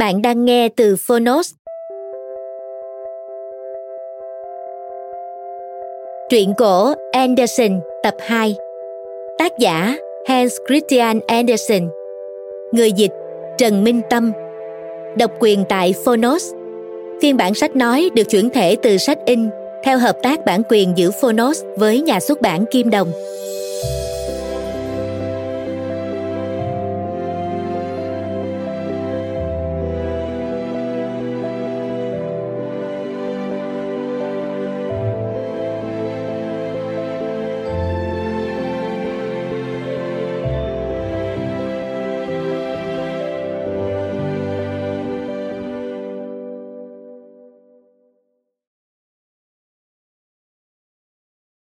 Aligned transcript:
Bạn 0.00 0.22
đang 0.22 0.44
nghe 0.44 0.68
từ 0.68 0.96
Phonos. 0.96 1.52
Truyện 6.30 6.54
cổ 6.58 6.94
Anderson 7.12 7.80
tập 8.02 8.14
2 8.20 8.56
Tác 9.38 9.52
giả 9.58 9.96
Hans 10.28 10.52
Christian 10.68 11.20
Andersen 11.26 11.88
Người 12.72 12.92
dịch 12.92 13.10
Trần 13.58 13.84
Minh 13.84 14.00
Tâm 14.10 14.32
Độc 15.18 15.30
quyền 15.40 15.64
tại 15.68 15.94
Phonos 16.04 16.52
Phiên 17.22 17.36
bản 17.36 17.54
sách 17.54 17.76
nói 17.76 18.10
được 18.14 18.24
chuyển 18.30 18.50
thể 18.50 18.76
từ 18.82 18.96
sách 18.96 19.18
in 19.26 19.48
theo 19.84 19.98
hợp 19.98 20.16
tác 20.22 20.44
bản 20.44 20.62
quyền 20.68 20.92
giữa 20.96 21.10
Phonos 21.20 21.62
với 21.76 22.00
nhà 22.00 22.20
xuất 22.20 22.40
bản 22.40 22.64
Kim 22.70 22.90
Đồng. 22.90 23.12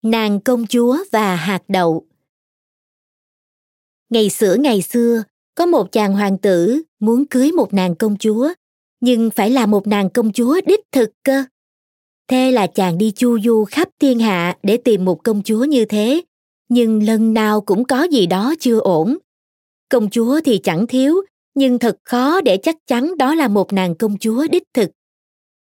Nàng 0.08 0.40
công 0.40 0.66
chúa 0.66 0.98
và 1.12 1.36
hạt 1.36 1.62
đậu 1.68 2.04
Ngày 4.10 4.30
xưa 4.30 4.56
ngày 4.58 4.82
xưa, 4.82 5.22
có 5.54 5.66
một 5.66 5.92
chàng 5.92 6.12
hoàng 6.12 6.38
tử 6.38 6.82
muốn 7.00 7.26
cưới 7.26 7.52
một 7.52 7.74
nàng 7.74 7.94
công 7.94 8.16
chúa, 8.18 8.52
nhưng 9.00 9.30
phải 9.30 9.50
là 9.50 9.66
một 9.66 9.86
nàng 9.86 10.10
công 10.10 10.32
chúa 10.32 10.60
đích 10.66 10.80
thực 10.92 11.10
cơ. 11.22 11.44
Thế 12.28 12.50
là 12.50 12.66
chàng 12.66 12.98
đi 12.98 13.10
chu 13.10 13.40
du 13.40 13.64
khắp 13.64 13.88
thiên 14.00 14.18
hạ 14.18 14.58
để 14.62 14.76
tìm 14.76 15.04
một 15.04 15.24
công 15.24 15.42
chúa 15.42 15.64
như 15.64 15.84
thế, 15.84 16.22
nhưng 16.68 17.02
lần 17.02 17.34
nào 17.34 17.60
cũng 17.60 17.84
có 17.84 18.02
gì 18.02 18.26
đó 18.26 18.54
chưa 18.60 18.78
ổn. 18.78 19.18
Công 19.88 20.10
chúa 20.10 20.40
thì 20.44 20.58
chẳng 20.58 20.86
thiếu, 20.86 21.14
nhưng 21.54 21.78
thật 21.78 21.96
khó 22.04 22.40
để 22.40 22.56
chắc 22.56 22.76
chắn 22.86 23.18
đó 23.18 23.34
là 23.34 23.48
một 23.48 23.72
nàng 23.72 23.94
công 23.94 24.18
chúa 24.18 24.46
đích 24.50 24.64
thực. 24.74 24.90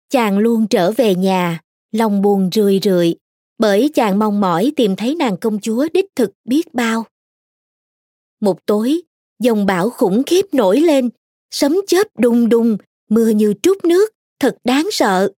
Chàng 0.09 0.37
luôn 0.37 0.67
trở 0.67 0.91
về 0.91 1.15
nhà, 1.15 1.61
lòng 1.91 2.21
buồn 2.21 2.49
rười 2.53 2.79
rượi, 2.83 3.15
bởi 3.59 3.89
chàng 3.93 4.19
mong 4.19 4.41
mỏi 4.41 4.71
tìm 4.75 4.95
thấy 4.95 5.15
nàng 5.15 5.37
công 5.37 5.59
chúa 5.59 5.87
đích 5.93 6.05
thực 6.15 6.31
biết 6.45 6.73
bao. 6.73 7.05
Một 8.39 8.65
tối, 8.65 9.01
dòng 9.39 9.65
bão 9.65 9.89
khủng 9.89 10.23
khiếp 10.23 10.45
nổi 10.51 10.79
lên, 10.79 11.09
sấm 11.51 11.77
chớp 11.87 12.07
đùng 12.17 12.49
đùng, 12.49 12.77
mưa 13.09 13.29
như 13.29 13.53
trút 13.63 13.85
nước, 13.85 14.11
thật 14.39 14.57
đáng 14.63 14.87
sợ. 14.91 15.31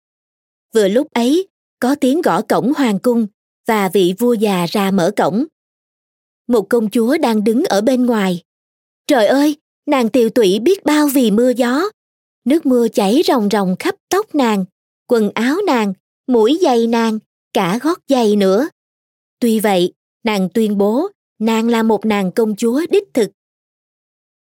Vừa 0.73 0.87
lúc 0.87 1.07
ấy, 1.13 1.47
có 1.79 1.95
tiếng 1.95 2.21
gõ 2.21 2.41
cổng 2.41 2.73
hoàng 2.73 2.99
cung 2.99 3.27
và 3.67 3.89
vị 3.89 4.13
vua 4.19 4.33
già 4.33 4.65
ra 4.69 4.91
mở 4.91 5.11
cổng. 5.15 5.45
Một 6.47 6.69
công 6.69 6.89
chúa 6.89 7.17
đang 7.17 7.43
đứng 7.43 7.63
ở 7.63 7.81
bên 7.81 8.05
ngoài. 8.05 8.43
Trời 9.07 9.27
ơi, 9.27 9.55
nàng 9.85 10.09
tiều 10.09 10.29
tụy 10.29 10.59
biết 10.59 10.85
bao 10.85 11.07
vì 11.07 11.31
mưa 11.31 11.49
gió. 11.49 11.81
Nước 12.45 12.65
mưa 12.65 12.87
chảy 12.87 13.21
ròng 13.25 13.49
ròng 13.51 13.75
khắp 13.79 13.95
tóc 14.09 14.35
nàng, 14.35 14.65
quần 15.07 15.31
áo 15.33 15.57
nàng, 15.67 15.93
mũi 16.27 16.59
giày 16.61 16.87
nàng, 16.87 17.19
cả 17.53 17.79
gót 17.81 17.99
giày 18.07 18.35
nữa. 18.35 18.69
Tuy 19.39 19.59
vậy, 19.59 19.93
nàng 20.23 20.49
tuyên 20.53 20.77
bố 20.77 21.07
nàng 21.39 21.67
là 21.67 21.83
một 21.83 22.05
nàng 22.05 22.31
công 22.31 22.55
chúa 22.55 22.81
đích 22.89 23.13
thực. 23.13 23.31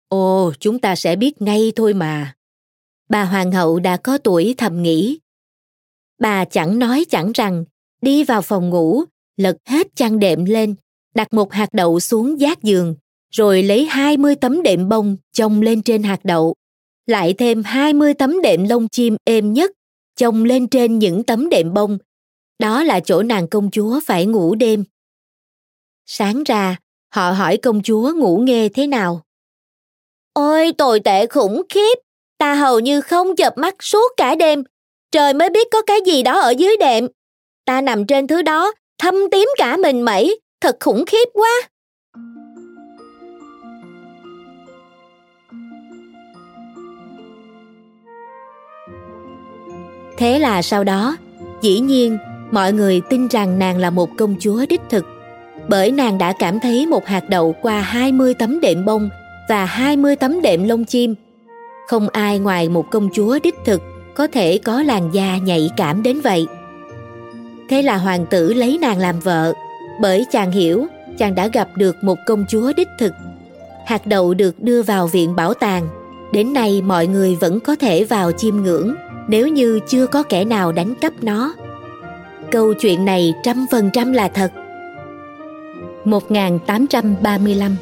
Ồ, 0.08 0.52
chúng 0.60 0.78
ta 0.78 0.96
sẽ 0.96 1.16
biết 1.16 1.42
ngay 1.42 1.72
thôi 1.76 1.94
mà. 1.94 2.34
Bà 3.08 3.24
hoàng 3.24 3.52
hậu 3.52 3.78
đã 3.78 3.96
có 3.96 4.18
tuổi 4.18 4.54
thầm 4.58 4.82
nghĩ. 4.82 5.18
Bà 6.18 6.44
chẳng 6.44 6.78
nói 6.78 7.04
chẳng 7.08 7.32
rằng, 7.34 7.64
đi 8.02 8.24
vào 8.24 8.42
phòng 8.42 8.70
ngủ, 8.70 9.04
lật 9.36 9.56
hết 9.66 9.86
chăn 9.96 10.18
đệm 10.18 10.44
lên, 10.44 10.74
đặt 11.14 11.34
một 11.34 11.52
hạt 11.52 11.68
đậu 11.72 12.00
xuống 12.00 12.40
giác 12.40 12.62
giường, 12.62 12.94
rồi 13.30 13.62
lấy 13.62 13.86
20 13.86 14.34
tấm 14.34 14.62
đệm 14.62 14.88
bông 14.88 15.16
chồng 15.32 15.62
lên 15.62 15.82
trên 15.82 16.02
hạt 16.02 16.24
đậu, 16.24 16.54
lại 17.06 17.34
thêm 17.38 17.62
20 17.62 18.14
tấm 18.14 18.42
đệm 18.42 18.64
lông 18.64 18.88
chim 18.88 19.16
êm 19.24 19.52
nhất 19.52 19.70
chồng 20.16 20.44
lên 20.44 20.68
trên 20.68 20.98
những 20.98 21.24
tấm 21.24 21.48
đệm 21.48 21.74
bông 21.74 21.98
đó 22.60 22.82
là 22.82 23.00
chỗ 23.00 23.22
nàng 23.22 23.48
công 23.48 23.70
chúa 23.70 24.00
phải 24.06 24.26
ngủ 24.26 24.54
đêm. 24.54 24.84
Sáng 26.06 26.44
ra, 26.44 26.76
họ 27.14 27.30
hỏi 27.30 27.56
công 27.56 27.82
chúa 27.82 28.12
ngủ 28.16 28.38
nghe 28.38 28.68
thế 28.68 28.86
nào. 28.86 29.22
Ôi 30.32 30.72
tồi 30.78 31.00
tệ 31.00 31.26
khủng 31.26 31.62
khiếp, 31.68 31.98
ta 32.38 32.54
hầu 32.54 32.80
như 32.80 33.00
không 33.00 33.36
chợp 33.36 33.52
mắt 33.56 33.74
suốt 33.80 34.12
cả 34.16 34.34
đêm, 34.34 34.62
trời 35.12 35.34
mới 35.34 35.50
biết 35.50 35.68
có 35.72 35.82
cái 35.82 35.98
gì 36.06 36.22
đó 36.22 36.40
ở 36.40 36.50
dưới 36.50 36.76
đệm. 36.76 37.06
Ta 37.64 37.80
nằm 37.80 38.06
trên 38.06 38.26
thứ 38.26 38.42
đó, 38.42 38.72
thâm 38.98 39.14
tím 39.30 39.48
cả 39.58 39.76
mình 39.76 40.02
mẩy, 40.02 40.40
thật 40.60 40.76
khủng 40.80 41.04
khiếp 41.06 41.28
quá. 41.32 41.50
Thế 50.18 50.38
là 50.38 50.62
sau 50.62 50.84
đó, 50.84 51.16
dĩ 51.62 51.80
nhiên 51.80 52.18
mọi 52.50 52.72
người 52.72 53.00
tin 53.00 53.28
rằng 53.28 53.58
nàng 53.58 53.78
là 53.78 53.90
một 53.90 54.10
công 54.16 54.34
chúa 54.40 54.66
đích 54.68 54.80
thực 54.90 55.04
bởi 55.68 55.90
nàng 55.90 56.18
đã 56.18 56.32
cảm 56.32 56.60
thấy 56.60 56.86
một 56.86 57.06
hạt 57.06 57.28
đậu 57.28 57.54
qua 57.62 57.80
20 57.80 58.34
tấm 58.34 58.60
đệm 58.60 58.84
bông 58.84 59.08
và 59.48 59.64
20 59.64 60.16
tấm 60.16 60.42
đệm 60.42 60.68
lông 60.68 60.84
chim. 60.84 61.14
Không 61.88 62.08
ai 62.08 62.38
ngoài 62.38 62.68
một 62.68 62.90
công 62.90 63.08
chúa 63.14 63.38
đích 63.42 63.54
thực 63.64 63.82
có 64.14 64.26
thể 64.26 64.58
có 64.58 64.82
làn 64.82 65.10
da 65.12 65.36
nhạy 65.36 65.70
cảm 65.76 66.02
đến 66.02 66.20
vậy. 66.20 66.46
Thế 67.68 67.82
là 67.82 67.96
hoàng 67.96 68.26
tử 68.26 68.52
lấy 68.52 68.78
nàng 68.78 68.98
làm 68.98 69.20
vợ, 69.20 69.52
bởi 70.00 70.26
chàng 70.30 70.52
hiểu 70.52 70.86
chàng 71.18 71.34
đã 71.34 71.46
gặp 71.46 71.68
được 71.76 71.96
một 72.02 72.18
công 72.26 72.44
chúa 72.48 72.72
đích 72.76 72.88
thực. 72.98 73.12
Hạt 73.86 74.06
đậu 74.06 74.34
được 74.34 74.60
đưa 74.62 74.82
vào 74.82 75.06
viện 75.06 75.36
bảo 75.36 75.54
tàng, 75.54 75.88
đến 76.32 76.52
nay 76.52 76.82
mọi 76.82 77.06
người 77.06 77.36
vẫn 77.36 77.60
có 77.60 77.76
thể 77.76 78.04
vào 78.04 78.32
chiêm 78.32 78.56
ngưỡng 78.56 78.94
nếu 79.28 79.48
như 79.48 79.80
chưa 79.88 80.06
có 80.06 80.22
kẻ 80.22 80.44
nào 80.44 80.72
đánh 80.72 80.94
cắp 80.94 81.12
nó 81.22 81.54
câu 82.50 82.74
chuyện 82.74 83.04
này 83.04 83.34
trăm 83.42 83.66
phần 83.70 83.90
trăm 83.92 84.12
là 84.12 84.28
thật. 84.28 84.52
1835 86.04 87.76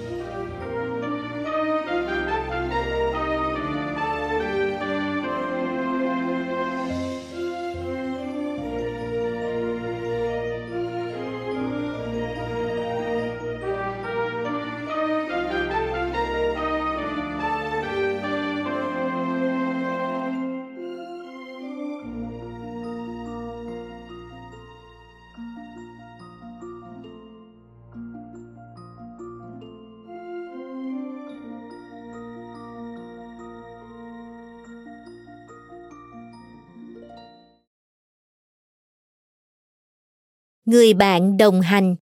người 40.68 40.94
bạn 40.94 41.36
đồng 41.36 41.60
hành. 41.60 41.96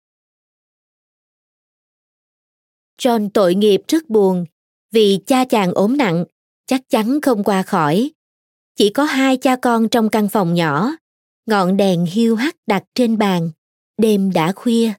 John 2.99 3.31
tội 3.35 3.55
nghiệp 3.55 3.83
rất 3.89 4.09
buồn, 4.11 4.47
vì 4.91 5.19
cha 5.27 5.45
chàng 5.45 5.73
ốm 5.73 5.97
nặng, 5.97 6.25
chắc 6.67 6.81
chắn 6.89 7.21
không 7.21 7.45
qua 7.45 7.63
khỏi. 7.63 8.11
Chỉ 8.77 8.91
có 8.91 9.05
hai 9.05 9.37
cha 9.37 9.57
con 9.57 9.89
trong 9.89 10.09
căn 10.09 10.29
phòng 10.29 10.55
nhỏ, 10.55 10.91
ngọn 11.47 11.77
đèn 11.77 12.05
hiu 12.05 12.37
hắt 12.37 12.57
đặt 12.67 12.85
trên 12.95 13.19
bàn, 13.19 13.51
đêm 13.97 14.33
đã 14.33 14.53
khuya. 14.53 14.93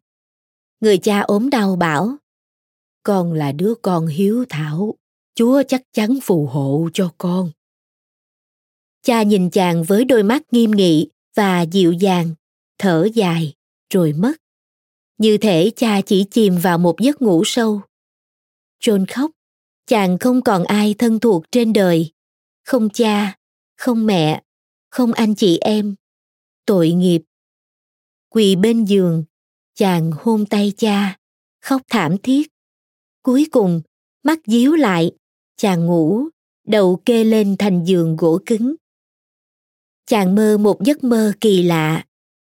Người 0.80 0.98
cha 0.98 1.20
ốm 1.20 1.50
đau 1.50 1.76
bảo, 1.76 2.18
con 3.04 3.34
là 3.34 3.52
đứa 3.52 3.74
con 3.82 4.08
hiếu 4.08 4.46
thảo, 4.50 4.96
chúa 5.36 5.64
chắc 5.68 5.82
chắn 5.94 6.20
phù 6.24 6.46
hộ 6.46 6.90
cho 6.94 7.14
con. 7.18 7.52
Cha 9.02 9.24
nhìn 9.24 9.50
chàng 9.50 9.84
với 9.84 10.06
đôi 10.06 10.24
mắt 10.24 10.42
nghiêm 10.52 10.72
nghị 10.72 11.10
và 11.36 11.62
dịu 11.62 11.92
dàng, 11.92 12.36
thở 12.78 13.08
dài 13.14 13.57
rồi 13.94 14.14
mất. 14.14 14.34
Như 15.18 15.38
thể 15.38 15.72
cha 15.76 16.02
chỉ 16.02 16.26
chìm 16.32 16.58
vào 16.58 16.78
một 16.78 16.96
giấc 17.00 17.22
ngủ 17.22 17.44
sâu. 17.46 17.82
John 18.84 19.06
khóc. 19.10 19.32
Chàng 19.86 20.18
không 20.18 20.42
còn 20.42 20.64
ai 20.64 20.96
thân 20.98 21.20
thuộc 21.20 21.44
trên 21.52 21.74
đời. 21.74 22.12
Không 22.66 22.90
cha, 22.90 23.38
không 23.78 24.06
mẹ, 24.06 24.44
không 24.90 25.14
anh 25.14 25.36
chị 25.36 25.58
em. 25.58 25.96
Tội 26.66 26.92
nghiệp. 26.92 27.22
Quỳ 28.30 28.56
bên 28.56 28.84
giường. 28.86 29.24
Chàng 29.76 30.12
hôn 30.12 30.46
tay 30.46 30.74
cha. 30.78 31.18
Khóc 31.62 31.82
thảm 31.90 32.18
thiết. 32.18 32.48
Cuối 33.24 33.48
cùng, 33.52 33.82
mắt 34.24 34.40
díu 34.46 34.76
lại. 34.76 35.12
Chàng 35.58 35.86
ngủ, 35.86 36.24
đầu 36.68 37.02
kê 37.06 37.24
lên 37.24 37.56
thành 37.60 37.84
giường 37.86 38.16
gỗ 38.16 38.40
cứng. 38.46 38.76
Chàng 40.06 40.36
mơ 40.36 40.58
một 40.58 40.84
giấc 40.84 41.04
mơ 41.04 41.34
kỳ 41.42 41.64
lạ. 41.64 42.06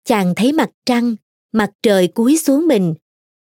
Chàng 0.03 0.33
thấy 0.35 0.53
mặt 0.53 0.69
trăng 0.85 1.15
mặt 1.56 1.72
trời 1.84 2.07
cúi 2.07 2.38
xuống 2.38 2.68
mình. 2.68 2.94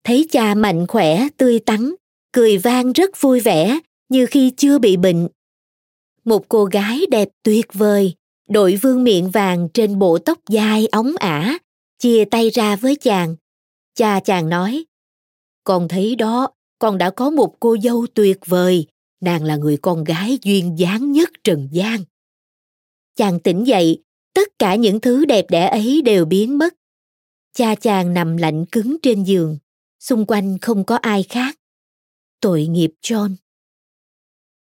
Thấy 0.05 0.27
cha 0.31 0.55
mạnh 0.55 0.87
khỏe, 0.87 1.29
tươi 1.37 1.59
tắn, 1.59 1.95
cười 2.33 2.59
vang 2.59 2.93
rất 2.93 3.21
vui 3.21 3.41
vẻ, 3.41 3.81
như 4.09 4.27
khi 4.27 4.53
chưa 4.57 4.79
bị 4.79 4.97
bệnh. 4.97 5.29
Một 6.25 6.49
cô 6.49 6.65
gái 6.65 7.01
đẹp 7.11 7.29
tuyệt 7.43 7.67
vời, 7.73 8.15
đội 8.49 8.77
vương 8.77 9.05
miệng 9.05 9.31
vàng 9.31 9.69
trên 9.75 9.99
bộ 9.99 10.19
tóc 10.19 10.39
dài 10.49 10.87
óng 10.87 11.13
ả, 11.17 11.59
chia 11.99 12.25
tay 12.25 12.51
ra 12.51 12.77
với 12.77 12.97
chàng. 12.97 13.37
Cha 13.95 14.21
chàng 14.21 14.49
nói, 14.49 14.85
con 15.65 15.89
thấy 15.89 16.17
đó, 16.17 16.49
con 16.79 16.99
đã 16.99 17.11
có 17.11 17.31
một 17.31 17.55
cô 17.61 17.77
dâu 17.83 18.07
tuyệt 18.15 18.39
vời, 18.47 18.87
nàng 19.21 19.45
là 19.45 19.57
người 19.57 19.77
con 19.77 20.05
gái 20.05 20.39
duyên 20.43 20.79
dáng 20.79 21.13
nhất 21.13 21.31
trần 21.45 21.69
gian. 21.73 22.01
Chàng 23.17 23.41
tỉnh 23.41 23.67
dậy, 23.67 24.03
tất 24.35 24.49
cả 24.59 24.75
những 24.75 25.01
thứ 25.01 25.25
đẹp 25.25 25.47
đẽ 25.51 25.69
ấy 25.69 26.03
đều 26.03 26.25
biến 26.25 26.59
mất 26.59 26.75
cha 27.53 27.75
chàng 27.75 28.15
nằm 28.15 28.37
lạnh 28.37 28.65
cứng 28.67 28.97
trên 29.03 29.23
giường. 29.23 29.59
Xung 30.01 30.27
quanh 30.27 30.59
không 30.59 30.85
có 30.85 30.97
ai 30.97 31.23
khác. 31.23 31.59
Tội 32.41 32.67
nghiệp 32.67 32.91
john. 33.03 33.35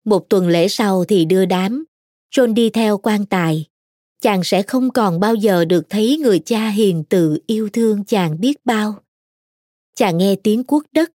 Một 0.04 0.26
tuần 0.28 0.48
lễ 0.48 0.68
sau 0.68 1.04
thì 1.04 1.24
đưa 1.24 1.44
đám. 1.44 1.84
John 2.34 2.54
đi 2.54 2.70
theo 2.70 2.98
quan 2.98 3.26
tài. 3.26 3.64
Chàng 4.20 4.44
sẽ 4.44 4.62
không 4.62 4.90
còn 4.90 5.20
bao 5.20 5.34
giờ 5.34 5.64
được 5.64 5.86
thấy 5.88 6.18
người 6.22 6.38
cha 6.38 6.68
hiền 6.68 7.04
từ 7.08 7.38
yêu 7.46 7.68
thương 7.72 8.04
chàng 8.04 8.40
biết 8.40 8.64
bao. 8.64 8.98
Chàng 9.94 10.18
nghe 10.18 10.36
tiếng 10.36 10.64
cuốc 10.64 10.84
đất. 10.92 11.10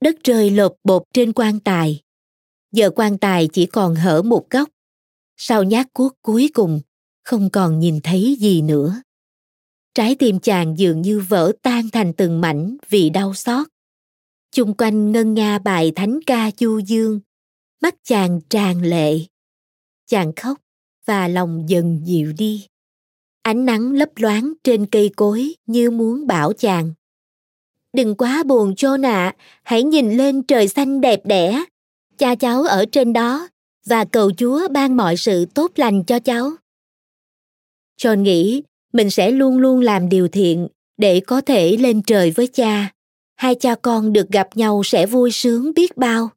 Đất 0.00 0.16
rơi 0.24 0.50
lột 0.50 0.76
bột 0.84 1.02
trên 1.12 1.32
quan 1.32 1.60
tài. 1.60 2.00
Giờ 2.72 2.90
quan 2.96 3.18
tài 3.18 3.48
chỉ 3.52 3.66
còn 3.66 3.94
hở 3.94 4.22
một 4.22 4.50
góc. 4.50 4.68
Sau 5.36 5.62
nhát 5.62 5.92
cuốc 5.92 6.16
cuối 6.22 6.50
cùng, 6.54 6.80
không 7.24 7.50
còn 7.50 7.78
nhìn 7.78 8.00
thấy 8.02 8.36
gì 8.40 8.62
nữa 8.62 9.02
trái 9.94 10.14
tim 10.14 10.40
chàng 10.40 10.78
dường 10.78 11.02
như 11.02 11.24
vỡ 11.28 11.52
tan 11.62 11.90
thành 11.90 12.12
từng 12.12 12.40
mảnh 12.40 12.76
vì 12.88 13.10
đau 13.10 13.34
xót. 13.34 13.66
Chung 14.52 14.74
quanh 14.74 15.12
ngân 15.12 15.34
nga 15.34 15.58
bài 15.58 15.92
thánh 15.96 16.18
ca 16.26 16.50
du 16.58 16.78
dương, 16.78 17.20
mắt 17.80 17.94
chàng 18.04 18.40
tràn 18.50 18.82
lệ. 18.82 19.18
Chàng 20.06 20.32
khóc 20.36 20.58
và 21.04 21.28
lòng 21.28 21.64
dần 21.68 22.00
dịu 22.04 22.32
đi. 22.38 22.66
Ánh 23.42 23.64
nắng 23.64 23.92
lấp 23.92 24.08
loáng 24.16 24.52
trên 24.64 24.86
cây 24.86 25.10
cối 25.16 25.54
như 25.66 25.90
muốn 25.90 26.26
bảo 26.26 26.52
chàng. 26.52 26.92
Đừng 27.92 28.14
quá 28.14 28.42
buồn 28.46 28.74
chô 28.74 28.96
nạ 28.96 29.34
hãy 29.62 29.82
nhìn 29.82 30.16
lên 30.16 30.42
trời 30.42 30.68
xanh 30.68 31.00
đẹp 31.00 31.20
đẽ. 31.24 31.64
Cha 32.18 32.34
cháu 32.34 32.62
ở 32.62 32.84
trên 32.92 33.12
đó 33.12 33.48
và 33.86 34.04
cầu 34.04 34.32
chúa 34.36 34.68
ban 34.68 34.96
mọi 34.96 35.16
sự 35.16 35.46
tốt 35.54 35.72
lành 35.76 36.04
cho 36.04 36.18
cháu. 36.18 36.50
John 37.98 38.20
nghĩ 38.22 38.62
mình 38.94 39.10
sẽ 39.10 39.30
luôn 39.30 39.58
luôn 39.58 39.80
làm 39.80 40.08
điều 40.08 40.28
thiện 40.28 40.68
để 40.96 41.20
có 41.20 41.40
thể 41.40 41.76
lên 41.76 42.02
trời 42.02 42.30
với 42.30 42.46
cha. 42.46 42.92
Hai 43.36 43.54
cha 43.54 43.74
con 43.74 44.12
được 44.12 44.28
gặp 44.28 44.48
nhau 44.54 44.82
sẽ 44.84 45.06
vui 45.06 45.30
sướng 45.30 45.74
biết 45.74 45.96
bao. 45.96 46.30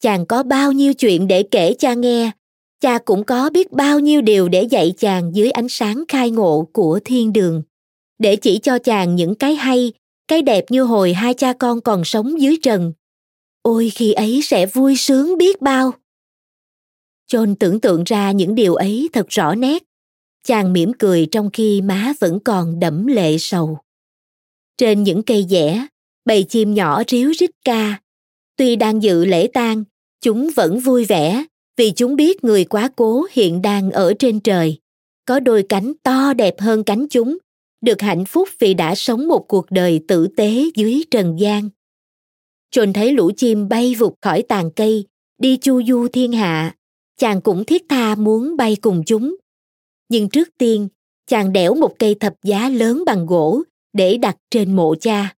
Chàng 0.00 0.26
có 0.26 0.42
bao 0.42 0.72
nhiêu 0.72 0.94
chuyện 0.94 1.28
để 1.28 1.42
kể 1.42 1.74
cha 1.78 1.94
nghe, 1.94 2.30
cha 2.80 2.98
cũng 2.98 3.24
có 3.24 3.50
biết 3.50 3.72
bao 3.72 3.98
nhiêu 3.98 4.20
điều 4.20 4.48
để 4.48 4.62
dạy 4.62 4.94
chàng 4.98 5.30
dưới 5.34 5.50
ánh 5.50 5.68
sáng 5.68 6.04
khai 6.08 6.30
ngộ 6.30 6.68
của 6.72 7.00
thiên 7.04 7.32
đường. 7.32 7.62
Để 8.18 8.36
chỉ 8.36 8.58
cho 8.58 8.78
chàng 8.78 9.16
những 9.16 9.34
cái 9.34 9.54
hay, 9.54 9.92
cái 10.28 10.42
đẹp 10.42 10.64
như 10.68 10.82
hồi 10.82 11.12
hai 11.12 11.34
cha 11.34 11.52
con 11.52 11.80
còn 11.80 12.04
sống 12.04 12.40
dưới 12.40 12.56
trần, 12.62 12.92
ôi 13.62 13.90
khi 13.94 14.12
ấy 14.12 14.40
sẽ 14.42 14.66
vui 14.66 14.96
sướng 14.96 15.38
biết 15.38 15.62
bao. 15.62 15.92
John 17.32 17.54
tưởng 17.60 17.80
tượng 17.80 18.04
ra 18.04 18.32
những 18.32 18.54
điều 18.54 18.74
ấy 18.74 19.08
thật 19.12 19.26
rõ 19.28 19.54
nét 19.54 19.82
chàng 20.44 20.72
mỉm 20.72 20.92
cười 20.98 21.26
trong 21.30 21.50
khi 21.52 21.80
má 21.80 22.12
vẫn 22.20 22.38
còn 22.44 22.80
đẫm 22.80 23.06
lệ 23.06 23.38
sầu. 23.38 23.78
Trên 24.78 25.02
những 25.02 25.22
cây 25.22 25.46
dẻ, 25.48 25.86
bầy 26.24 26.42
chim 26.42 26.74
nhỏ 26.74 27.02
ríu 27.08 27.32
rít 27.34 27.50
ca. 27.64 28.00
Tuy 28.56 28.76
đang 28.76 29.02
dự 29.02 29.24
lễ 29.24 29.46
tang, 29.46 29.84
chúng 30.20 30.50
vẫn 30.56 30.80
vui 30.80 31.04
vẻ 31.04 31.44
vì 31.76 31.90
chúng 31.90 32.16
biết 32.16 32.44
người 32.44 32.64
quá 32.64 32.90
cố 32.96 33.26
hiện 33.32 33.62
đang 33.62 33.90
ở 33.90 34.14
trên 34.18 34.40
trời. 34.40 34.78
Có 35.24 35.40
đôi 35.40 35.66
cánh 35.68 35.92
to 36.02 36.34
đẹp 36.34 36.54
hơn 36.60 36.84
cánh 36.84 37.06
chúng, 37.10 37.38
được 37.80 38.00
hạnh 38.00 38.24
phúc 38.24 38.48
vì 38.58 38.74
đã 38.74 38.94
sống 38.94 39.28
một 39.28 39.44
cuộc 39.48 39.70
đời 39.70 40.00
tử 40.08 40.26
tế 40.36 40.64
dưới 40.74 41.02
trần 41.10 41.40
gian. 41.40 41.68
John 42.74 42.92
thấy 42.92 43.12
lũ 43.12 43.30
chim 43.36 43.68
bay 43.68 43.94
vụt 43.94 44.12
khỏi 44.22 44.42
tàn 44.42 44.70
cây, 44.76 45.06
đi 45.38 45.56
chu 45.56 45.82
du 45.82 46.08
thiên 46.08 46.32
hạ, 46.32 46.76
chàng 47.18 47.40
cũng 47.40 47.64
thiết 47.64 47.82
tha 47.88 48.14
muốn 48.14 48.56
bay 48.56 48.76
cùng 48.80 49.02
chúng 49.06 49.36
nhưng 50.12 50.28
trước 50.28 50.48
tiên 50.58 50.88
chàng 51.26 51.52
đẽo 51.52 51.74
một 51.74 51.94
cây 51.98 52.14
thập 52.14 52.34
giá 52.42 52.68
lớn 52.68 53.02
bằng 53.06 53.26
gỗ 53.26 53.62
để 53.92 54.16
đặt 54.16 54.36
trên 54.50 54.76
mộ 54.76 54.94
cha 55.00 55.34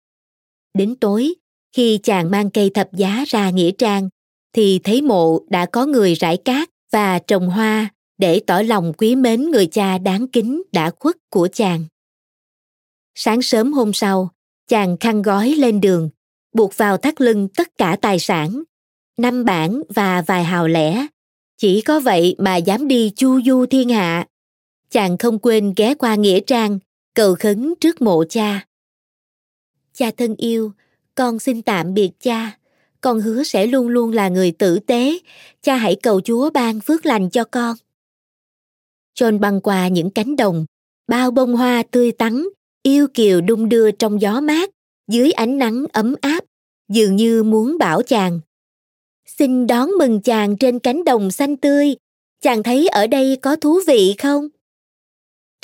đến 0.74 0.96
tối 0.96 1.34
khi 1.76 1.98
chàng 2.02 2.30
mang 2.30 2.50
cây 2.50 2.70
thập 2.70 2.92
giá 2.92 3.24
ra 3.26 3.50
nghĩa 3.50 3.70
trang 3.70 4.08
thì 4.52 4.80
thấy 4.84 5.02
mộ 5.02 5.40
đã 5.48 5.66
có 5.66 5.86
người 5.86 6.14
rải 6.14 6.36
cát 6.36 6.70
và 6.92 7.18
trồng 7.18 7.48
hoa 7.48 7.88
để 8.18 8.40
tỏ 8.46 8.62
lòng 8.62 8.92
quý 8.98 9.16
mến 9.16 9.50
người 9.50 9.66
cha 9.66 9.98
đáng 9.98 10.28
kính 10.28 10.62
đã 10.72 10.90
khuất 11.00 11.16
của 11.30 11.48
chàng. 11.52 11.84
Sáng 13.14 13.42
sớm 13.42 13.72
hôm 13.72 13.92
sau, 13.92 14.30
chàng 14.68 14.96
khăn 15.00 15.22
gói 15.22 15.48
lên 15.50 15.80
đường, 15.80 16.10
buộc 16.54 16.76
vào 16.76 16.96
thắt 16.96 17.20
lưng 17.20 17.48
tất 17.56 17.68
cả 17.78 17.96
tài 18.02 18.18
sản, 18.18 18.62
năm 19.18 19.44
bản 19.44 19.82
và 19.88 20.22
vài 20.22 20.44
hào 20.44 20.68
lẻ. 20.68 21.06
Chỉ 21.56 21.80
có 21.80 22.00
vậy 22.00 22.36
mà 22.38 22.56
dám 22.56 22.88
đi 22.88 23.12
chu 23.16 23.40
du 23.42 23.66
thiên 23.66 23.88
hạ. 23.88 24.26
Chàng 24.94 25.18
không 25.18 25.38
quên 25.38 25.72
ghé 25.76 25.94
qua 25.94 26.14
Nghĩa 26.14 26.40
Trang, 26.40 26.78
cầu 27.14 27.34
khấn 27.34 27.74
trước 27.80 28.02
mộ 28.02 28.24
cha. 28.28 28.66
Cha 29.94 30.10
thân 30.16 30.34
yêu, 30.36 30.72
con 31.14 31.38
xin 31.38 31.62
tạm 31.62 31.94
biệt 31.94 32.10
cha. 32.20 32.58
Con 33.00 33.20
hứa 33.20 33.42
sẽ 33.42 33.66
luôn 33.66 33.88
luôn 33.88 34.12
là 34.12 34.28
người 34.28 34.52
tử 34.52 34.78
tế. 34.78 35.18
Cha 35.62 35.76
hãy 35.76 35.96
cầu 36.02 36.20
chúa 36.20 36.50
ban 36.50 36.80
phước 36.80 37.06
lành 37.06 37.30
cho 37.30 37.44
con. 37.44 37.76
John 39.18 39.38
băng 39.38 39.60
qua 39.60 39.88
những 39.88 40.10
cánh 40.10 40.36
đồng 40.36 40.66
bao 41.08 41.30
bông 41.30 41.56
hoa 41.56 41.82
tươi 41.90 42.12
tắn 42.12 42.44
yêu 42.82 43.06
kiều 43.14 43.40
đung 43.40 43.68
đưa 43.68 43.90
trong 43.90 44.20
gió 44.20 44.40
mát 44.40 44.70
dưới 45.08 45.32
ánh 45.32 45.58
nắng 45.58 45.84
ấm 45.92 46.14
áp 46.20 46.44
dường 46.88 47.16
như 47.16 47.42
muốn 47.42 47.78
bảo 47.78 48.02
chàng. 48.02 48.40
Xin 49.26 49.66
đón 49.66 49.90
mừng 49.98 50.22
chàng 50.22 50.56
trên 50.56 50.78
cánh 50.78 51.04
đồng 51.04 51.30
xanh 51.30 51.56
tươi. 51.56 51.96
Chàng 52.40 52.62
thấy 52.62 52.88
ở 52.88 53.06
đây 53.06 53.36
có 53.42 53.56
thú 53.56 53.80
vị 53.86 54.14
không? 54.18 54.48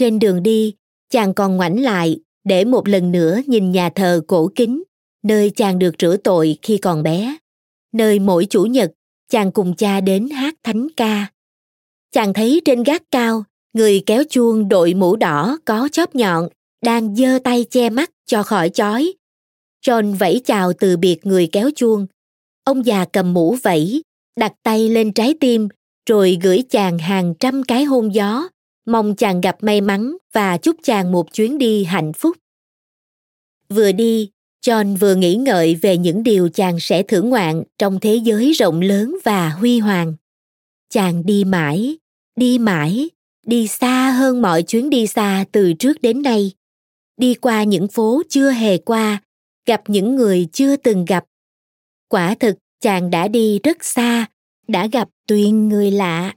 Trên 0.01 0.19
đường 0.19 0.43
đi, 0.43 0.75
chàng 1.11 1.35
còn 1.35 1.57
ngoảnh 1.57 1.81
lại 1.83 2.21
để 2.45 2.65
một 2.65 2.89
lần 2.89 3.13
nữa 3.13 3.41
nhìn 3.47 3.71
nhà 3.71 3.91
thờ 3.91 4.21
cổ 4.27 4.51
kính, 4.55 4.83
nơi 5.23 5.51
chàng 5.51 5.79
được 5.79 5.95
rửa 5.99 6.17
tội 6.17 6.59
khi 6.63 6.79
còn 6.79 7.03
bé. 7.03 7.37
Nơi 7.93 8.19
mỗi 8.19 8.47
chủ 8.51 8.65
nhật, 8.65 8.93
chàng 9.29 9.53
cùng 9.53 9.75
cha 9.75 10.01
đến 10.01 10.29
hát 10.31 10.55
thánh 10.63 10.87
ca. 10.97 11.27
Chàng 12.13 12.33
thấy 12.33 12.61
trên 12.65 12.83
gác 12.83 13.03
cao, 13.11 13.45
người 13.73 14.03
kéo 14.07 14.23
chuông 14.31 14.69
đội 14.69 14.95
mũ 14.95 15.17
đỏ 15.17 15.59
có 15.65 15.89
chóp 15.93 16.15
nhọn, 16.15 16.49
đang 16.85 17.17
giơ 17.17 17.39
tay 17.45 17.65
che 17.71 17.91
mắt 17.91 18.11
cho 18.27 18.43
khỏi 18.43 18.69
chói. 18.69 19.13
John 19.87 20.17
vẫy 20.17 20.41
chào 20.45 20.73
từ 20.73 20.97
biệt 20.97 21.27
người 21.27 21.49
kéo 21.53 21.71
chuông. 21.77 22.07
Ông 22.65 22.87
già 22.87 23.05
cầm 23.05 23.33
mũ 23.35 23.57
vẫy, 23.63 24.03
đặt 24.39 24.53
tay 24.63 24.89
lên 24.89 25.13
trái 25.13 25.35
tim, 25.41 25.69
rồi 26.09 26.39
gửi 26.43 26.65
chàng 26.71 26.99
hàng 26.99 27.35
trăm 27.41 27.63
cái 27.63 27.85
hôn 27.85 28.15
gió 28.15 28.49
mong 28.93 29.17
chàng 29.17 29.41
gặp 29.41 29.57
may 29.61 29.81
mắn 29.81 30.17
và 30.33 30.57
chúc 30.57 30.77
chàng 30.83 31.13
một 31.13 31.33
chuyến 31.33 31.59
đi 31.59 31.85
hạnh 31.85 32.13
phúc 32.13 32.37
Vừa 33.71 33.93
đi, 33.93 34.31
John 34.67 34.97
vừa 34.97 35.15
nghĩ 35.15 35.35
ngợi 35.35 35.75
về 35.75 35.97
những 35.97 36.23
điều 36.23 36.49
chàng 36.49 36.81
sẽ 36.81 37.03
thưởng 37.03 37.31
ngoạn 37.31 37.63
trong 37.79 38.01
thế 38.01 38.15
giới 38.15 38.53
rộng 38.53 38.81
lớn 38.81 39.17
và 39.25 39.49
huy 39.51 39.79
hoàng. 39.79 40.15
Chàng 40.89 41.27
đi 41.27 41.45
mãi, 41.45 41.99
đi 42.37 42.59
mãi, 42.59 43.11
đi 43.47 43.67
xa 43.67 44.11
hơn 44.11 44.43
mọi 44.43 44.63
chuyến 44.63 44.91
đi 44.91 45.07
xa 45.07 45.45
từ 45.53 45.73
trước 45.73 46.03
đến 46.03 46.23
nay. 46.23 46.53
Đi 47.17 47.35
qua 47.35 47.63
những 47.65 47.89
phố 47.89 48.23
chưa 48.29 48.51
hề 48.51 48.79
qua, 48.79 49.23
gặp 49.67 49.83
những 49.89 50.17
người 50.17 50.49
chưa 50.53 50.77
từng 50.77 51.05
gặp. 51.05 51.25
Quả 52.09 52.35
thực 52.35 52.57
chàng 52.81 53.11
đã 53.11 53.29
đi 53.29 53.59
rất 53.63 53.85
xa, 53.85 54.27
đã 54.69 54.87
gặp 54.87 55.09
tuyền 55.27 55.69
người 55.69 55.91
lạ. 55.91 56.35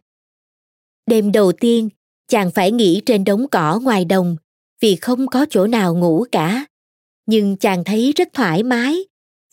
Đêm 1.06 1.32
đầu 1.32 1.52
tiên, 1.52 1.90
chàng 2.34 2.52
phải 2.52 2.72
nghỉ 2.72 3.02
trên 3.06 3.24
đống 3.24 3.48
cỏ 3.52 3.80
ngoài 3.84 4.06
đồng 4.06 4.36
vì 4.82 4.96
không 4.96 5.28
có 5.28 5.46
chỗ 5.50 5.68
nào 5.68 5.96
ngủ 5.96 6.26
cả. 6.32 6.66
Nhưng 7.26 7.58
chàng 7.58 7.84
thấy 7.84 8.14
rất 8.16 8.28
thoải 8.34 8.64
mái. 8.64 9.06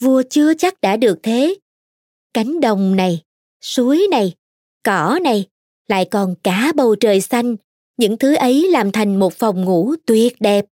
Vua 0.02 0.22
chưa 0.30 0.54
chắc 0.54 0.80
đã 0.80 0.96
được 0.96 1.18
thế. 1.22 1.54
Cánh 2.34 2.60
đồng 2.60 2.96
này, 2.96 3.22
suối 3.60 4.06
này, 4.10 4.34
cỏ 4.82 5.18
này, 5.22 5.44
lại 5.88 6.04
còn 6.04 6.34
cả 6.42 6.72
bầu 6.76 6.94
trời 6.94 7.20
xanh. 7.20 7.56
Những 7.96 8.18
thứ 8.18 8.34
ấy 8.34 8.70
làm 8.70 8.92
thành 8.92 9.18
một 9.18 9.34
phòng 9.34 9.64
ngủ 9.64 9.94
tuyệt 10.06 10.36
đẹp. 10.40 10.66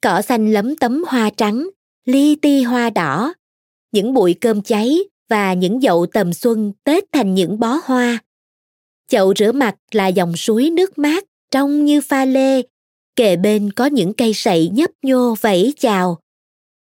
Cỏ 0.00 0.22
xanh 0.22 0.52
lấm 0.52 0.76
tấm 0.76 1.04
hoa 1.08 1.30
trắng, 1.36 1.68
li 2.04 2.36
ti 2.36 2.62
hoa 2.62 2.90
đỏ. 2.90 3.34
Những 3.92 4.14
bụi 4.14 4.34
cơm 4.40 4.62
cháy 4.62 4.98
và 5.28 5.54
những 5.54 5.80
dậu 5.82 6.06
tầm 6.06 6.32
xuân 6.32 6.72
tết 6.84 7.04
thành 7.12 7.34
những 7.34 7.60
bó 7.60 7.80
hoa 7.84 8.18
chậu 9.08 9.34
rửa 9.38 9.52
mặt 9.52 9.74
là 9.90 10.06
dòng 10.06 10.36
suối 10.36 10.70
nước 10.70 10.98
mát, 10.98 11.24
trong 11.50 11.84
như 11.84 12.00
pha 12.00 12.24
lê. 12.24 12.62
Kề 13.16 13.36
bên 13.36 13.72
có 13.72 13.86
những 13.86 14.12
cây 14.12 14.32
sậy 14.34 14.70
nhấp 14.72 14.90
nhô 15.02 15.34
vẫy 15.40 15.74
chào. 15.78 16.18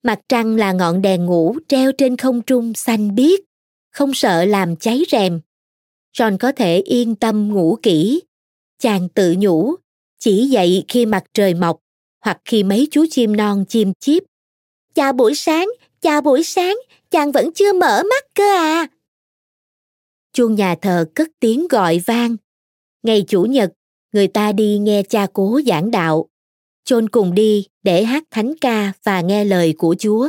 Mặt 0.02 0.20
trăng 0.28 0.56
là 0.56 0.72
ngọn 0.72 1.02
đèn 1.02 1.26
ngủ 1.26 1.56
treo 1.68 1.92
trên 1.92 2.16
không 2.16 2.42
trung 2.42 2.74
xanh 2.74 3.14
biếc, 3.14 3.40
không 3.92 4.14
sợ 4.14 4.44
làm 4.44 4.76
cháy 4.76 5.02
rèm. 5.10 5.40
John 6.16 6.36
có 6.38 6.52
thể 6.52 6.78
yên 6.78 7.14
tâm 7.14 7.48
ngủ 7.48 7.78
kỹ. 7.82 8.22
Chàng 8.78 9.08
tự 9.08 9.34
nhủ, 9.38 9.74
chỉ 10.18 10.46
dậy 10.46 10.84
khi 10.88 11.06
mặt 11.06 11.24
trời 11.34 11.54
mọc, 11.54 11.78
hoặc 12.24 12.38
khi 12.44 12.62
mấy 12.62 12.88
chú 12.90 13.06
chim 13.10 13.36
non 13.36 13.64
chim 13.68 13.92
chip. 14.00 14.22
chào 14.94 15.12
buổi 15.12 15.34
sáng, 15.34 15.68
chào 16.00 16.20
buổi 16.20 16.42
sáng, 16.42 16.76
chàng 17.10 17.32
vẫn 17.32 17.52
chưa 17.52 17.72
mở 17.72 18.02
mắt 18.10 18.24
cơ 18.34 18.56
à 18.56 18.88
chuông 20.38 20.54
nhà 20.54 20.74
thờ 20.74 21.04
cất 21.14 21.28
tiếng 21.40 21.68
gọi 21.68 22.00
vang 22.06 22.36
ngày 23.02 23.24
chủ 23.28 23.42
nhật 23.42 23.72
người 24.12 24.28
ta 24.28 24.52
đi 24.52 24.78
nghe 24.78 25.02
cha 25.02 25.26
cố 25.32 25.60
giảng 25.66 25.90
đạo. 25.90 26.28
Chôn 26.84 27.08
cùng 27.08 27.34
đi 27.34 27.66
để 27.82 28.04
hát 28.04 28.24
thánh 28.30 28.52
ca 28.60 28.92
và 29.04 29.20
nghe 29.20 29.44
lời 29.44 29.74
của 29.78 29.96
Chúa. 29.98 30.28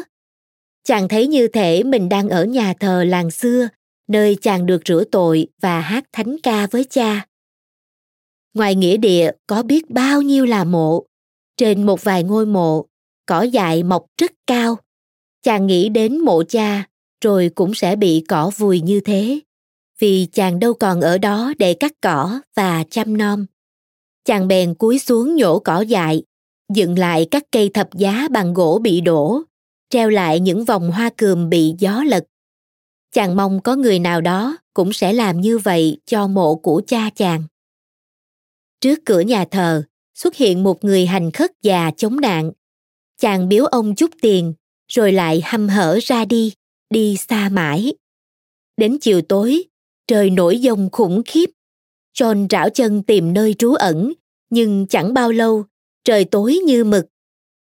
Chàng 0.84 1.08
thấy 1.08 1.28
như 1.28 1.48
thể 1.48 1.84
mình 1.84 2.10
đang 2.10 2.30
ở 2.30 2.46
nhà 2.46 2.74
thờ 2.80 3.04
làng 3.04 3.32
xưa, 3.32 3.68
nơi 4.08 4.38
chàng 4.42 4.66
được 4.66 4.82
rửa 4.86 5.04
tội 5.12 5.48
và 5.62 5.80
hát 5.80 6.04
thánh 6.12 6.36
ca 6.44 6.68
với 6.68 6.84
cha. 6.84 7.28
Ngoài 8.54 8.76
nghĩa 8.76 8.98
địa 8.98 9.32
có 9.48 9.64
biết 9.64 9.90
bao 9.90 10.22
nhiêu 10.22 10.46
là 10.46 10.64
mộ. 10.64 11.06
Trên 11.58 11.86
một 11.86 12.04
vài 12.04 12.24
ngôi 12.24 12.46
mộ, 12.46 12.86
cỏ 13.26 13.42
dại 13.42 13.84
mọc 13.84 14.06
rất 14.18 14.32
cao. 14.48 14.78
Chàng 15.42 15.68
nghĩ 15.68 15.90
đến 15.90 16.20
mộ 16.20 16.44
cha, 16.44 16.88
rồi 17.24 17.52
cũng 17.56 17.74
sẽ 17.74 17.96
bị 17.96 18.26
cỏ 18.28 18.52
vùi 18.58 18.82
như 18.82 19.00
thế 19.00 19.40
vì 20.00 20.28
chàng 20.34 20.60
đâu 20.60 20.74
còn 20.74 21.02
ở 21.02 21.18
đó 21.18 21.54
để 21.58 21.74
cắt 21.74 21.92
cỏ 22.02 22.42
và 22.56 22.84
chăm 22.90 23.18
nom. 23.18 23.46
Chàng 24.26 24.48
bèn 24.48 24.76
cúi 24.76 25.00
xuống 25.00 25.36
nhổ 25.36 25.60
cỏ 25.60 25.82
dại, 25.82 26.24
dựng 26.74 27.00
lại 27.00 27.28
các 27.32 27.44
cây 27.52 27.70
thập 27.70 27.94
giá 27.94 28.28
bằng 28.32 28.54
gỗ 28.54 28.80
bị 28.84 29.02
đổ, 29.02 29.42
treo 29.90 30.10
lại 30.10 30.40
những 30.40 30.66
vòng 30.66 30.92
hoa 30.92 31.10
cườm 31.18 31.50
bị 31.50 31.74
gió 31.80 32.04
lật. 32.04 32.24
Chàng 33.12 33.36
mong 33.36 33.62
có 33.62 33.76
người 33.76 34.00
nào 34.00 34.22
đó 34.22 34.58
cũng 34.74 34.94
sẽ 34.94 35.14
làm 35.14 35.42
như 35.42 35.58
vậy 35.58 35.98
cho 36.06 36.28
mộ 36.28 36.56
của 36.56 36.82
cha 36.88 37.10
chàng. 37.16 37.44
Trước 38.82 39.00
cửa 39.06 39.20
nhà 39.20 39.46
thờ, 39.46 39.84
xuất 40.16 40.36
hiện 40.36 40.64
một 40.64 40.84
người 40.84 41.06
hành 41.06 41.32
khất 41.32 41.52
già 41.62 41.92
chống 41.98 42.20
nạn. 42.20 42.52
Chàng 43.18 43.50
biếu 43.50 43.66
ông 43.66 43.96
chút 43.96 44.12
tiền, 44.22 44.54
rồi 44.88 45.12
lại 45.12 45.42
hăm 45.44 45.68
hở 45.68 46.00
ra 46.04 46.26
đi 46.26 46.54
đi 46.90 47.18
xa 47.18 47.50
mãi. 47.50 47.94
Đến 48.78 48.98
chiều 49.02 49.22
tối 49.22 49.64
trời 50.10 50.30
nổi 50.30 50.60
dông 50.64 50.90
khủng 50.92 51.22
khiếp 51.26 51.50
John 52.18 52.48
rảo 52.50 52.70
chân 52.70 53.04
tìm 53.04 53.34
nơi 53.34 53.56
trú 53.58 53.74
ẩn, 53.74 54.14
nhưng 54.50 54.88
chẳng 54.88 55.14
bao 55.14 55.32
lâu, 55.32 55.66
trời 56.04 56.26
tối 56.26 56.60
như 56.66 56.84
mực. 56.84 57.06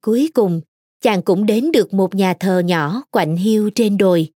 Cuối 0.00 0.30
cùng, 0.34 0.60
chàng 1.00 1.22
cũng 1.22 1.46
đến 1.46 1.72
được 1.72 1.94
một 1.94 2.14
nhà 2.14 2.34
thờ 2.34 2.58
nhỏ 2.58 3.02
quạnh 3.10 3.36
hiu 3.36 3.70
trên 3.74 3.98
đồi. 3.98 4.32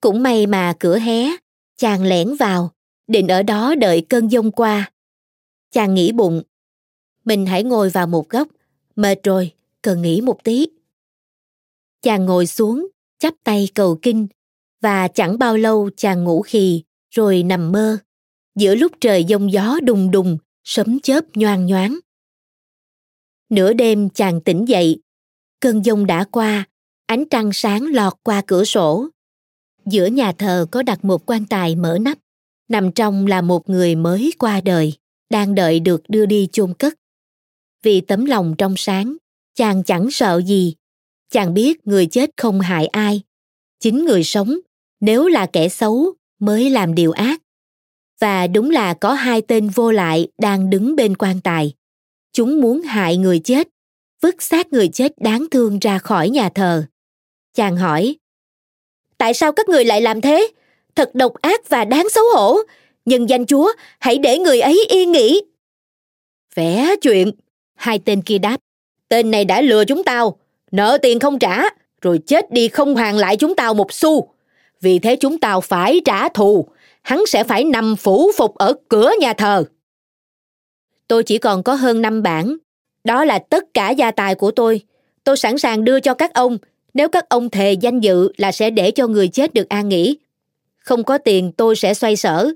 Cũng 0.00 0.22
may 0.22 0.46
mà 0.46 0.74
cửa 0.80 0.98
hé, 0.98 1.30
chàng 1.76 2.04
lẻn 2.04 2.34
vào, 2.34 2.70
định 3.06 3.28
ở 3.28 3.42
đó 3.42 3.74
đợi 3.74 4.06
cơn 4.08 4.30
dông 4.30 4.50
qua. 4.50 4.92
Chàng 5.70 5.94
nghĩ 5.94 6.12
bụng, 6.12 6.42
mình 7.24 7.46
hãy 7.46 7.64
ngồi 7.64 7.90
vào 7.90 8.06
một 8.06 8.28
góc, 8.28 8.48
mệt 8.96 9.22
rồi, 9.22 9.52
cần 9.82 10.02
nghỉ 10.02 10.20
một 10.20 10.44
tí. 10.44 10.68
Chàng 12.02 12.24
ngồi 12.24 12.46
xuống, 12.46 12.88
chắp 13.18 13.34
tay 13.44 13.68
cầu 13.74 13.98
kinh, 14.02 14.26
và 14.80 15.08
chẳng 15.08 15.38
bao 15.38 15.56
lâu 15.56 15.90
chàng 15.96 16.24
ngủ 16.24 16.42
khì, 16.42 16.82
rồi 17.10 17.42
nằm 17.42 17.72
mơ 17.72 17.98
giữa 18.56 18.74
lúc 18.74 18.92
trời 19.00 19.24
giông 19.24 19.52
gió 19.52 19.80
đùng 19.82 20.10
đùng, 20.10 20.38
sấm 20.64 21.00
chớp 21.00 21.24
nhoang 21.34 21.66
nhoáng. 21.66 21.98
Nửa 23.48 23.72
đêm 23.72 24.10
chàng 24.10 24.40
tỉnh 24.40 24.68
dậy, 24.68 25.00
cơn 25.60 25.84
giông 25.84 26.06
đã 26.06 26.24
qua, 26.24 26.64
ánh 27.06 27.24
trăng 27.30 27.50
sáng 27.52 27.84
lọt 27.84 28.12
qua 28.22 28.42
cửa 28.46 28.64
sổ. 28.64 29.08
Giữa 29.86 30.06
nhà 30.06 30.32
thờ 30.32 30.66
có 30.70 30.82
đặt 30.82 31.04
một 31.04 31.30
quan 31.30 31.46
tài 31.46 31.76
mở 31.76 31.98
nắp, 32.00 32.18
nằm 32.68 32.92
trong 32.92 33.26
là 33.26 33.40
một 33.40 33.68
người 33.68 33.94
mới 33.94 34.32
qua 34.38 34.60
đời, 34.60 34.92
đang 35.30 35.54
đợi 35.54 35.80
được 35.80 36.02
đưa 36.08 36.26
đi 36.26 36.48
chôn 36.52 36.74
cất. 36.74 36.94
Vì 37.82 38.00
tấm 38.00 38.24
lòng 38.24 38.54
trong 38.58 38.74
sáng, 38.76 39.16
chàng 39.54 39.84
chẳng 39.84 40.10
sợ 40.10 40.42
gì. 40.46 40.74
Chàng 41.30 41.54
biết 41.54 41.86
người 41.86 42.06
chết 42.06 42.30
không 42.36 42.60
hại 42.60 42.86
ai. 42.86 43.22
Chính 43.80 44.04
người 44.04 44.24
sống, 44.24 44.58
nếu 45.00 45.28
là 45.28 45.46
kẻ 45.46 45.68
xấu, 45.68 46.14
mới 46.40 46.70
làm 46.70 46.94
điều 46.94 47.12
ác 47.12 47.40
và 48.20 48.46
đúng 48.46 48.70
là 48.70 48.94
có 48.94 49.12
hai 49.12 49.42
tên 49.42 49.68
vô 49.68 49.90
lại 49.90 50.28
đang 50.38 50.70
đứng 50.70 50.96
bên 50.96 51.16
quan 51.16 51.40
tài. 51.40 51.74
Chúng 52.32 52.60
muốn 52.60 52.82
hại 52.82 53.16
người 53.16 53.38
chết, 53.38 53.68
vứt 54.22 54.42
xác 54.42 54.72
người 54.72 54.88
chết 54.88 55.12
đáng 55.18 55.46
thương 55.50 55.78
ra 55.78 55.98
khỏi 55.98 56.30
nhà 56.30 56.48
thờ. 56.48 56.84
Chàng 57.54 57.76
hỏi, 57.76 58.16
Tại 59.20 59.34
sao 59.34 59.52
các 59.52 59.68
người 59.68 59.84
lại 59.84 60.00
làm 60.00 60.20
thế? 60.20 60.48
Thật 60.94 61.14
độc 61.14 61.32
ác 61.34 61.68
và 61.68 61.84
đáng 61.84 62.08
xấu 62.08 62.24
hổ. 62.34 62.58
Nhưng 63.04 63.28
danh 63.28 63.46
Chúa, 63.46 63.72
hãy 63.98 64.18
để 64.18 64.38
người 64.38 64.60
ấy 64.60 64.86
yên 64.88 65.12
nghỉ. 65.12 65.42
Vẽ 66.54 66.94
chuyện, 67.02 67.32
hai 67.74 67.98
tên 67.98 68.22
kia 68.22 68.38
đáp. 68.38 68.56
Tên 69.08 69.30
này 69.30 69.44
đã 69.44 69.60
lừa 69.60 69.84
chúng 69.84 70.04
tao, 70.04 70.38
nợ 70.70 70.98
tiền 71.02 71.18
không 71.18 71.38
trả, 71.38 71.62
rồi 72.02 72.20
chết 72.26 72.52
đi 72.52 72.68
không 72.68 72.94
hoàn 72.94 73.16
lại 73.16 73.36
chúng 73.36 73.54
tao 73.54 73.74
một 73.74 73.92
xu. 73.92 74.28
Vì 74.80 74.98
thế 74.98 75.16
chúng 75.16 75.38
tao 75.38 75.60
phải 75.60 76.00
trả 76.04 76.28
thù, 76.28 76.68
hắn 77.02 77.26
sẽ 77.26 77.44
phải 77.44 77.64
nằm 77.64 77.96
phủ 77.96 78.30
phục 78.36 78.54
ở 78.54 78.74
cửa 78.88 79.10
nhà 79.20 79.32
thờ. 79.32 79.64
Tôi 81.08 81.24
chỉ 81.24 81.38
còn 81.38 81.62
có 81.62 81.74
hơn 81.74 82.02
năm 82.02 82.22
bản. 82.22 82.56
Đó 83.04 83.24
là 83.24 83.38
tất 83.38 83.74
cả 83.74 83.90
gia 83.90 84.10
tài 84.10 84.34
của 84.34 84.50
tôi. 84.50 84.80
Tôi 85.24 85.36
sẵn 85.36 85.58
sàng 85.58 85.84
đưa 85.84 86.00
cho 86.00 86.14
các 86.14 86.34
ông 86.34 86.58
nếu 86.94 87.08
các 87.08 87.28
ông 87.28 87.50
thề 87.50 87.72
danh 87.72 88.00
dự 88.00 88.32
là 88.36 88.52
sẽ 88.52 88.70
để 88.70 88.90
cho 88.90 89.06
người 89.06 89.28
chết 89.28 89.54
được 89.54 89.68
an 89.68 89.88
nghỉ. 89.88 90.18
Không 90.78 91.04
có 91.04 91.18
tiền 91.18 91.52
tôi 91.52 91.76
sẽ 91.76 91.94
xoay 91.94 92.16
sở. 92.16 92.50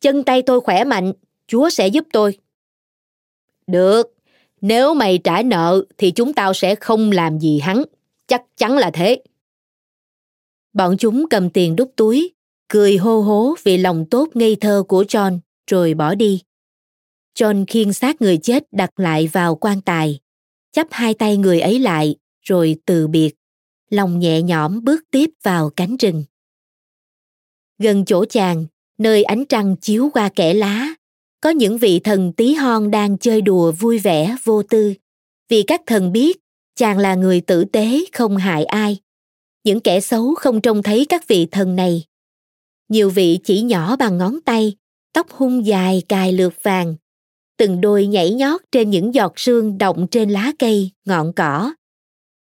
Chân 0.00 0.22
tay 0.22 0.42
tôi 0.42 0.60
khỏe 0.60 0.84
mạnh, 0.84 1.12
Chúa 1.46 1.70
sẽ 1.70 1.88
giúp 1.88 2.06
tôi. 2.12 2.38
Được, 3.66 4.14
nếu 4.60 4.94
mày 4.94 5.18
trả 5.18 5.42
nợ 5.42 5.84
thì 5.98 6.10
chúng 6.10 6.32
tao 6.34 6.54
sẽ 6.54 6.74
không 6.74 7.12
làm 7.12 7.38
gì 7.38 7.58
hắn. 7.58 7.82
Chắc 8.26 8.42
chắn 8.56 8.76
là 8.76 8.90
thế. 8.90 9.22
Bọn 10.74 10.96
chúng 10.96 11.26
cầm 11.30 11.50
tiền 11.50 11.76
đút 11.76 11.96
túi, 11.96 12.32
cười 12.68 12.96
hô 12.96 13.20
hố 13.20 13.54
vì 13.64 13.76
lòng 13.78 14.04
tốt 14.10 14.28
ngây 14.34 14.56
thơ 14.56 14.82
của 14.88 15.02
John, 15.02 15.38
rồi 15.70 15.94
bỏ 15.94 16.14
đi. 16.14 16.42
John 17.38 17.64
khiêng 17.68 17.92
xác 17.92 18.22
người 18.22 18.36
chết 18.36 18.72
đặt 18.72 18.90
lại 19.00 19.28
vào 19.32 19.54
quan 19.54 19.80
tài, 19.80 20.20
chắp 20.72 20.86
hai 20.90 21.14
tay 21.14 21.36
người 21.36 21.60
ấy 21.60 21.78
lại, 21.78 22.16
rồi 22.42 22.76
từ 22.86 23.06
biệt, 23.06 23.34
lòng 23.90 24.18
nhẹ 24.18 24.42
nhõm 24.42 24.84
bước 24.84 25.00
tiếp 25.10 25.30
vào 25.42 25.70
cánh 25.70 25.96
rừng. 25.96 26.24
Gần 27.78 28.04
chỗ 28.04 28.24
chàng, 28.24 28.66
nơi 28.98 29.24
ánh 29.24 29.44
trăng 29.44 29.76
chiếu 29.76 30.10
qua 30.14 30.28
kẽ 30.28 30.54
lá, 30.54 30.94
có 31.40 31.50
những 31.50 31.78
vị 31.78 32.00
thần 32.00 32.32
tí 32.32 32.54
hon 32.54 32.90
đang 32.90 33.18
chơi 33.18 33.40
đùa 33.40 33.72
vui 33.72 33.98
vẻ 33.98 34.36
vô 34.44 34.62
tư, 34.62 34.94
vì 35.48 35.62
các 35.62 35.80
thần 35.86 36.12
biết 36.12 36.38
chàng 36.74 36.98
là 36.98 37.14
người 37.14 37.40
tử 37.40 37.64
tế 37.64 38.04
không 38.12 38.36
hại 38.36 38.64
ai. 38.64 38.98
Những 39.64 39.80
kẻ 39.80 40.00
xấu 40.00 40.34
không 40.34 40.60
trông 40.60 40.82
thấy 40.82 41.06
các 41.08 41.28
vị 41.28 41.46
thần 41.46 41.76
này 41.76 42.04
nhiều 42.88 43.10
vị 43.10 43.38
chỉ 43.44 43.62
nhỏ 43.62 43.96
bằng 43.96 44.18
ngón 44.18 44.40
tay, 44.40 44.76
tóc 45.12 45.30
hung 45.30 45.66
dài 45.66 46.02
cài 46.08 46.32
lược 46.32 46.62
vàng. 46.62 46.96
Từng 47.56 47.80
đôi 47.80 48.06
nhảy 48.06 48.30
nhót 48.30 48.60
trên 48.72 48.90
những 48.90 49.14
giọt 49.14 49.32
sương 49.36 49.78
động 49.78 50.06
trên 50.10 50.30
lá 50.30 50.52
cây, 50.58 50.90
ngọn 51.04 51.32
cỏ. 51.32 51.74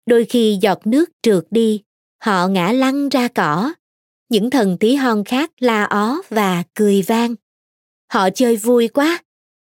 Đôi 0.07 0.25
khi 0.25 0.59
giọt 0.61 0.87
nước 0.87 1.11
trượt 1.23 1.45
đi, 1.51 1.83
họ 2.25 2.49
ngã 2.49 2.73
lăn 2.73 3.09
ra 3.09 3.29
cỏ. 3.29 3.73
Những 4.29 4.51
thần 4.51 4.79
tí 4.79 4.95
hon 4.95 5.25
khác 5.25 5.51
la 5.61 5.85
ó 5.85 6.19
và 6.29 6.63
cười 6.75 7.03
vang. 7.03 7.35
Họ 8.13 8.31
chơi 8.31 8.57
vui 8.57 8.89
quá, 8.89 9.23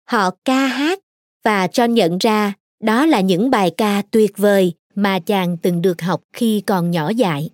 họ 0.10 0.30
ca 0.46 0.68
hát 0.68 1.00
và 1.44 1.68
cho 1.68 1.86
nhận 1.86 2.18
ra 2.18 2.54
đó 2.84 3.06
là 3.06 3.22
những 3.22 3.50
bài 3.50 3.72
ca 3.78 4.02
tuyệt 4.12 4.38
vời 4.38 4.74
mà 4.96 5.20
chàng 5.20 5.58
từng 5.58 5.82
được 5.82 6.02
học 6.02 6.22
khi 6.34 6.62
còn 6.62 6.92
nhỏ 6.92 7.10
dại. 7.10 7.50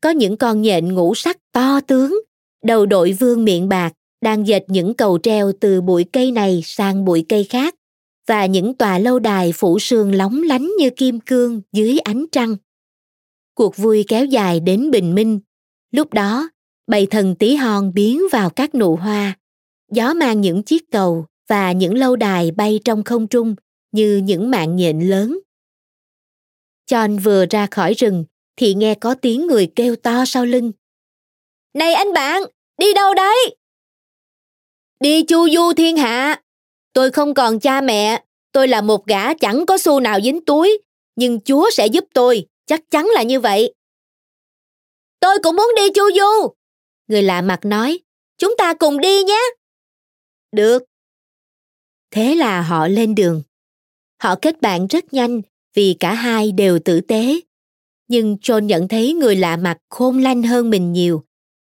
Có 0.00 0.10
những 0.10 0.36
con 0.36 0.62
nhện 0.62 0.94
ngũ 0.94 1.14
sắc 1.14 1.36
to 1.52 1.80
tướng, 1.80 2.20
đầu 2.64 2.86
đội 2.86 3.12
vương 3.12 3.44
miệng 3.44 3.68
bạc, 3.68 3.92
đang 4.22 4.46
dệt 4.46 4.64
những 4.68 4.94
cầu 4.94 5.18
treo 5.22 5.52
từ 5.60 5.80
bụi 5.80 6.04
cây 6.12 6.32
này 6.32 6.62
sang 6.64 7.04
bụi 7.04 7.24
cây 7.28 7.44
khác 7.44 7.74
và 8.26 8.46
những 8.46 8.74
tòa 8.74 8.98
lâu 8.98 9.18
đài 9.18 9.52
phủ 9.52 9.78
sương 9.78 10.14
lóng 10.14 10.42
lánh 10.42 10.70
như 10.78 10.90
kim 10.90 11.20
cương 11.20 11.60
dưới 11.72 11.98
ánh 11.98 12.24
trăng. 12.32 12.56
Cuộc 13.54 13.76
vui 13.76 14.04
kéo 14.08 14.24
dài 14.24 14.60
đến 14.60 14.90
bình 14.90 15.14
minh. 15.14 15.40
Lúc 15.90 16.14
đó, 16.14 16.48
bầy 16.86 17.06
thần 17.06 17.34
tí 17.34 17.54
hon 17.54 17.94
biến 17.94 18.22
vào 18.32 18.50
các 18.50 18.74
nụ 18.74 18.96
hoa. 18.96 19.36
Gió 19.92 20.14
mang 20.14 20.40
những 20.40 20.62
chiếc 20.62 20.90
cầu 20.90 21.26
và 21.48 21.72
những 21.72 21.94
lâu 21.94 22.16
đài 22.16 22.50
bay 22.50 22.80
trong 22.84 23.02
không 23.02 23.26
trung 23.26 23.54
như 23.92 24.16
những 24.16 24.50
mạng 24.50 24.76
nhện 24.76 25.00
lớn. 25.00 25.38
John 26.90 27.18
vừa 27.18 27.46
ra 27.50 27.66
khỏi 27.70 27.94
rừng 27.94 28.24
thì 28.56 28.74
nghe 28.74 28.94
có 28.94 29.14
tiếng 29.14 29.46
người 29.46 29.72
kêu 29.76 29.96
to 29.96 30.24
sau 30.26 30.44
lưng. 30.44 30.72
Này 31.74 31.94
anh 31.94 32.12
bạn, 32.12 32.42
đi 32.78 32.94
đâu 32.94 33.14
đấy? 33.14 33.56
Đi 35.00 35.22
chu 35.22 35.48
du 35.48 35.72
thiên 35.76 35.96
hạ. 35.96 36.42
Tôi 36.92 37.10
không 37.10 37.34
còn 37.34 37.60
cha 37.60 37.80
mẹ, 37.80 38.24
tôi 38.52 38.68
là 38.68 38.80
một 38.80 39.06
gã 39.06 39.34
chẳng 39.34 39.66
có 39.66 39.78
xu 39.78 40.00
nào 40.00 40.20
dính 40.20 40.44
túi, 40.44 40.78
nhưng 41.16 41.40
Chúa 41.40 41.70
sẽ 41.70 41.86
giúp 41.86 42.04
tôi, 42.14 42.46
chắc 42.66 42.90
chắn 42.90 43.06
là 43.06 43.22
như 43.22 43.40
vậy. 43.40 43.74
Tôi 45.20 45.38
cũng 45.42 45.56
muốn 45.56 45.72
đi 45.76 45.82
chu 45.94 46.02
du. 46.16 46.52
Người 47.08 47.22
lạ 47.22 47.42
mặt 47.42 47.60
nói, 47.64 47.98
chúng 48.38 48.54
ta 48.58 48.74
cùng 48.74 49.00
đi 49.00 49.22
nhé. 49.24 49.40
Được. 50.52 50.82
Thế 52.10 52.34
là 52.34 52.62
họ 52.62 52.88
lên 52.88 53.14
đường. 53.14 53.42
Họ 54.22 54.34
kết 54.42 54.60
bạn 54.60 54.86
rất 54.86 55.12
nhanh 55.12 55.42
vì 55.74 55.94
cả 56.00 56.14
hai 56.14 56.52
đều 56.52 56.78
tử 56.78 57.00
tế. 57.00 57.40
Nhưng 58.08 58.36
John 58.42 58.60
nhận 58.60 58.88
thấy 58.88 59.14
người 59.14 59.36
lạ 59.36 59.56
mặt 59.56 59.78
khôn 59.90 60.18
lanh 60.18 60.42
hơn 60.42 60.70
mình 60.70 60.92
nhiều. 60.92 61.24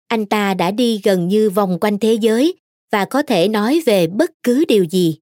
Anh 0.08 0.26
ta 0.26 0.54
đã 0.54 0.70
đi 0.70 1.00
gần 1.04 1.28
như 1.28 1.50
vòng 1.50 1.78
quanh 1.80 1.98
thế 1.98 2.14
giới 2.14 2.56
và 2.92 3.04
có 3.04 3.22
thể 3.22 3.48
nói 3.48 3.80
về 3.86 4.06
bất 4.06 4.30
cứ 4.42 4.64
điều 4.68 4.84
gì. 4.84 5.18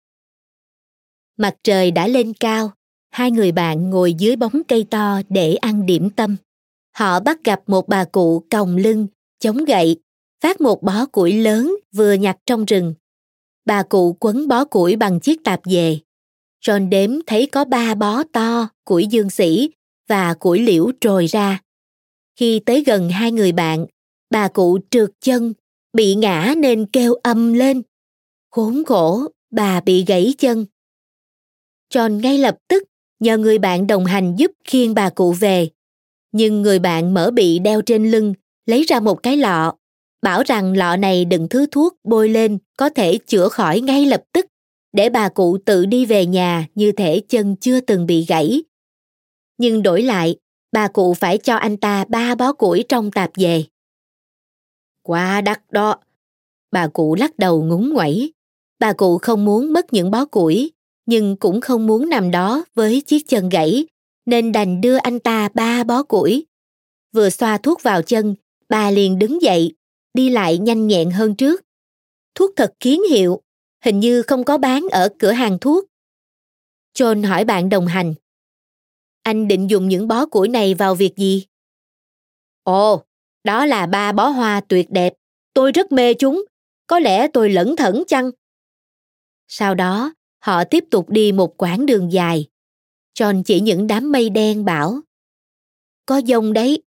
Mặt 1.36 1.56
trời 1.64 1.90
đã 1.90 2.08
lên 2.08 2.32
cao, 2.40 2.72
hai 3.10 3.30
người 3.30 3.52
bạn 3.52 3.90
ngồi 3.90 4.14
dưới 4.14 4.36
bóng 4.36 4.62
cây 4.68 4.86
to 4.90 5.20
để 5.28 5.54
ăn 5.54 5.86
điểm 5.86 6.10
tâm. 6.10 6.36
Họ 6.96 7.20
bắt 7.20 7.44
gặp 7.44 7.60
một 7.66 7.88
bà 7.88 8.04
cụ 8.04 8.44
còng 8.50 8.76
lưng, 8.76 9.06
chống 9.38 9.64
gậy, 9.64 10.00
phát 10.42 10.60
một 10.60 10.82
bó 10.82 11.06
củi 11.06 11.32
lớn 11.32 11.76
vừa 11.92 12.12
nhặt 12.12 12.36
trong 12.46 12.64
rừng. 12.64 12.94
Bà 13.64 13.82
cụ 13.82 14.16
quấn 14.20 14.48
bó 14.48 14.64
củi 14.64 14.96
bằng 14.96 15.20
chiếc 15.20 15.44
tạp 15.44 15.60
dề. 15.64 15.98
John 16.66 16.88
đếm 16.88 17.10
thấy 17.26 17.46
có 17.46 17.64
ba 17.64 17.94
bó 17.94 18.22
to, 18.32 18.68
củi 18.84 19.06
dương 19.06 19.30
sĩ 19.30 19.70
và 20.08 20.34
củi 20.34 20.58
liễu 20.58 20.90
trồi 21.00 21.26
ra. 21.26 21.60
Khi 22.38 22.60
tới 22.66 22.84
gần 22.86 23.10
hai 23.10 23.32
người 23.32 23.52
bạn, 23.52 23.86
bà 24.30 24.48
cụ 24.48 24.78
trượt 24.90 25.10
chân, 25.20 25.52
bị 25.92 26.14
ngã 26.14 26.54
nên 26.56 26.86
kêu 26.86 27.14
âm 27.14 27.52
lên. 27.52 27.82
Khốn 28.50 28.84
khổ, 28.86 29.28
bà 29.50 29.80
bị 29.80 30.04
gãy 30.04 30.34
chân. 30.38 30.66
John 31.94 32.20
ngay 32.20 32.38
lập 32.38 32.56
tức 32.68 32.82
nhờ 33.20 33.38
người 33.38 33.58
bạn 33.58 33.86
đồng 33.86 34.04
hành 34.04 34.34
giúp 34.36 34.50
khiêng 34.64 34.94
bà 34.94 35.10
cụ 35.10 35.32
về. 35.32 35.68
Nhưng 36.32 36.62
người 36.62 36.78
bạn 36.78 37.14
mở 37.14 37.30
bị 37.30 37.58
đeo 37.58 37.82
trên 37.82 38.10
lưng, 38.10 38.34
lấy 38.66 38.82
ra 38.82 39.00
một 39.00 39.22
cái 39.22 39.36
lọ, 39.36 39.74
bảo 40.22 40.42
rằng 40.46 40.76
lọ 40.76 40.96
này 40.96 41.24
đựng 41.24 41.46
thứ 41.50 41.66
thuốc 41.70 41.96
bôi 42.04 42.28
lên 42.28 42.58
có 42.76 42.88
thể 42.88 43.18
chữa 43.26 43.48
khỏi 43.48 43.80
ngay 43.80 44.06
lập 44.06 44.22
tức, 44.32 44.46
để 44.96 45.08
bà 45.08 45.28
cụ 45.28 45.58
tự 45.64 45.86
đi 45.86 46.06
về 46.06 46.26
nhà 46.26 46.66
như 46.74 46.92
thể 46.92 47.22
chân 47.28 47.56
chưa 47.56 47.80
từng 47.80 48.06
bị 48.06 48.24
gãy. 48.28 48.64
Nhưng 49.58 49.82
đổi 49.82 50.02
lại, 50.02 50.36
bà 50.72 50.88
cụ 50.88 51.14
phải 51.14 51.38
cho 51.38 51.56
anh 51.56 51.76
ta 51.76 52.04
ba 52.08 52.34
bó 52.34 52.52
củi 52.52 52.84
trong 52.88 53.10
tạp 53.10 53.30
về. 53.34 53.64
Quá 55.02 55.40
đắt 55.40 55.70
đó. 55.70 55.96
Bà 56.70 56.88
cụ 56.88 57.14
lắc 57.14 57.38
đầu 57.38 57.62
ngúng 57.62 57.92
nguẩy. 57.92 58.32
Bà 58.78 58.92
cụ 58.92 59.18
không 59.18 59.44
muốn 59.44 59.72
mất 59.72 59.92
những 59.92 60.10
bó 60.10 60.24
củi, 60.24 60.72
nhưng 61.06 61.36
cũng 61.36 61.60
không 61.60 61.86
muốn 61.86 62.08
nằm 62.08 62.30
đó 62.30 62.64
với 62.74 63.00
chiếc 63.00 63.28
chân 63.28 63.48
gãy, 63.48 63.86
nên 64.26 64.52
đành 64.52 64.80
đưa 64.80 64.96
anh 64.96 65.20
ta 65.20 65.48
ba 65.54 65.84
bó 65.84 66.02
củi. 66.02 66.46
Vừa 67.12 67.30
xoa 67.30 67.58
thuốc 67.58 67.82
vào 67.82 68.02
chân, 68.02 68.34
bà 68.68 68.90
liền 68.90 69.18
đứng 69.18 69.42
dậy, 69.42 69.74
đi 70.14 70.28
lại 70.28 70.58
nhanh 70.58 70.86
nhẹn 70.86 71.10
hơn 71.10 71.34
trước. 71.34 71.64
Thuốc 72.34 72.50
thật 72.56 72.74
kiến 72.80 73.00
hiệu, 73.10 73.42
hình 73.86 74.00
như 74.00 74.22
không 74.22 74.44
có 74.44 74.58
bán 74.58 74.86
ở 74.92 75.08
cửa 75.18 75.32
hàng 75.32 75.58
thuốc. 75.58 75.84
John 76.94 77.26
hỏi 77.26 77.44
bạn 77.44 77.68
đồng 77.68 77.86
hành. 77.86 78.14
Anh 79.22 79.48
định 79.48 79.70
dùng 79.70 79.88
những 79.88 80.08
bó 80.08 80.26
củi 80.26 80.48
này 80.48 80.74
vào 80.74 80.94
việc 80.94 81.16
gì? 81.16 81.46
Ồ, 82.62 83.02
đó 83.44 83.66
là 83.66 83.86
ba 83.86 84.12
bó 84.12 84.28
hoa 84.28 84.60
tuyệt 84.68 84.90
đẹp. 84.90 85.12
Tôi 85.54 85.72
rất 85.72 85.92
mê 85.92 86.14
chúng. 86.14 86.44
Có 86.86 86.98
lẽ 86.98 87.28
tôi 87.28 87.50
lẩn 87.50 87.76
thẩn 87.76 88.04
chăng? 88.06 88.30
Sau 89.48 89.74
đó, 89.74 90.14
họ 90.38 90.64
tiếp 90.64 90.84
tục 90.90 91.10
đi 91.10 91.32
một 91.32 91.62
quãng 91.62 91.86
đường 91.86 92.12
dài. 92.12 92.48
John 93.18 93.42
chỉ 93.42 93.60
những 93.60 93.86
đám 93.86 94.12
mây 94.12 94.30
đen 94.30 94.64
bảo. 94.64 95.00
Có 96.06 96.20
dông 96.26 96.52
đấy. 96.52 96.82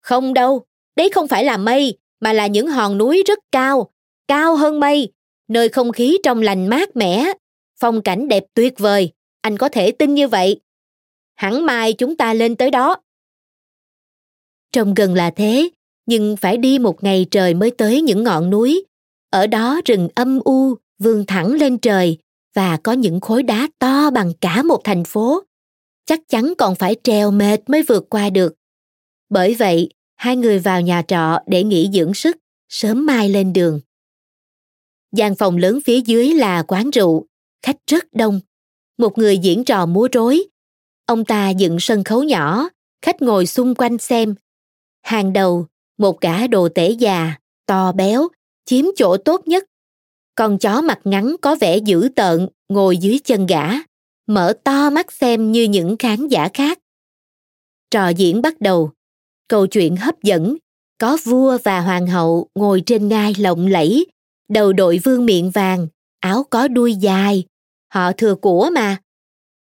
Không 0.00 0.34
đâu, 0.34 0.66
đấy 0.96 1.10
không 1.14 1.28
phải 1.28 1.44
là 1.44 1.56
mây, 1.56 1.98
mà 2.20 2.32
là 2.32 2.46
những 2.46 2.66
hòn 2.66 2.98
núi 2.98 3.22
rất 3.26 3.38
cao, 3.52 3.92
cao 4.28 4.56
hơn 4.56 4.80
mây, 4.80 5.12
nơi 5.48 5.68
không 5.68 5.92
khí 5.92 6.18
trong 6.22 6.42
lành 6.42 6.66
mát 6.66 6.96
mẻ, 6.96 7.32
phong 7.80 8.02
cảnh 8.02 8.28
đẹp 8.28 8.44
tuyệt 8.54 8.78
vời, 8.78 9.12
anh 9.40 9.58
có 9.58 9.68
thể 9.68 9.90
tin 9.90 10.14
như 10.14 10.28
vậy. 10.28 10.60
Hẳn 11.34 11.66
mai 11.66 11.92
chúng 11.92 12.16
ta 12.16 12.34
lên 12.34 12.56
tới 12.56 12.70
đó. 12.70 12.96
Trông 14.72 14.94
gần 14.94 15.14
là 15.14 15.30
thế, 15.30 15.70
nhưng 16.06 16.36
phải 16.36 16.56
đi 16.56 16.78
một 16.78 17.04
ngày 17.04 17.26
trời 17.30 17.54
mới 17.54 17.70
tới 17.70 18.02
những 18.02 18.24
ngọn 18.24 18.50
núi. 18.50 18.84
Ở 19.30 19.46
đó 19.46 19.80
rừng 19.84 20.08
âm 20.14 20.40
u, 20.44 20.74
vươn 20.98 21.24
thẳng 21.26 21.52
lên 21.52 21.78
trời 21.78 22.18
và 22.54 22.76
có 22.76 22.92
những 22.92 23.20
khối 23.20 23.42
đá 23.42 23.68
to 23.78 24.10
bằng 24.10 24.32
cả 24.40 24.62
một 24.62 24.80
thành 24.84 25.04
phố. 25.04 25.42
Chắc 26.06 26.20
chắn 26.28 26.54
còn 26.58 26.74
phải 26.74 26.96
trèo 27.04 27.30
mệt 27.30 27.70
mới 27.70 27.82
vượt 27.82 28.06
qua 28.10 28.30
được. 28.30 28.54
Bởi 29.28 29.54
vậy, 29.54 29.90
hai 30.16 30.36
người 30.36 30.58
vào 30.58 30.80
nhà 30.80 31.02
trọ 31.02 31.38
để 31.46 31.64
nghỉ 31.64 31.90
dưỡng 31.92 32.14
sức, 32.14 32.36
sớm 32.68 33.06
mai 33.06 33.28
lên 33.28 33.52
đường 33.52 33.80
gian 35.12 35.34
phòng 35.34 35.56
lớn 35.56 35.78
phía 35.84 36.00
dưới 36.00 36.34
là 36.34 36.62
quán 36.62 36.90
rượu, 36.90 37.26
khách 37.62 37.76
rất 37.86 38.04
đông. 38.12 38.40
Một 38.98 39.18
người 39.18 39.38
diễn 39.38 39.64
trò 39.64 39.86
múa 39.86 40.08
rối. 40.12 40.44
Ông 41.06 41.24
ta 41.24 41.50
dựng 41.50 41.76
sân 41.80 42.04
khấu 42.04 42.22
nhỏ, 42.22 42.68
khách 43.02 43.22
ngồi 43.22 43.46
xung 43.46 43.74
quanh 43.74 43.98
xem. 43.98 44.34
Hàng 45.02 45.32
đầu, 45.32 45.66
một 45.98 46.20
gã 46.20 46.46
đồ 46.46 46.68
tể 46.68 46.90
già, 46.90 47.34
to 47.66 47.92
béo, 47.92 48.28
chiếm 48.64 48.84
chỗ 48.96 49.16
tốt 49.16 49.48
nhất. 49.48 49.64
Con 50.34 50.58
chó 50.58 50.80
mặt 50.80 51.00
ngắn 51.04 51.36
có 51.42 51.56
vẻ 51.60 51.78
dữ 51.78 52.08
tợn, 52.16 52.48
ngồi 52.68 52.96
dưới 52.96 53.18
chân 53.24 53.46
gã, 53.46 53.70
mở 54.26 54.52
to 54.64 54.90
mắt 54.90 55.12
xem 55.12 55.52
như 55.52 55.62
những 55.62 55.96
khán 55.96 56.28
giả 56.28 56.48
khác. 56.54 56.78
Trò 57.90 58.08
diễn 58.08 58.42
bắt 58.42 58.60
đầu, 58.60 58.90
câu 59.48 59.66
chuyện 59.66 59.96
hấp 59.96 60.22
dẫn, 60.22 60.56
có 60.98 61.18
vua 61.24 61.58
và 61.64 61.80
hoàng 61.80 62.06
hậu 62.06 62.48
ngồi 62.54 62.82
trên 62.86 63.08
ngai 63.08 63.34
lộng 63.38 63.66
lẫy, 63.66 64.06
đầu 64.48 64.72
đội 64.72 65.00
vương 65.04 65.26
miệng 65.26 65.50
vàng, 65.50 65.86
áo 66.20 66.44
có 66.50 66.68
đuôi 66.68 66.94
dài, 66.94 67.44
họ 67.94 68.12
thừa 68.12 68.34
của 68.34 68.70
mà. 68.72 68.96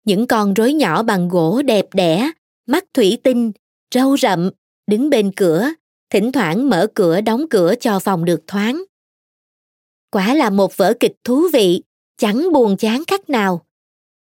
Những 0.04 0.26
con 0.26 0.54
rối 0.54 0.72
nhỏ 0.72 1.02
bằng 1.02 1.28
gỗ 1.28 1.62
đẹp 1.62 1.87
đẽ, 1.94 2.30
mắt 2.66 2.85
thủy 2.94 3.18
tinh, 3.22 3.52
râu 3.94 4.16
rậm, 4.16 4.50
đứng 4.87 5.11
bên 5.11 5.32
cửa, 5.37 5.70
thỉnh 6.11 6.32
thoảng 6.32 6.70
mở 6.70 6.87
cửa 6.94 7.20
đóng 7.20 7.44
cửa 7.50 7.74
cho 7.80 7.98
phòng 7.98 8.24
được 8.24 8.40
thoáng. 8.46 8.85
Quả 10.11 10.35
là 10.35 10.50
một 10.50 10.76
vở 10.76 10.94
kịch 11.00 11.16
thú 11.24 11.48
vị, 11.52 11.82
chẳng 12.16 12.52
buồn 12.52 12.76
chán 12.76 13.02
cách 13.06 13.30
nào. 13.30 13.66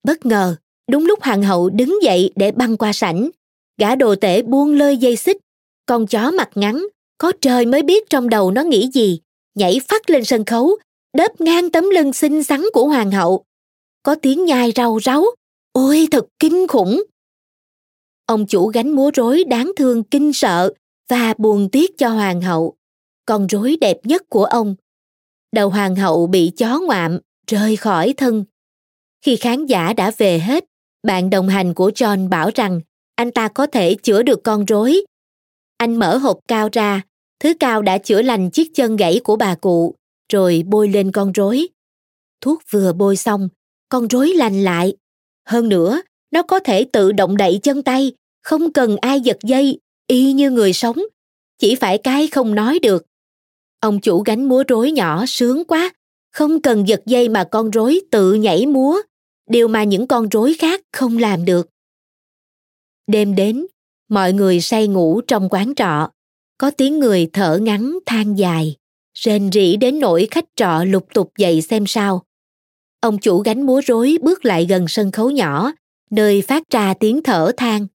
Bất 0.03 0.25
ngờ, 0.25 0.55
đúng 0.91 1.05
lúc 1.05 1.21
hoàng 1.21 1.43
hậu 1.43 1.69
đứng 1.69 2.03
dậy 2.03 2.31
để 2.35 2.51
băng 2.51 2.77
qua 2.77 2.93
sảnh, 2.93 3.29
gã 3.77 3.95
đồ 3.95 4.15
tể 4.15 4.41
buông 4.41 4.73
lơi 4.73 4.97
dây 4.97 5.15
xích, 5.15 5.37
con 5.85 6.07
chó 6.07 6.31
mặt 6.31 6.49
ngắn, 6.55 6.87
có 7.17 7.31
trời 7.41 7.65
mới 7.65 7.83
biết 7.83 8.09
trong 8.09 8.29
đầu 8.29 8.51
nó 8.51 8.61
nghĩ 8.61 8.89
gì, 8.93 9.19
nhảy 9.55 9.79
phát 9.87 10.09
lên 10.09 10.25
sân 10.25 10.45
khấu, 10.45 10.77
đớp 11.17 11.41
ngang 11.41 11.71
tấm 11.71 11.89
lưng 11.89 12.13
xinh 12.13 12.43
xắn 12.43 12.61
của 12.73 12.87
hoàng 12.87 13.11
hậu. 13.11 13.43
Có 14.03 14.15
tiếng 14.15 14.45
nhai 14.45 14.71
rau 14.75 14.97
ráu, 14.97 15.25
ôi 15.71 16.07
thật 16.11 16.25
kinh 16.39 16.67
khủng. 16.67 17.03
Ông 18.25 18.47
chủ 18.47 18.67
gánh 18.67 18.89
múa 18.89 19.11
rối 19.13 19.43
đáng 19.43 19.71
thương 19.75 20.03
kinh 20.03 20.33
sợ 20.33 20.73
và 21.09 21.33
buồn 21.37 21.69
tiếc 21.71 21.97
cho 21.97 22.09
hoàng 22.09 22.41
hậu, 22.41 22.75
con 23.25 23.47
rối 23.47 23.77
đẹp 23.81 23.97
nhất 24.03 24.21
của 24.29 24.45
ông. 24.45 24.75
Đầu 25.51 25.69
hoàng 25.69 25.95
hậu 25.95 26.27
bị 26.27 26.51
chó 26.57 26.79
ngoạm, 26.79 27.19
rơi 27.47 27.75
khỏi 27.75 28.13
thân. 28.17 28.45
Khi 29.25 29.35
khán 29.35 29.65
giả 29.65 29.93
đã 29.93 30.11
về 30.17 30.39
hết, 30.39 30.65
bạn 31.03 31.29
đồng 31.29 31.47
hành 31.47 31.73
của 31.73 31.89
John 31.89 32.29
bảo 32.29 32.49
rằng 32.55 32.81
anh 33.15 33.31
ta 33.31 33.47
có 33.47 33.67
thể 33.67 33.95
chữa 34.03 34.23
được 34.23 34.39
con 34.43 34.65
rối. 34.65 35.05
Anh 35.77 35.95
mở 35.95 36.17
hộp 36.17 36.39
cao 36.47 36.69
ra, 36.71 37.01
thứ 37.41 37.53
cao 37.59 37.81
đã 37.81 37.97
chữa 37.97 38.21
lành 38.21 38.49
chiếc 38.49 38.75
chân 38.75 38.95
gãy 38.95 39.19
của 39.23 39.35
bà 39.35 39.55
cụ, 39.55 39.95
rồi 40.33 40.63
bôi 40.67 40.87
lên 40.87 41.11
con 41.11 41.31
rối. 41.31 41.67
Thuốc 42.41 42.61
vừa 42.69 42.93
bôi 42.93 43.15
xong, 43.15 43.49
con 43.89 44.07
rối 44.07 44.27
lành 44.27 44.63
lại. 44.63 44.95
Hơn 45.47 45.69
nữa, 45.69 46.01
nó 46.31 46.43
có 46.43 46.59
thể 46.59 46.85
tự 46.93 47.11
động 47.11 47.37
đậy 47.37 47.59
chân 47.63 47.83
tay, 47.83 48.11
không 48.43 48.73
cần 48.73 48.97
ai 48.97 49.21
giật 49.21 49.37
dây, 49.43 49.79
y 50.07 50.33
như 50.33 50.51
người 50.51 50.73
sống. 50.73 50.97
Chỉ 51.57 51.75
phải 51.75 51.97
cái 51.97 52.27
không 52.27 52.55
nói 52.55 52.79
được. 52.79 53.05
Ông 53.79 53.99
chủ 53.99 54.21
gánh 54.21 54.49
múa 54.49 54.63
rối 54.67 54.91
nhỏ 54.91 55.25
sướng 55.27 55.63
quá, 55.65 55.93
không 56.33 56.61
cần 56.61 56.87
giật 56.87 57.01
dây 57.05 57.29
mà 57.29 57.43
con 57.51 57.71
rối 57.71 57.99
tự 58.11 58.33
nhảy 58.33 58.65
múa, 58.65 59.01
điều 59.49 59.67
mà 59.67 59.83
những 59.83 60.07
con 60.07 60.29
rối 60.29 60.55
khác 60.59 60.81
không 60.91 61.17
làm 61.17 61.45
được. 61.45 61.69
Đêm 63.07 63.35
đến, 63.35 63.65
mọi 64.09 64.33
người 64.33 64.61
say 64.61 64.87
ngủ 64.87 65.21
trong 65.27 65.49
quán 65.49 65.75
trọ, 65.75 66.09
có 66.61 66.71
tiếng 66.71 66.99
người 66.99 67.29
thở 67.33 67.57
ngắn 67.57 67.99
than 68.05 68.37
dài, 68.37 68.75
rên 69.13 69.51
rỉ 69.51 69.75
đến 69.75 69.99
nỗi 69.99 70.27
khách 70.31 70.45
trọ 70.55 70.83
lục 70.83 71.07
tục 71.13 71.31
dậy 71.37 71.61
xem 71.61 71.87
sao. 71.87 72.23
Ông 72.99 73.17
chủ 73.17 73.39
gánh 73.39 73.65
múa 73.65 73.81
rối 73.85 74.17
bước 74.21 74.45
lại 74.45 74.65
gần 74.69 74.87
sân 74.87 75.11
khấu 75.11 75.31
nhỏ, 75.31 75.71
nơi 76.09 76.41
phát 76.41 76.63
ra 76.69 76.93
tiếng 76.93 77.23
thở 77.23 77.51
than. 77.57 77.87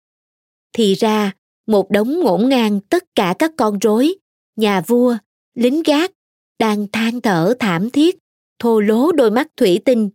Thì 0.73 0.95
ra, 0.95 1.33
một 1.67 1.91
đống 1.91 2.21
ngổn 2.21 2.49
ngang 2.49 2.81
tất 2.81 3.05
cả 3.15 3.35
các 3.39 3.53
con 3.57 3.79
rối, 3.79 4.15
nhà 4.57 4.81
vua, 4.81 5.17
lính 5.55 5.83
gác, 5.83 6.13
đang 6.59 6.87
than 6.93 7.21
thở 7.21 7.55
thảm 7.59 7.91
thiết, 7.91 8.19
thô 8.59 8.81
lố 8.81 9.13
đôi 9.13 9.31
mắt 9.31 9.49
thủy 9.57 9.81
tinh. 9.85 10.11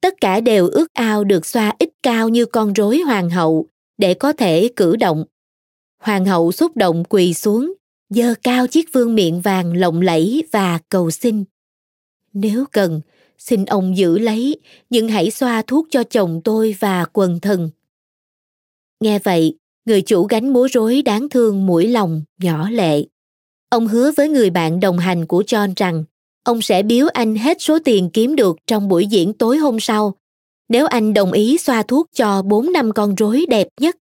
Tất 0.00 0.14
cả 0.20 0.40
đều 0.40 0.68
ước 0.68 0.94
ao 0.94 1.24
được 1.24 1.46
xoa 1.46 1.74
ít 1.78 1.88
cao 2.02 2.28
như 2.28 2.46
con 2.46 2.72
rối 2.72 2.98
hoàng 2.98 3.30
hậu 3.30 3.66
để 3.98 4.14
có 4.14 4.32
thể 4.32 4.70
cử 4.76 4.96
động. 4.96 5.24
Hoàng 6.02 6.24
hậu 6.24 6.52
xúc 6.52 6.76
động 6.76 7.04
quỳ 7.08 7.34
xuống, 7.34 7.72
giơ 8.08 8.34
cao 8.42 8.66
chiếc 8.66 8.92
vương 8.92 9.14
miệng 9.14 9.40
vàng 9.40 9.72
lộng 9.72 10.00
lẫy 10.00 10.42
và 10.52 10.78
cầu 10.88 11.10
xin. 11.10 11.44
Nếu 12.32 12.64
cần, 12.72 13.00
xin 13.38 13.64
ông 13.64 13.96
giữ 13.96 14.18
lấy, 14.18 14.60
nhưng 14.90 15.08
hãy 15.08 15.30
xoa 15.30 15.62
thuốc 15.62 15.86
cho 15.90 16.02
chồng 16.02 16.40
tôi 16.44 16.76
và 16.78 17.04
quần 17.12 17.40
thần. 17.40 17.70
Nghe 19.00 19.18
vậy, 19.18 19.58
người 19.84 20.02
chủ 20.02 20.24
gánh 20.24 20.52
múa 20.52 20.68
rối 20.72 21.02
đáng 21.02 21.28
thương 21.28 21.66
mũi 21.66 21.88
lòng, 21.88 22.22
nhỏ 22.42 22.70
lệ. 22.70 23.04
Ông 23.68 23.86
hứa 23.86 24.12
với 24.16 24.28
người 24.28 24.50
bạn 24.50 24.80
đồng 24.80 24.98
hành 24.98 25.26
của 25.26 25.42
John 25.42 25.72
rằng 25.76 26.04
ông 26.44 26.62
sẽ 26.62 26.82
biếu 26.82 27.06
anh 27.12 27.36
hết 27.36 27.56
số 27.60 27.78
tiền 27.84 28.10
kiếm 28.12 28.36
được 28.36 28.56
trong 28.66 28.88
buổi 28.88 29.06
diễn 29.06 29.32
tối 29.32 29.56
hôm 29.56 29.80
sau, 29.80 30.14
nếu 30.68 30.86
anh 30.86 31.14
đồng 31.14 31.32
ý 31.32 31.58
xoa 31.58 31.82
thuốc 31.82 32.06
cho 32.12 32.42
bốn 32.42 32.72
năm 32.72 32.92
con 32.92 33.14
rối 33.14 33.46
đẹp 33.48 33.68
nhất. 33.80 33.96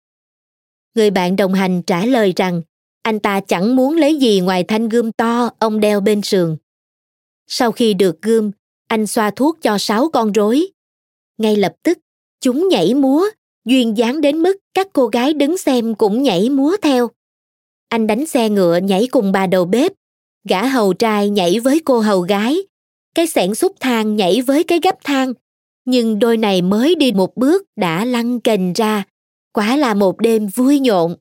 Người 0.95 1.11
bạn 1.11 1.35
đồng 1.35 1.53
hành 1.53 1.81
trả 1.81 2.05
lời 2.05 2.33
rằng 2.35 2.61
anh 3.03 3.19
ta 3.19 3.39
chẳng 3.39 3.75
muốn 3.75 3.97
lấy 3.97 4.15
gì 4.15 4.39
ngoài 4.39 4.63
thanh 4.63 4.89
gươm 4.89 5.11
to 5.11 5.49
ông 5.59 5.79
đeo 5.79 6.01
bên 6.01 6.21
sườn. 6.21 6.57
Sau 7.47 7.71
khi 7.71 7.93
được 7.93 8.21
gươm, 8.21 8.51
anh 8.87 9.07
xoa 9.07 9.31
thuốc 9.31 9.57
cho 9.61 9.77
sáu 9.77 10.09
con 10.13 10.31
rối. 10.31 10.67
Ngay 11.37 11.55
lập 11.55 11.73
tức, 11.83 11.97
chúng 12.41 12.67
nhảy 12.67 12.93
múa, 12.93 13.25
duyên 13.65 13.97
dáng 13.97 14.21
đến 14.21 14.37
mức 14.37 14.57
các 14.73 14.87
cô 14.93 15.07
gái 15.07 15.33
đứng 15.33 15.57
xem 15.57 15.95
cũng 15.95 16.23
nhảy 16.23 16.49
múa 16.49 16.75
theo. 16.81 17.09
Anh 17.89 18.07
đánh 18.07 18.25
xe 18.25 18.49
ngựa 18.49 18.79
nhảy 18.83 19.07
cùng 19.11 19.31
bà 19.31 19.47
đầu 19.47 19.65
bếp, 19.65 19.91
gã 20.49 20.67
hầu 20.67 20.93
trai 20.93 21.29
nhảy 21.29 21.59
với 21.59 21.81
cô 21.85 21.99
hầu 21.99 22.21
gái, 22.21 22.57
cái 23.15 23.27
xẻng 23.27 23.55
xúc 23.55 23.75
thang 23.79 24.15
nhảy 24.15 24.41
với 24.41 24.63
cái 24.63 24.79
gấp 24.83 24.95
thang. 25.03 25.33
Nhưng 25.85 26.19
đôi 26.19 26.37
này 26.37 26.61
mới 26.61 26.95
đi 26.95 27.11
một 27.11 27.35
bước 27.35 27.63
đã 27.75 28.05
lăn 28.05 28.39
kềnh 28.39 28.73
ra, 28.73 29.03
quả 29.53 29.77
là 29.77 29.93
một 29.93 30.17
đêm 30.19 30.47
vui 30.47 30.79
nhộn. 30.79 31.15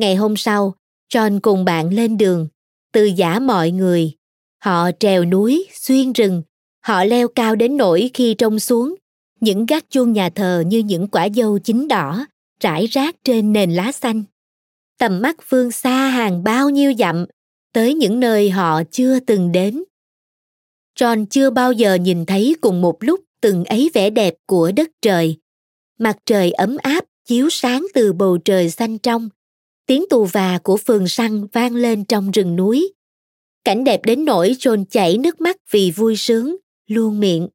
Ngày 0.00 0.14
hôm 0.14 0.36
sau, 0.36 0.74
John 1.12 1.40
cùng 1.42 1.64
bạn 1.64 1.94
lên 1.94 2.18
đường, 2.18 2.48
từ 2.92 3.04
giả 3.04 3.38
mọi 3.38 3.70
người. 3.70 4.12
Họ 4.62 4.90
trèo 5.00 5.24
núi, 5.24 5.66
xuyên 5.72 6.12
rừng, 6.12 6.42
họ 6.80 7.04
leo 7.04 7.28
cao 7.28 7.56
đến 7.56 7.76
nỗi 7.76 8.10
khi 8.14 8.34
trông 8.34 8.58
xuống, 8.58 8.94
những 9.40 9.66
gác 9.66 9.90
chuông 9.90 10.12
nhà 10.12 10.30
thờ 10.30 10.64
như 10.66 10.78
những 10.78 11.08
quả 11.08 11.28
dâu 11.34 11.58
chín 11.58 11.88
đỏ, 11.88 12.26
rải 12.60 12.86
rác 12.86 13.16
trên 13.24 13.52
nền 13.52 13.70
lá 13.70 13.92
xanh. 13.92 14.22
Tầm 14.98 15.20
mắt 15.20 15.36
phương 15.42 15.70
xa 15.70 16.08
hàng 16.08 16.44
bao 16.44 16.70
nhiêu 16.70 16.92
dặm, 16.98 17.26
tới 17.72 17.94
những 17.94 18.20
nơi 18.20 18.50
họ 18.50 18.82
chưa 18.90 19.20
từng 19.20 19.52
đến. 19.52 19.82
John 20.98 21.26
chưa 21.26 21.50
bao 21.50 21.72
giờ 21.72 21.94
nhìn 21.94 22.26
thấy 22.26 22.56
cùng 22.60 22.80
một 22.80 22.96
lúc 23.00 23.20
từng 23.40 23.64
ấy 23.64 23.90
vẻ 23.94 24.10
đẹp 24.10 24.34
của 24.46 24.72
đất 24.76 24.88
trời. 25.02 25.36
Mặt 25.98 26.16
trời 26.26 26.52
ấm 26.52 26.76
áp 26.82 27.04
chiếu 27.24 27.48
sáng 27.50 27.86
từ 27.94 28.12
bầu 28.12 28.38
trời 28.38 28.70
xanh 28.70 28.98
trong, 28.98 29.28
tiếng 29.86 30.04
tù 30.10 30.24
và 30.24 30.58
của 30.58 30.76
phường 30.76 31.08
săn 31.08 31.46
vang 31.52 31.74
lên 31.74 32.04
trong 32.04 32.30
rừng 32.30 32.56
núi. 32.56 32.92
Cảnh 33.64 33.84
đẹp 33.84 34.00
đến 34.04 34.24
nỗi 34.24 34.56
John 34.58 34.84
chảy 34.84 35.18
nước 35.18 35.40
mắt 35.40 35.56
vì 35.70 35.90
vui 35.90 36.16
sướng, 36.16 36.56
luôn 36.86 37.20
miệng. 37.20 37.48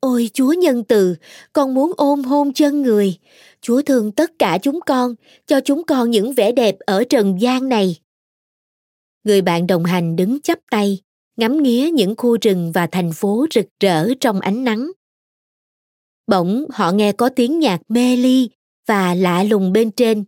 Ôi 0.00 0.30
Chúa 0.32 0.52
nhân 0.52 0.84
từ, 0.84 1.16
con 1.52 1.74
muốn 1.74 1.92
ôm 1.96 2.24
hôn 2.24 2.52
chân 2.52 2.82
người. 2.82 3.18
Chúa 3.60 3.82
thương 3.82 4.12
tất 4.12 4.30
cả 4.38 4.58
chúng 4.62 4.80
con, 4.86 5.14
cho 5.46 5.60
chúng 5.60 5.84
con 5.84 6.10
những 6.10 6.32
vẻ 6.32 6.52
đẹp 6.52 6.76
ở 6.78 7.04
trần 7.04 7.40
gian 7.40 7.68
này. 7.68 7.96
Người 9.24 9.42
bạn 9.42 9.66
đồng 9.66 9.84
hành 9.84 10.16
đứng 10.16 10.40
chắp 10.40 10.58
tay, 10.70 10.98
ngắm 11.36 11.62
nghía 11.62 11.90
những 11.90 12.14
khu 12.16 12.36
rừng 12.42 12.72
và 12.72 12.86
thành 12.86 13.12
phố 13.12 13.46
rực 13.54 13.66
rỡ 13.80 14.08
trong 14.20 14.40
ánh 14.40 14.64
nắng. 14.64 14.90
Bỗng 16.26 16.66
họ 16.72 16.92
nghe 16.92 17.12
có 17.12 17.28
tiếng 17.28 17.58
nhạc 17.58 17.80
mê 17.88 18.16
ly 18.16 18.50
và 18.86 19.14
lạ 19.14 19.42
lùng 19.42 19.72
bên 19.72 19.90
trên 19.90 20.24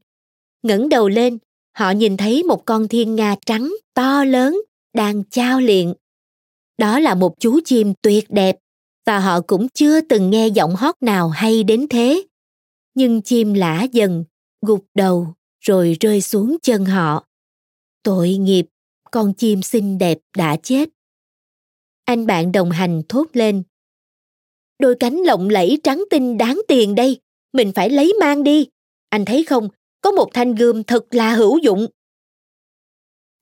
ngẩng 0.66 0.88
đầu 0.88 1.08
lên, 1.08 1.38
họ 1.76 1.90
nhìn 1.90 2.16
thấy 2.16 2.42
một 2.42 2.62
con 2.66 2.88
thiên 2.88 3.16
nga 3.16 3.36
trắng 3.46 3.74
to 3.94 4.24
lớn 4.24 4.60
đang 4.94 5.24
trao 5.24 5.60
liệng. 5.60 5.94
Đó 6.78 6.98
là 6.98 7.14
một 7.14 7.34
chú 7.40 7.60
chim 7.64 7.92
tuyệt 8.02 8.30
đẹp 8.30 8.56
và 9.06 9.18
họ 9.18 9.40
cũng 9.40 9.68
chưa 9.68 10.00
từng 10.00 10.30
nghe 10.30 10.48
giọng 10.48 10.76
hót 10.76 10.94
nào 11.00 11.28
hay 11.28 11.64
đến 11.64 11.86
thế. 11.90 12.26
Nhưng 12.94 13.22
chim 13.22 13.54
lả 13.54 13.82
dần, 13.92 14.24
gục 14.66 14.86
đầu 14.94 15.34
rồi 15.60 15.96
rơi 16.00 16.20
xuống 16.20 16.56
chân 16.62 16.84
họ. 16.84 17.24
Tội 18.02 18.30
nghiệp, 18.30 18.66
con 19.10 19.34
chim 19.34 19.62
xinh 19.62 19.98
đẹp 19.98 20.18
đã 20.36 20.56
chết. 20.62 20.88
Anh 22.04 22.26
bạn 22.26 22.52
đồng 22.52 22.70
hành 22.70 23.02
thốt 23.08 23.26
lên. 23.32 23.62
Đôi 24.78 24.96
cánh 25.00 25.16
lộng 25.16 25.48
lẫy 25.48 25.80
trắng 25.84 26.04
tinh 26.10 26.38
đáng 26.38 26.60
tiền 26.68 26.94
đây, 26.94 27.20
mình 27.52 27.72
phải 27.72 27.90
lấy 27.90 28.14
mang 28.20 28.42
đi. 28.42 28.68
Anh 29.08 29.24
thấy 29.24 29.44
không, 29.44 29.68
có 30.06 30.12
một 30.12 30.30
thanh 30.34 30.54
gươm 30.54 30.84
thật 30.84 31.04
là 31.10 31.34
hữu 31.34 31.58
dụng. 31.58 31.86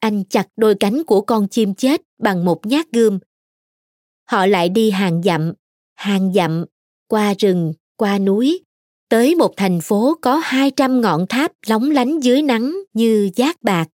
Anh 0.01 0.25
chặt 0.25 0.47
đôi 0.57 0.75
cánh 0.81 1.05
của 1.05 1.21
con 1.21 1.49
chim 1.49 1.75
chết 1.75 2.03
bằng 2.19 2.45
một 2.45 2.67
nhát 2.67 2.87
gươm. 2.93 3.19
Họ 4.31 4.47
lại 4.47 4.69
đi 4.69 4.91
hàng 4.91 5.23
dặm, 5.23 5.53
hàng 5.95 6.33
dặm, 6.35 6.65
qua 7.09 7.35
rừng, 7.39 7.73
qua 7.97 8.19
núi, 8.19 8.65
tới 9.09 9.35
một 9.35 9.55
thành 9.57 9.81
phố 9.81 10.19
có 10.23 10.37
200 10.37 11.01
ngọn 11.01 11.27
tháp 11.27 11.53
lóng 11.67 11.91
lánh 11.91 12.21
dưới 12.21 12.43
nắng 12.43 12.75
như 12.93 13.31
giác 13.37 13.63
bạc. 13.63 13.89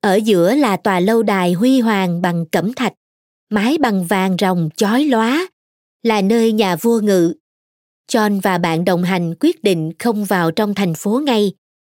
Ở 0.00 0.14
giữa 0.14 0.54
là 0.54 0.76
tòa 0.76 1.00
lâu 1.00 1.22
đài 1.22 1.52
huy 1.52 1.80
hoàng 1.80 2.22
bằng 2.22 2.46
cẩm 2.52 2.72
thạch, 2.72 2.94
mái 3.50 3.78
bằng 3.78 4.04
vàng 4.04 4.36
rồng 4.40 4.68
chói 4.76 5.04
lóa, 5.04 5.48
là 6.02 6.22
nơi 6.22 6.52
nhà 6.52 6.76
vua 6.76 7.00
ngự. 7.00 7.34
John 8.12 8.40
và 8.40 8.58
bạn 8.58 8.84
đồng 8.84 9.02
hành 9.02 9.34
quyết 9.40 9.62
định 9.62 9.92
không 9.98 10.24
vào 10.24 10.50
trong 10.50 10.74
thành 10.74 10.94
phố 10.94 11.22
ngay, 11.26 11.52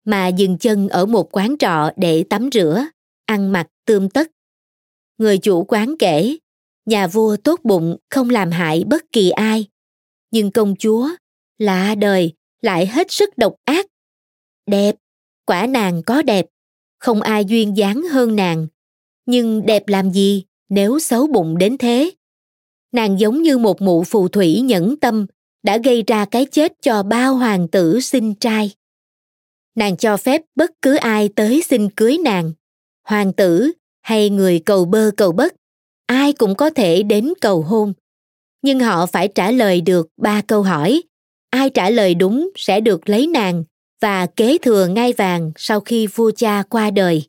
mà 0.08 0.28
dừng 0.28 0.58
chân 0.58 0.90
ở 0.90 1.06
một 1.06 1.30
quán 1.32 1.56
trọ 1.60 1.92
để 1.98 2.24
tắm 2.24 2.50
rửa, 2.52 2.86
ăn 3.26 3.52
mặc 3.52 3.68
tươm 3.86 4.10
tất. 4.10 4.32
Người 5.18 5.38
chủ 5.38 5.64
quán 5.64 5.96
kể, 6.00 6.38
nhà 6.86 7.08
vua 7.08 7.38
tốt 7.38 7.60
bụng 7.64 7.98
không 8.10 8.30
làm 8.30 8.52
hại 8.52 8.84
bất 8.88 9.04
kỳ 9.12 9.30
ai. 9.30 9.66
Nhưng 10.32 10.52
công 10.52 10.76
chúa, 10.76 11.10
lạ 11.58 11.96
đời, 11.96 12.34
lại 12.62 12.88
hết 12.88 13.12
sức 13.12 13.38
độc 13.38 13.56
ác. 13.66 13.86
Đẹp, 14.66 14.96
quả 15.46 15.68
nàng 15.68 16.04
có 16.04 16.22
đẹp, 16.22 16.46
không 17.00 17.22
ai 17.22 17.46
duyên 17.46 17.78
dáng 17.78 18.02
hơn 18.12 18.36
nàng. 18.36 18.68
Nhưng 19.26 19.66
đẹp 19.66 19.88
làm 19.88 20.12
gì 20.12 20.46
nếu 20.70 21.00
xấu 21.00 21.28
bụng 21.28 21.58
đến 21.58 21.78
thế? 21.78 22.12
Nàng 22.92 23.20
giống 23.20 23.42
như 23.42 23.58
một 23.58 23.82
mụ 23.82 24.04
phù 24.04 24.28
thủy 24.28 24.62
nhẫn 24.62 24.98
tâm 25.00 25.26
đã 25.64 25.78
gây 25.78 26.04
ra 26.08 26.26
cái 26.26 26.46
chết 26.46 26.74
cho 26.82 27.04
bao 27.04 27.36
hoàng 27.36 27.68
tử 27.68 28.00
sinh 28.00 28.36
trai. 28.36 28.72
Nàng 29.78 29.98
cho 29.98 30.18
phép 30.18 30.42
bất 30.56 30.72
cứ 30.82 30.96
ai 30.96 31.30
tới 31.36 31.64
xin 31.70 31.90
cưới 31.90 32.18
nàng, 32.18 32.52
hoàng 33.08 33.34
tử 33.34 33.72
hay 34.02 34.30
người 34.30 34.60
cầu 34.66 34.86
bơ 34.86 35.12
cầu 35.18 35.32
bất, 35.32 35.54
ai 36.06 36.34
cũng 36.34 36.56
có 36.56 36.70
thể 36.70 37.04
đến 37.04 37.34
cầu 37.42 37.62
hôn. 37.62 37.94
Nhưng 38.62 38.80
họ 38.80 39.06
phải 39.06 39.28
trả 39.28 39.52
lời 39.52 39.82
được 39.82 40.08
ba 40.18 40.42
câu 40.42 40.64
hỏi. 40.64 41.02
Ai 41.50 41.70
trả 41.70 41.90
lời 41.90 42.16
đúng 42.16 42.50
sẽ 42.56 42.82
được 42.82 43.10
lấy 43.10 43.28
nàng 43.28 43.64
và 44.02 44.26
kế 44.26 44.58
thừa 44.58 44.88
ngai 44.88 45.14
vàng 45.14 45.52
sau 45.56 45.80
khi 45.80 46.08
vua 46.08 46.32
cha 46.36 46.64
qua 46.70 46.92
đời. 46.92 47.24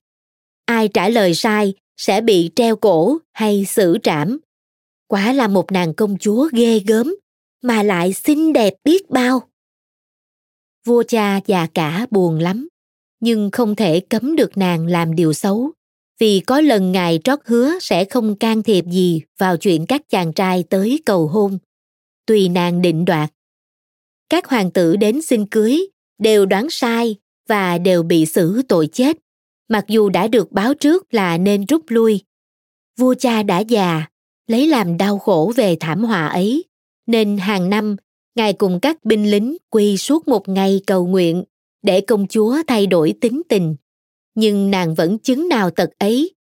Ai 0.67 0.89
trả 0.89 1.09
lời 1.09 1.35
sai 1.35 1.75
sẽ 1.97 2.21
bị 2.21 2.51
treo 2.57 2.77
cổ 2.77 3.19
hay 3.33 3.65
xử 3.65 3.99
trảm. 4.03 4.39
Quả 5.09 5.33
là 5.33 5.49
một 5.49 5.73
nàng 5.73 5.95
công 5.95 6.19
chúa 6.19 6.49
ghê 6.53 6.79
gớm, 6.87 7.15
mà 7.63 7.83
lại 7.83 8.13
xinh 8.13 8.53
đẹp 8.53 8.75
biết 8.85 9.11
bao 9.11 9.48
vua 10.89 11.03
cha 11.09 11.41
già 11.47 11.67
cả 11.75 12.07
buồn 12.11 12.39
lắm, 12.39 12.69
nhưng 13.21 13.51
không 13.51 13.77
thể 13.77 14.01
cấm 14.01 14.37
được 14.37 14.57
nàng 14.57 14.87
làm 14.87 15.15
điều 15.15 15.33
xấu, 15.33 15.73
vì 16.19 16.41
có 16.41 16.61
lần 16.61 16.93
ngài 16.93 17.21
trót 17.25 17.39
hứa 17.45 17.79
sẽ 17.81 18.05
không 18.05 18.37
can 18.37 18.63
thiệp 18.63 18.85
gì 18.91 19.23
vào 19.39 19.57
chuyện 19.57 19.87
các 19.87 20.03
chàng 20.09 20.33
trai 20.33 20.65
tới 20.71 21.01
cầu 21.07 21.27
hôn. 21.27 21.59
Tùy 22.27 22.49
nàng 22.49 22.83
định 22.83 23.05
đoạt. 23.05 23.31
Các 24.29 24.47
hoàng 24.47 24.71
tử 24.71 24.97
đến 24.97 25.23
xin 25.23 25.47
cưới, 25.47 25.89
đều 26.19 26.47
đoán 26.47 26.71
sai 26.71 27.17
và 27.49 27.79
đều 27.79 28.03
bị 28.03 28.27
xử 28.27 28.63
tội 28.63 28.89
chết. 28.93 29.17
Mặc 29.69 29.85
dù 29.89 30.09
đã 30.09 30.29
được 30.29 30.53
báo 30.53 30.75
trước 30.75 31.15
là 31.15 31.39
nên 31.39 31.67
rút 31.67 31.85
lui, 31.89 32.25
vua 32.99 33.15
cha 33.15 33.43
đã 33.43 33.59
già, 33.59 34.07
lấy 34.47 34.67
làm 34.67 34.97
đau 34.97 35.19
khổ 35.19 35.53
về 35.57 35.77
thảm 35.81 36.05
họa 36.05 36.27
ấy, 36.27 36.65
nên 37.07 37.39
hàng 37.39 37.71
năm 37.71 37.97
ngài 38.39 38.53
cùng 38.53 38.81
các 38.81 39.05
binh 39.05 39.31
lính 39.31 39.57
quy 39.71 39.97
suốt 39.97 40.29
một 40.29 40.49
ngày 40.49 40.81
cầu 40.87 41.07
nguyện 41.07 41.45
để 41.83 42.01
công 42.01 42.27
chúa 42.29 42.57
thay 42.67 42.87
đổi 42.87 43.15
tính 43.21 43.43
tình. 43.49 43.77
Nhưng 44.35 44.71
nàng 44.71 44.95
vẫn 44.95 45.19
chứng 45.19 45.49
nào 45.49 45.71
tật 45.71 45.91
ấy. 45.99 46.35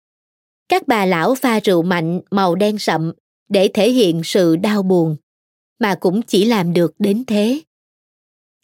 Các 0.69 0.88
bà 0.88 1.05
lão 1.05 1.36
pha 1.36 1.60
rượu 1.60 1.84
mạnh 1.84 2.21
màu 2.31 2.55
đen 2.55 2.77
sậm 2.77 3.13
để 3.49 3.69
thể 3.73 3.91
hiện 3.91 4.21
sự 4.23 4.55
đau 4.55 4.84
buồn, 4.84 5.15
mà 5.79 5.95
cũng 5.99 6.21
chỉ 6.21 6.45
làm 6.45 6.73
được 6.73 6.95
đến 6.99 7.25
thế. 7.25 7.62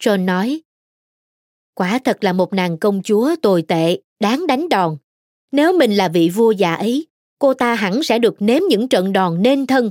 John 0.02 0.24
nói, 0.24 0.62
quả 1.74 1.98
thật 2.04 2.24
là 2.24 2.32
một 2.32 2.52
nàng 2.52 2.78
công 2.78 3.02
chúa 3.02 3.36
tồi 3.42 3.62
tệ, 3.62 4.00
đáng 4.20 4.46
đánh 4.46 4.68
đòn. 4.68 4.96
Nếu 5.52 5.78
mình 5.78 5.96
là 5.96 6.08
vị 6.08 6.28
vua 6.28 6.50
già 6.50 6.74
ấy, 6.74 7.06
cô 7.38 7.54
ta 7.54 7.74
hẳn 7.74 8.02
sẽ 8.02 8.18
được 8.18 8.42
nếm 8.42 8.62
những 8.68 8.88
trận 8.88 9.12
đòn 9.12 9.42
nên 9.42 9.66
thân. 9.66 9.90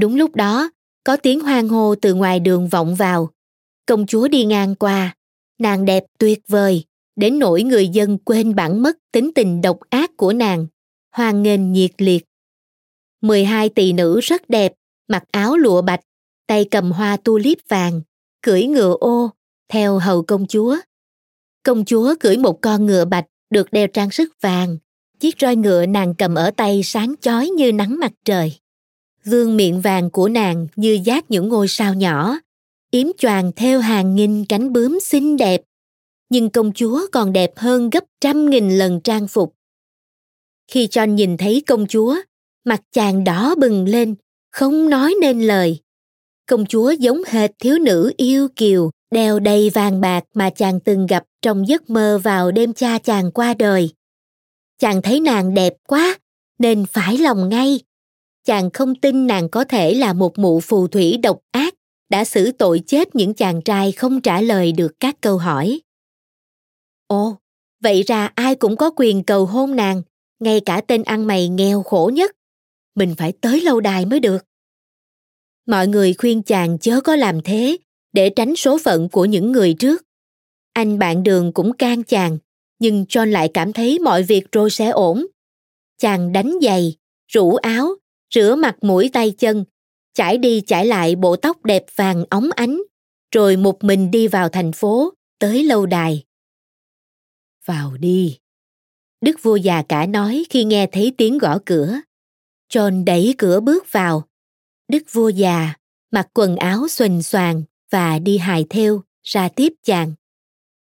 Đúng 0.00 0.16
lúc 0.16 0.36
đó 0.36 0.70
có 1.04 1.16
tiếng 1.16 1.40
hoang 1.40 1.68
hô 1.68 1.94
từ 1.94 2.14
ngoài 2.14 2.40
đường 2.40 2.68
vọng 2.68 2.94
vào. 2.94 3.30
Công 3.86 4.06
chúa 4.06 4.28
đi 4.28 4.44
ngang 4.44 4.74
qua. 4.74 5.16
Nàng 5.58 5.84
đẹp 5.84 6.04
tuyệt 6.18 6.38
vời, 6.48 6.84
đến 7.16 7.38
nỗi 7.38 7.62
người 7.62 7.88
dân 7.88 8.18
quên 8.18 8.54
bản 8.54 8.82
mất 8.82 8.96
tính 9.12 9.30
tình 9.34 9.60
độc 9.60 9.78
ác 9.90 10.10
của 10.16 10.32
nàng. 10.32 10.66
Hoan 11.12 11.42
nghênh 11.42 11.72
nhiệt 11.72 11.90
liệt. 11.98 12.24
12 13.20 13.68
tỳ 13.68 13.92
nữ 13.92 14.20
rất 14.20 14.48
đẹp, 14.48 14.72
mặc 15.08 15.24
áo 15.30 15.56
lụa 15.56 15.82
bạch, 15.82 16.00
tay 16.46 16.64
cầm 16.70 16.92
hoa 16.92 17.16
tulip 17.16 17.58
vàng, 17.68 18.00
cưỡi 18.42 18.64
ngựa 18.64 18.96
ô, 19.00 19.30
theo 19.68 19.98
hầu 19.98 20.22
công 20.22 20.46
chúa. 20.46 20.76
Công 21.62 21.84
chúa 21.84 22.14
cưỡi 22.20 22.36
một 22.36 22.60
con 22.60 22.86
ngựa 22.86 23.04
bạch, 23.04 23.26
được 23.50 23.72
đeo 23.72 23.86
trang 23.86 24.10
sức 24.10 24.32
vàng, 24.40 24.76
chiếc 25.20 25.34
roi 25.40 25.56
ngựa 25.56 25.86
nàng 25.86 26.14
cầm 26.14 26.34
ở 26.34 26.50
tay 26.50 26.82
sáng 26.82 27.14
chói 27.20 27.48
như 27.48 27.72
nắng 27.72 27.98
mặt 27.98 28.12
trời 28.24 28.52
vương 29.24 29.56
miệng 29.56 29.80
vàng 29.80 30.10
của 30.10 30.28
nàng 30.28 30.66
như 30.76 30.98
giác 31.04 31.30
những 31.30 31.48
ngôi 31.48 31.68
sao 31.68 31.94
nhỏ. 31.94 32.38
Yếm 32.90 33.06
choàng 33.18 33.52
theo 33.56 33.80
hàng 33.80 34.14
nghìn 34.14 34.44
cánh 34.44 34.72
bướm 34.72 34.98
xinh 35.02 35.36
đẹp. 35.36 35.60
Nhưng 36.28 36.50
công 36.50 36.72
chúa 36.72 37.06
còn 37.12 37.32
đẹp 37.32 37.50
hơn 37.56 37.90
gấp 37.90 38.04
trăm 38.20 38.50
nghìn 38.50 38.78
lần 38.78 39.00
trang 39.00 39.28
phục. 39.28 39.54
Khi 40.70 40.86
john 40.86 41.14
nhìn 41.14 41.36
thấy 41.36 41.62
công 41.66 41.86
chúa, 41.86 42.16
mặt 42.64 42.80
chàng 42.92 43.24
đỏ 43.24 43.54
bừng 43.58 43.88
lên, 43.88 44.14
không 44.52 44.90
nói 44.90 45.14
nên 45.20 45.42
lời. 45.42 45.80
Công 46.46 46.66
chúa 46.66 46.90
giống 46.90 47.22
hệt 47.26 47.50
thiếu 47.58 47.78
nữ 47.78 48.12
yêu 48.16 48.48
kiều, 48.56 48.90
đeo 49.10 49.38
đầy 49.38 49.70
vàng 49.70 50.00
bạc 50.00 50.24
mà 50.34 50.50
chàng 50.50 50.80
từng 50.80 51.06
gặp 51.06 51.24
trong 51.42 51.68
giấc 51.68 51.90
mơ 51.90 52.20
vào 52.22 52.50
đêm 52.50 52.72
cha 52.72 52.98
chàng 52.98 53.30
qua 53.30 53.54
đời. 53.54 53.90
Chàng 54.78 55.02
thấy 55.02 55.20
nàng 55.20 55.54
đẹp 55.54 55.74
quá, 55.88 56.18
nên 56.58 56.86
phải 56.86 57.18
lòng 57.18 57.48
ngay 57.48 57.80
chàng 58.44 58.70
không 58.70 58.94
tin 58.94 59.26
nàng 59.26 59.48
có 59.48 59.64
thể 59.64 59.94
là 59.94 60.12
một 60.12 60.38
mụ 60.38 60.60
phù 60.60 60.86
thủy 60.86 61.18
độc 61.22 61.40
ác, 61.50 61.74
đã 62.10 62.24
xử 62.24 62.52
tội 62.52 62.82
chết 62.86 63.14
những 63.14 63.34
chàng 63.34 63.62
trai 63.62 63.92
không 63.92 64.20
trả 64.20 64.40
lời 64.40 64.72
được 64.72 64.92
các 65.00 65.16
câu 65.20 65.38
hỏi. 65.38 65.80
Ồ, 67.06 67.36
vậy 67.82 68.02
ra 68.02 68.30
ai 68.34 68.54
cũng 68.54 68.76
có 68.76 68.90
quyền 68.96 69.22
cầu 69.22 69.46
hôn 69.46 69.76
nàng, 69.76 70.02
ngay 70.40 70.60
cả 70.60 70.80
tên 70.86 71.02
ăn 71.02 71.26
mày 71.26 71.48
nghèo 71.48 71.82
khổ 71.82 72.10
nhất. 72.14 72.32
Mình 72.94 73.14
phải 73.18 73.32
tới 73.40 73.60
lâu 73.60 73.80
đài 73.80 74.06
mới 74.06 74.20
được. 74.20 74.44
Mọi 75.66 75.88
người 75.88 76.14
khuyên 76.14 76.42
chàng 76.42 76.78
chớ 76.78 77.00
có 77.00 77.16
làm 77.16 77.42
thế, 77.42 77.76
để 78.12 78.30
tránh 78.30 78.56
số 78.56 78.78
phận 78.78 79.08
của 79.08 79.24
những 79.24 79.52
người 79.52 79.74
trước. 79.74 80.02
Anh 80.72 80.98
bạn 80.98 81.22
đường 81.22 81.52
cũng 81.52 81.72
can 81.72 82.02
chàng, 82.02 82.38
nhưng 82.78 83.04
john 83.08 83.30
lại 83.30 83.50
cảm 83.54 83.72
thấy 83.72 83.98
mọi 83.98 84.22
việc 84.22 84.52
rồi 84.52 84.70
sẽ 84.70 84.88
ổn. 84.88 85.26
Chàng 85.98 86.32
đánh 86.32 86.58
giày, 86.62 86.96
rủ 87.32 87.56
áo 87.56 87.94
rửa 88.34 88.54
mặt 88.54 88.76
mũi 88.80 89.10
tay 89.12 89.30
chân, 89.38 89.64
chải 90.14 90.38
đi 90.38 90.60
chải 90.66 90.86
lại 90.86 91.16
bộ 91.16 91.36
tóc 91.36 91.64
đẹp 91.64 91.84
vàng 91.96 92.24
óng 92.30 92.50
ánh, 92.56 92.82
rồi 93.34 93.56
một 93.56 93.84
mình 93.84 94.10
đi 94.10 94.28
vào 94.28 94.48
thành 94.48 94.72
phố, 94.72 95.12
tới 95.38 95.64
lâu 95.64 95.86
đài. 95.86 96.24
Vào 97.64 97.96
đi. 97.96 98.38
Đức 99.20 99.36
vua 99.42 99.56
già 99.56 99.82
cả 99.82 100.06
nói 100.06 100.44
khi 100.50 100.64
nghe 100.64 100.86
thấy 100.92 101.14
tiếng 101.18 101.38
gõ 101.38 101.58
cửa. 101.66 102.00
John 102.72 103.04
đẩy 103.04 103.34
cửa 103.38 103.60
bước 103.60 103.92
vào. 103.92 104.28
Đức 104.88 105.02
vua 105.12 105.28
già 105.28 105.74
mặc 106.10 106.28
quần 106.34 106.56
áo 106.56 106.88
xuềnh 106.88 107.22
xoàng 107.22 107.62
và 107.90 108.18
đi 108.18 108.38
hài 108.38 108.64
theo, 108.70 109.02
ra 109.22 109.48
tiếp 109.48 109.72
chàng. 109.82 110.12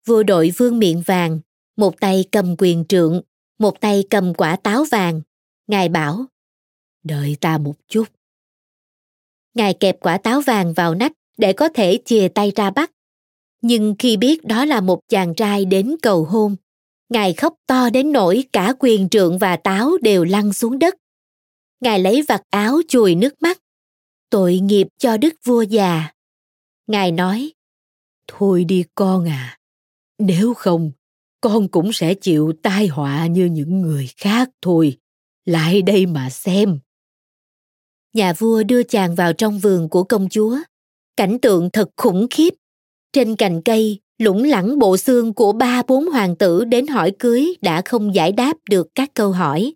Vua 0.06 0.22
đội 0.22 0.52
vương 0.56 0.78
miệng 0.78 1.02
vàng, 1.06 1.40
một 1.76 2.00
tay 2.00 2.24
cầm 2.32 2.54
quyền 2.58 2.84
trượng, 2.88 3.22
một 3.58 3.80
tay 3.80 4.04
cầm 4.10 4.34
quả 4.34 4.56
táo 4.56 4.84
vàng. 4.90 5.20
Ngài 5.66 5.88
bảo 5.88 6.26
đợi 7.04 7.36
ta 7.40 7.58
một 7.58 7.74
chút. 7.88 8.04
Ngài 9.54 9.74
kẹp 9.74 9.96
quả 10.00 10.18
táo 10.18 10.40
vàng 10.40 10.72
vào 10.72 10.94
nách 10.94 11.12
để 11.38 11.52
có 11.52 11.68
thể 11.68 11.98
chìa 12.04 12.28
tay 12.34 12.52
ra 12.56 12.70
bắt. 12.70 12.90
Nhưng 13.62 13.94
khi 13.98 14.16
biết 14.16 14.44
đó 14.44 14.64
là 14.64 14.80
một 14.80 15.00
chàng 15.08 15.34
trai 15.34 15.64
đến 15.64 15.96
cầu 16.02 16.24
hôn, 16.24 16.56
ngài 17.08 17.32
khóc 17.32 17.54
to 17.66 17.90
đến 17.90 18.12
nỗi 18.12 18.44
cả 18.52 18.74
quyền 18.78 19.08
trượng 19.08 19.38
và 19.38 19.56
táo 19.56 19.90
đều 20.02 20.24
lăn 20.24 20.52
xuống 20.52 20.78
đất. 20.78 20.94
Ngài 21.80 21.98
lấy 21.98 22.22
vạt 22.28 22.42
áo 22.50 22.80
chùi 22.88 23.14
nước 23.14 23.42
mắt. 23.42 23.58
Tội 24.30 24.58
nghiệp 24.58 24.88
cho 24.98 25.16
đức 25.16 25.34
vua 25.44 25.62
già. 25.62 26.12
Ngài 26.86 27.12
nói, 27.12 27.52
thôi 28.28 28.64
đi 28.64 28.84
con 28.94 29.28
à 29.28 29.60
nếu 30.20 30.54
không, 30.54 30.90
con 31.40 31.68
cũng 31.68 31.92
sẽ 31.92 32.14
chịu 32.14 32.52
tai 32.62 32.86
họa 32.86 33.26
như 33.26 33.44
những 33.44 33.80
người 33.80 34.08
khác 34.16 34.50
thôi. 34.62 34.98
Lại 35.44 35.82
đây 35.82 36.06
mà 36.06 36.30
xem 36.30 36.78
nhà 38.12 38.32
vua 38.32 38.62
đưa 38.62 38.82
chàng 38.82 39.14
vào 39.14 39.32
trong 39.32 39.58
vườn 39.58 39.88
của 39.88 40.04
công 40.04 40.28
chúa. 40.28 40.58
Cảnh 41.16 41.38
tượng 41.38 41.70
thật 41.70 41.88
khủng 41.96 42.26
khiếp. 42.30 42.54
Trên 43.12 43.36
cành 43.36 43.62
cây, 43.62 44.00
lủng 44.18 44.44
lẳng 44.44 44.78
bộ 44.78 44.96
xương 44.96 45.34
của 45.34 45.52
ba 45.52 45.82
bốn 45.88 46.06
hoàng 46.06 46.36
tử 46.36 46.64
đến 46.64 46.86
hỏi 46.86 47.12
cưới 47.18 47.54
đã 47.60 47.82
không 47.84 48.14
giải 48.14 48.32
đáp 48.32 48.56
được 48.70 48.88
các 48.94 49.10
câu 49.14 49.32
hỏi. 49.32 49.74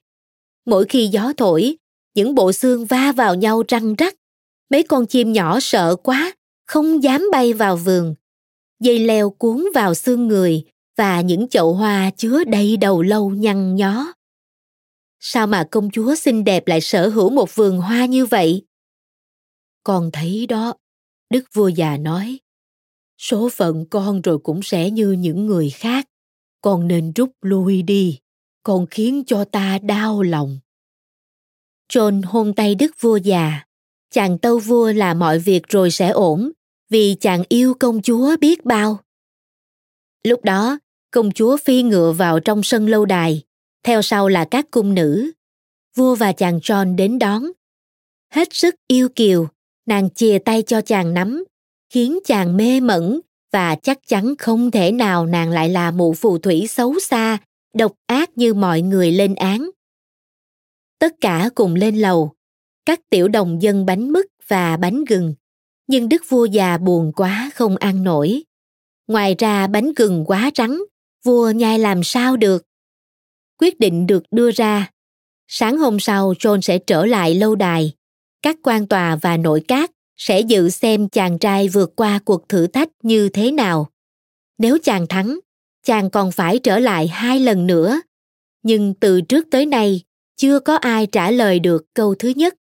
Mỗi 0.66 0.84
khi 0.84 1.06
gió 1.06 1.32
thổi, 1.36 1.76
những 2.14 2.34
bộ 2.34 2.52
xương 2.52 2.84
va 2.84 3.12
vào 3.12 3.34
nhau 3.34 3.62
răng 3.68 3.94
rắc. 3.94 4.14
Mấy 4.70 4.82
con 4.82 5.06
chim 5.06 5.32
nhỏ 5.32 5.58
sợ 5.60 5.96
quá, 5.96 6.32
không 6.66 7.02
dám 7.02 7.28
bay 7.32 7.52
vào 7.52 7.76
vườn. 7.76 8.14
Dây 8.80 8.98
leo 8.98 9.30
cuốn 9.30 9.64
vào 9.74 9.94
xương 9.94 10.28
người 10.28 10.64
và 10.98 11.20
những 11.20 11.48
chậu 11.48 11.74
hoa 11.74 12.10
chứa 12.16 12.44
đầy 12.44 12.76
đầu 12.76 13.02
lâu 13.02 13.30
nhăn 13.30 13.76
nhó 13.76 14.12
sao 15.26 15.46
mà 15.46 15.64
công 15.70 15.90
chúa 15.90 16.14
xinh 16.14 16.44
đẹp 16.44 16.66
lại 16.66 16.80
sở 16.80 17.08
hữu 17.08 17.30
một 17.30 17.54
vườn 17.54 17.78
hoa 17.78 18.06
như 18.06 18.26
vậy? 18.26 18.62
Con 19.84 20.10
thấy 20.12 20.46
đó, 20.46 20.74
đức 21.30 21.44
vua 21.52 21.68
già 21.68 21.96
nói, 21.96 22.38
số 23.18 23.48
phận 23.52 23.84
con 23.90 24.22
rồi 24.22 24.38
cũng 24.38 24.62
sẽ 24.62 24.90
như 24.90 25.12
những 25.12 25.46
người 25.46 25.70
khác. 25.70 26.08
Con 26.60 26.88
nên 26.88 27.12
rút 27.12 27.30
lui 27.42 27.82
đi, 27.82 28.18
con 28.62 28.86
khiến 28.90 29.22
cho 29.26 29.44
ta 29.44 29.78
đau 29.78 30.22
lòng. 30.22 30.58
John 31.92 32.22
hôn 32.24 32.54
tay 32.54 32.74
đức 32.74 32.92
vua 33.00 33.16
già, 33.16 33.64
chàng 34.10 34.38
tâu 34.38 34.58
vua 34.58 34.92
là 34.92 35.14
mọi 35.14 35.38
việc 35.38 35.68
rồi 35.68 35.90
sẽ 35.90 36.08
ổn, 36.08 36.50
vì 36.90 37.16
chàng 37.20 37.42
yêu 37.48 37.74
công 37.80 38.02
chúa 38.02 38.36
biết 38.40 38.64
bao. 38.64 38.98
Lúc 40.24 40.44
đó, 40.44 40.78
công 41.10 41.32
chúa 41.32 41.56
phi 41.56 41.82
ngựa 41.82 42.12
vào 42.12 42.40
trong 42.40 42.62
sân 42.62 42.86
lâu 42.86 43.04
đài 43.04 43.42
theo 43.84 44.02
sau 44.02 44.28
là 44.28 44.44
các 44.44 44.70
cung 44.70 44.94
nữ. 44.94 45.32
Vua 45.96 46.14
và 46.14 46.32
chàng 46.32 46.58
john 46.58 46.96
đến 46.96 47.18
đón. 47.18 47.42
Hết 48.30 48.48
sức 48.52 48.74
yêu 48.88 49.08
kiều, 49.08 49.48
nàng 49.86 50.10
chìa 50.10 50.38
tay 50.44 50.62
cho 50.62 50.80
chàng 50.80 51.14
nắm, 51.14 51.44
khiến 51.90 52.18
chàng 52.24 52.56
mê 52.56 52.80
mẩn 52.80 53.20
và 53.52 53.76
chắc 53.76 53.98
chắn 54.06 54.34
không 54.38 54.70
thể 54.70 54.92
nào 54.92 55.26
nàng 55.26 55.50
lại 55.50 55.68
là 55.68 55.90
mụ 55.90 56.14
phù 56.14 56.38
thủy 56.38 56.66
xấu 56.68 57.00
xa, 57.00 57.38
độc 57.74 57.92
ác 58.06 58.30
như 58.38 58.54
mọi 58.54 58.82
người 58.82 59.12
lên 59.12 59.34
án. 59.34 59.70
Tất 60.98 61.12
cả 61.20 61.50
cùng 61.54 61.74
lên 61.74 61.96
lầu. 61.96 62.32
Các 62.86 63.00
tiểu 63.10 63.28
đồng 63.28 63.62
dân 63.62 63.86
bánh 63.86 64.12
mứt 64.12 64.26
và 64.48 64.76
bánh 64.76 65.04
gừng. 65.04 65.34
Nhưng 65.86 66.08
đức 66.08 66.22
vua 66.28 66.44
già 66.44 66.78
buồn 66.78 67.12
quá 67.16 67.50
không 67.54 67.76
ăn 67.76 68.04
nổi. 68.04 68.42
Ngoài 69.06 69.34
ra 69.38 69.66
bánh 69.66 69.92
gừng 69.96 70.24
quá 70.26 70.50
trắng, 70.54 70.82
vua 71.24 71.50
nhai 71.50 71.78
làm 71.78 72.02
sao 72.02 72.36
được? 72.36 72.62
Quyết 73.58 73.80
định 73.80 74.06
được 74.06 74.22
đưa 74.30 74.50
ra. 74.50 74.90
Sáng 75.48 75.78
hôm 75.78 76.00
sau, 76.00 76.32
john 76.32 76.60
sẽ 76.60 76.78
trở 76.78 77.06
lại 77.06 77.34
lâu 77.34 77.54
đài. 77.54 77.92
Các 78.42 78.56
quan 78.62 78.86
tòa 78.86 79.16
và 79.16 79.36
nội 79.36 79.62
các 79.68 79.90
sẽ 80.16 80.40
dự 80.40 80.70
xem 80.70 81.08
chàng 81.08 81.38
trai 81.38 81.68
vượt 81.68 81.92
qua 81.96 82.20
cuộc 82.24 82.48
thử 82.48 82.66
thách 82.66 82.88
như 83.02 83.28
thế 83.28 83.50
nào. 83.50 83.90
Nếu 84.58 84.78
chàng 84.82 85.06
thắng, 85.06 85.38
chàng 85.84 86.10
còn 86.10 86.32
phải 86.32 86.58
trở 86.58 86.78
lại 86.78 87.08
hai 87.08 87.40
lần 87.40 87.66
nữa. 87.66 88.00
Nhưng 88.62 88.94
từ 88.94 89.20
trước 89.20 89.46
tới 89.50 89.66
nay, 89.66 90.00
chưa 90.36 90.60
có 90.60 90.76
ai 90.76 91.06
trả 91.06 91.30
lời 91.30 91.58
được 91.58 91.84
câu 91.94 92.14
thứ 92.14 92.28
nhất. 92.28 92.54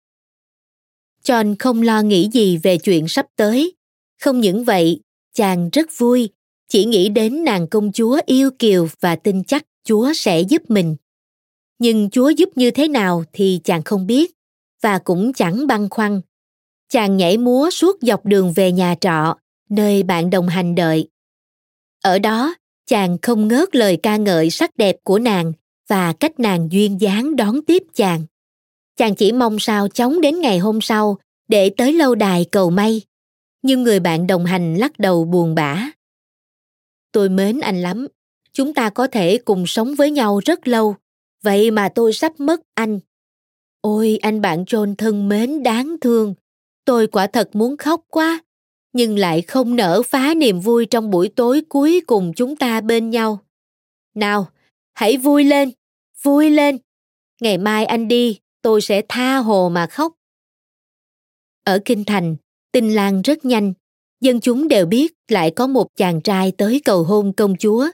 John 1.23 1.55
không 1.59 1.81
lo 1.81 2.01
nghĩ 2.01 2.29
gì 2.33 2.57
về 2.57 2.77
chuyện 2.77 3.07
sắp 3.07 3.25
tới. 3.35 3.75
Không 4.21 4.39
những 4.39 4.63
vậy, 4.63 5.01
chàng 5.33 5.69
rất 5.69 5.89
vui, 5.97 6.29
chỉ 6.67 6.85
nghĩ 6.85 7.09
đến 7.09 7.43
nàng 7.43 7.67
công 7.67 7.91
chúa 7.91 8.19
yêu 8.25 8.51
kiều 8.59 8.87
và 8.99 9.15
tin 9.15 9.43
chắc 9.43 9.63
chúa 9.83 10.13
sẽ 10.15 10.41
giúp 10.41 10.61
mình. 10.67 10.95
Nhưng 11.79 12.09
chúa 12.09 12.29
giúp 12.29 12.49
như 12.55 12.71
thế 12.71 12.87
nào 12.87 13.23
thì 13.33 13.59
chàng 13.63 13.83
không 13.83 14.07
biết, 14.07 14.31
và 14.81 14.99
cũng 14.99 15.33
chẳng 15.33 15.67
băn 15.67 15.89
khoăn. 15.89 16.21
Chàng 16.89 17.17
nhảy 17.17 17.37
múa 17.37 17.69
suốt 17.69 17.97
dọc 18.01 18.25
đường 18.25 18.53
về 18.53 18.71
nhà 18.71 18.95
trọ, 19.01 19.37
nơi 19.69 20.03
bạn 20.03 20.29
đồng 20.29 20.47
hành 20.47 20.75
đợi. 20.75 21.07
Ở 22.03 22.19
đó, 22.19 22.55
chàng 22.85 23.17
không 23.21 23.47
ngớt 23.47 23.75
lời 23.75 23.97
ca 24.03 24.17
ngợi 24.17 24.49
sắc 24.49 24.77
đẹp 24.77 24.95
của 25.03 25.19
nàng 25.19 25.53
và 25.87 26.13
cách 26.13 26.39
nàng 26.39 26.67
duyên 26.71 27.01
dáng 27.01 27.35
đón 27.35 27.61
tiếp 27.67 27.83
chàng. 27.93 28.25
Chàng 28.97 29.15
chỉ 29.15 29.31
mong 29.31 29.59
sao 29.59 29.87
chóng 29.87 30.21
đến 30.21 30.41
ngày 30.41 30.57
hôm 30.57 30.81
sau 30.81 31.17
để 31.47 31.69
tới 31.77 31.93
lâu 31.93 32.15
đài 32.15 32.45
cầu 32.51 32.69
may. 32.69 33.01
Nhưng 33.61 33.83
người 33.83 33.99
bạn 33.99 34.27
đồng 34.27 34.45
hành 34.45 34.75
lắc 34.75 34.99
đầu 34.99 35.25
buồn 35.25 35.55
bã. 35.55 35.91
Tôi 37.11 37.29
mến 37.29 37.59
anh 37.59 37.81
lắm 37.81 38.07
chúng 38.53 38.73
ta 38.73 38.89
có 38.89 39.07
thể 39.07 39.37
cùng 39.37 39.67
sống 39.67 39.95
với 39.95 40.11
nhau 40.11 40.39
rất 40.45 40.67
lâu. 40.67 40.95
Vậy 41.43 41.71
mà 41.71 41.89
tôi 41.95 42.13
sắp 42.13 42.39
mất 42.39 42.61
anh. 42.73 42.99
Ôi, 43.81 44.19
anh 44.21 44.41
bạn 44.41 44.63
john 44.63 44.95
thân 44.95 45.29
mến 45.29 45.63
đáng 45.63 45.95
thương. 46.01 46.33
Tôi 46.85 47.07
quả 47.07 47.27
thật 47.27 47.49
muốn 47.53 47.77
khóc 47.77 48.01
quá, 48.07 48.43
nhưng 48.93 49.17
lại 49.17 49.41
không 49.41 49.75
nỡ 49.75 50.01
phá 50.01 50.33
niềm 50.37 50.59
vui 50.59 50.85
trong 50.85 51.11
buổi 51.11 51.29
tối 51.35 51.61
cuối 51.69 52.01
cùng 52.07 52.31
chúng 52.35 52.55
ta 52.55 52.81
bên 52.81 53.09
nhau. 53.09 53.39
Nào, 54.15 54.47
hãy 54.93 55.17
vui 55.17 55.43
lên 55.43 55.71
vui 56.23 56.49
lên. 56.49 56.77
Ngày 57.41 57.57
mai 57.57 57.85
anh 57.85 58.07
đi, 58.07 58.39
tôi 58.61 58.81
sẽ 58.81 59.01
tha 59.09 59.37
hồ 59.37 59.69
mà 59.69 59.87
khóc. 59.87 60.13
Ở 61.63 61.79
kinh 61.85 62.03
thành 62.03 62.35
tin 62.71 62.93
lan 62.93 63.21
rất 63.21 63.45
nhanh. 63.45 63.73
Dân 64.21 64.39
chúng 64.39 64.67
đều 64.67 64.85
biết 64.85 65.13
lại 65.27 65.51
có 65.55 65.67
một 65.67 65.87
chàng 65.95 66.21
trai 66.21 66.51
tới 66.57 66.81
cầu 66.85 67.03
hôn 67.03 67.33
công 67.33 67.57
chúa 67.57 67.87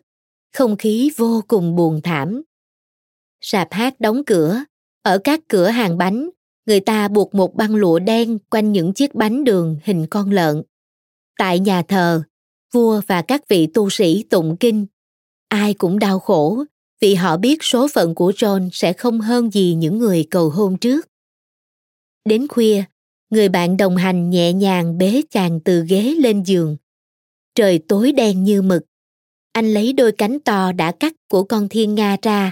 không 0.54 0.78
khí 0.78 1.12
vô 1.18 1.44
cùng 1.48 1.76
buồn 1.76 2.02
thảm. 2.04 2.42
Sạp 3.42 3.68
hát 3.72 4.00
đóng 4.00 4.24
cửa. 4.26 4.64
Ở 5.02 5.18
các 5.24 5.40
cửa 5.48 5.68
hàng 5.68 5.98
bánh, 5.98 6.30
người 6.66 6.80
ta 6.80 7.08
buộc 7.08 7.36
một 7.36 7.56
băng 7.56 7.76
lụa 7.76 8.00
đen 8.00 8.40
quanh 8.50 8.72
những 8.72 8.94
chiếc 8.94 9.16
bánh 9.16 9.44
đường 9.44 9.78
hình 9.84 10.08
con 10.10 10.32
lợn. 10.32 10.64
Tại 11.38 11.60
nhà 11.60 11.82
thờ, 11.82 12.24
vua 12.74 13.02
và 13.08 13.22
các 13.22 13.48
vị 13.48 13.68
tu 13.74 13.90
sĩ 13.90 14.24
tụng 14.24 14.58
kinh. 14.60 14.86
Ai 15.48 15.74
cũng 15.74 16.00
đau 16.00 16.20
khổ 16.20 16.64
vì 17.02 17.16
họ 17.16 17.38
biết 17.38 17.64
số 17.64 17.88
phận 17.94 18.16
của 18.16 18.32
john 18.32 18.70
sẽ 18.72 18.94
không 18.94 19.22
hơn 19.22 19.52
gì 19.52 19.74
những 19.74 19.98
người 19.98 20.28
cầu 20.32 20.50
hôn 20.50 20.78
trước. 20.78 21.08
Đến 22.26 22.48
khuya, 22.48 22.84
người 23.30 23.50
bạn 23.50 23.78
đồng 23.78 23.98
hành 23.98 24.30
nhẹ 24.30 24.54
nhàng 24.54 24.98
bế 24.98 25.22
chàng 25.30 25.60
từ 25.60 25.86
ghế 25.90 26.16
lên 26.20 26.44
giường. 26.44 26.78
Trời 27.56 27.80
tối 27.88 28.12
đen 28.12 28.44
như 28.44 28.62
mực 28.62 28.84
anh 29.58 29.74
lấy 29.74 29.94
đôi 29.94 30.12
cánh 30.12 30.40
to 30.40 30.72
đã 30.72 30.92
cắt 30.92 31.14
của 31.30 31.44
con 31.44 31.70
thiên 31.70 31.96
nga 31.96 32.18
ra 32.22 32.52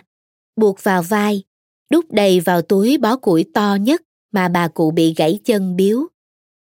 buộc 0.55 0.83
vào 0.83 1.03
vai 1.03 1.43
đút 1.91 2.05
đầy 2.09 2.39
vào 2.39 2.61
túi 2.61 2.97
bó 2.97 3.15
củi 3.15 3.45
to 3.53 3.77
nhất 3.81 4.01
mà 4.31 4.47
bà 4.47 4.67
cụ 4.67 4.91
bị 4.91 5.13
gãy 5.17 5.39
chân 5.43 5.75
biếu 5.75 6.07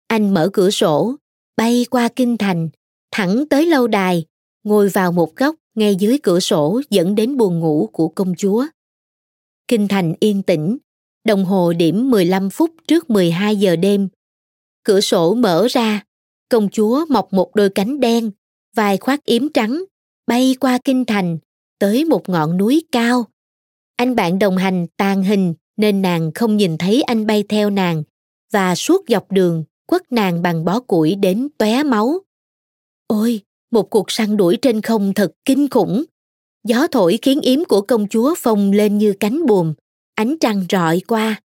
anh 0.07 0.33
mở 0.33 0.49
cửa 0.53 0.69
sổ 0.69 1.15
bay 1.57 1.85
qua 1.89 2.09
kinh 2.15 2.37
thành 2.37 2.69
thẳng 3.11 3.45
tới 3.49 3.65
lâu 3.65 3.87
đài 3.87 4.25
ngồi 4.63 4.89
vào 4.89 5.11
một 5.11 5.35
góc 5.35 5.55
ngay 5.75 5.95
dưới 5.95 6.17
cửa 6.23 6.39
sổ 6.39 6.81
dẫn 6.89 7.15
đến 7.15 7.37
buồng 7.37 7.59
ngủ 7.59 7.89
của 7.93 8.07
công 8.07 8.33
chúa. 8.37 8.65
Kinh 9.67 9.87
thành 9.87 10.13
yên 10.19 10.43
tĩnh, 10.43 10.77
đồng 11.23 11.45
hồ 11.45 11.73
điểm 11.73 12.09
15 12.09 12.49
phút 12.49 12.71
trước 12.87 13.09
12 13.09 13.55
giờ 13.55 13.75
đêm. 13.75 14.07
Cửa 14.83 15.01
sổ 15.01 15.33
mở 15.33 15.67
ra, 15.69 16.03
công 16.49 16.69
chúa 16.69 17.05
mọc 17.09 17.33
một 17.33 17.55
đôi 17.55 17.69
cánh 17.69 17.99
đen, 17.99 18.31
vai 18.75 18.97
khoác 18.97 19.25
yếm 19.25 19.49
trắng, 19.53 19.83
bay 20.27 20.55
qua 20.59 20.77
kinh 20.85 21.05
thành, 21.05 21.37
tới 21.79 22.05
một 22.05 22.29
ngọn 22.29 22.57
núi 22.57 22.83
cao. 22.91 23.25
Anh 23.95 24.15
bạn 24.15 24.39
đồng 24.39 24.57
hành 24.57 24.87
tàn 24.97 25.23
hình 25.23 25.53
nên 25.77 26.01
nàng 26.01 26.31
không 26.35 26.57
nhìn 26.57 26.77
thấy 26.77 27.01
anh 27.01 27.25
bay 27.25 27.43
theo 27.49 27.69
nàng 27.69 28.03
và 28.51 28.75
suốt 28.75 29.01
dọc 29.07 29.31
đường 29.31 29.63
quất 29.85 30.11
nàng 30.11 30.41
bằng 30.41 30.65
bó 30.65 30.79
củi 30.79 31.15
đến 31.15 31.47
tóe 31.57 31.83
máu. 31.83 32.19
Ôi, 33.07 33.41
một 33.71 33.89
cuộc 33.89 34.11
săn 34.11 34.37
đuổi 34.37 34.57
trên 34.61 34.81
không 34.81 35.13
thật 35.13 35.31
kinh 35.45 35.69
khủng. 35.69 36.03
Gió 36.63 36.87
thổi 36.87 37.19
khiến 37.21 37.41
yếm 37.41 37.65
của 37.65 37.81
công 37.81 38.07
chúa 38.07 38.35
phồng 38.37 38.71
lên 38.71 38.97
như 38.97 39.13
cánh 39.19 39.45
buồm, 39.45 39.73
ánh 40.15 40.35
trăng 40.39 40.65
rọi 40.69 41.01
qua. 41.07 41.41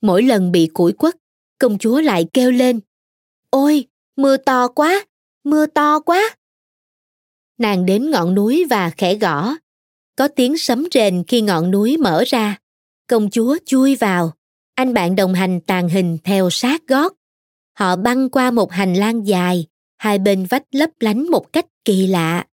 Mỗi 0.00 0.22
lần 0.22 0.52
bị 0.52 0.66
củi 0.66 0.92
quất, 0.92 1.16
công 1.58 1.78
chúa 1.78 2.00
lại 2.00 2.26
kêu 2.32 2.50
lên. 2.50 2.80
Ôi, 3.50 3.84
mưa 4.16 4.36
to 4.36 4.68
quá, 4.68 5.06
mưa 5.44 5.66
to 5.66 6.00
quá. 6.00 6.36
Nàng 7.60 7.86
đến 7.86 8.10
ngọn 8.10 8.34
núi 8.34 8.64
và 8.70 8.90
khẽ 8.90 9.14
gõ. 9.14 9.54
Có 10.16 10.28
tiếng 10.28 10.58
sấm 10.58 10.86
rền 10.92 11.24
khi 11.28 11.40
ngọn 11.40 11.70
núi 11.70 11.96
mở 11.96 12.24
ra. 12.26 12.58
Công 13.06 13.30
chúa 13.30 13.56
chui 13.66 13.96
vào. 13.96 14.32
Anh 14.74 14.94
bạn 14.94 15.16
đồng 15.16 15.34
hành 15.34 15.60
tàn 15.60 15.88
hình 15.88 16.18
theo 16.24 16.50
sát 16.50 16.82
gót. 16.86 17.12
Họ 17.78 17.96
băng 17.96 18.30
qua 18.30 18.50
một 18.50 18.72
hành 18.72 18.94
lang 18.94 19.26
dài, 19.26 19.66
hai 19.98 20.18
bên 20.18 20.44
vách 20.44 20.62
lấp 20.70 20.90
lánh 21.00 21.30
một 21.30 21.52
cách 21.52 21.66
kỳ 21.84 22.06
lạ. 22.06 22.44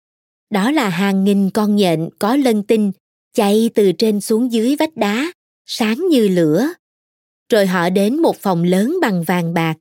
Đó 0.49 0.71
là 0.71 0.89
hàng 0.89 1.23
nghìn 1.23 1.49
con 1.49 1.75
nhện 1.75 2.09
có 2.19 2.35
lân 2.35 2.63
tinh 2.63 2.91
chạy 3.33 3.69
từ 3.75 3.91
trên 3.91 4.21
xuống 4.21 4.51
dưới 4.51 4.75
vách 4.75 4.95
đá, 4.95 5.31
sáng 5.65 6.07
như 6.09 6.27
lửa. 6.27 6.69
Rồi 7.51 7.65
họ 7.65 7.89
đến 7.89 8.21
một 8.21 8.37
phòng 8.37 8.63
lớn 8.63 8.97
bằng 9.01 9.23
vàng 9.23 9.53
bạc. 9.53 9.75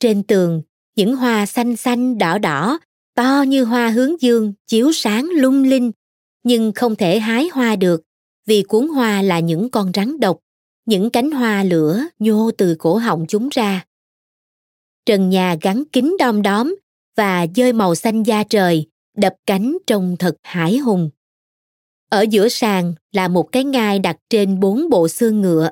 Trên 0.00 0.22
tường, 0.22 0.62
những 0.96 1.16
hoa 1.16 1.46
xanh 1.46 1.76
xanh 1.76 2.18
đỏ 2.18 2.38
đỏ, 2.38 2.78
to 3.14 3.44
như 3.48 3.64
hoa 3.64 3.88
hướng 3.88 4.22
dương, 4.22 4.52
chiếu 4.66 4.92
sáng 4.92 5.28
lung 5.34 5.64
linh, 5.64 5.92
nhưng 6.42 6.72
không 6.72 6.96
thể 6.96 7.18
hái 7.18 7.48
hoa 7.52 7.76
được 7.76 8.02
vì 8.46 8.62
cuốn 8.62 8.88
hoa 8.88 9.22
là 9.22 9.40
những 9.40 9.70
con 9.70 9.90
rắn 9.94 10.20
độc, 10.20 10.38
những 10.86 11.10
cánh 11.10 11.30
hoa 11.30 11.64
lửa 11.64 12.04
nhô 12.18 12.50
từ 12.58 12.76
cổ 12.78 12.96
họng 12.96 13.24
chúng 13.28 13.48
ra. 13.48 13.84
Trần 15.06 15.30
nhà 15.30 15.56
gắn 15.60 15.84
kính 15.92 16.16
đom 16.18 16.42
đóm 16.42 16.76
và 17.16 17.46
dơi 17.56 17.72
màu 17.72 17.94
xanh 17.94 18.22
da 18.22 18.44
trời 18.44 18.86
đập 19.16 19.34
cánh 19.46 19.78
trông 19.86 20.16
thật 20.18 20.36
hải 20.42 20.78
hùng. 20.78 21.10
Ở 22.08 22.24
giữa 22.30 22.48
sàn 22.48 22.94
là 23.12 23.28
một 23.28 23.52
cái 23.52 23.64
ngai 23.64 23.98
đặt 23.98 24.16
trên 24.30 24.60
bốn 24.60 24.90
bộ 24.90 25.08
xương 25.08 25.40
ngựa. 25.40 25.70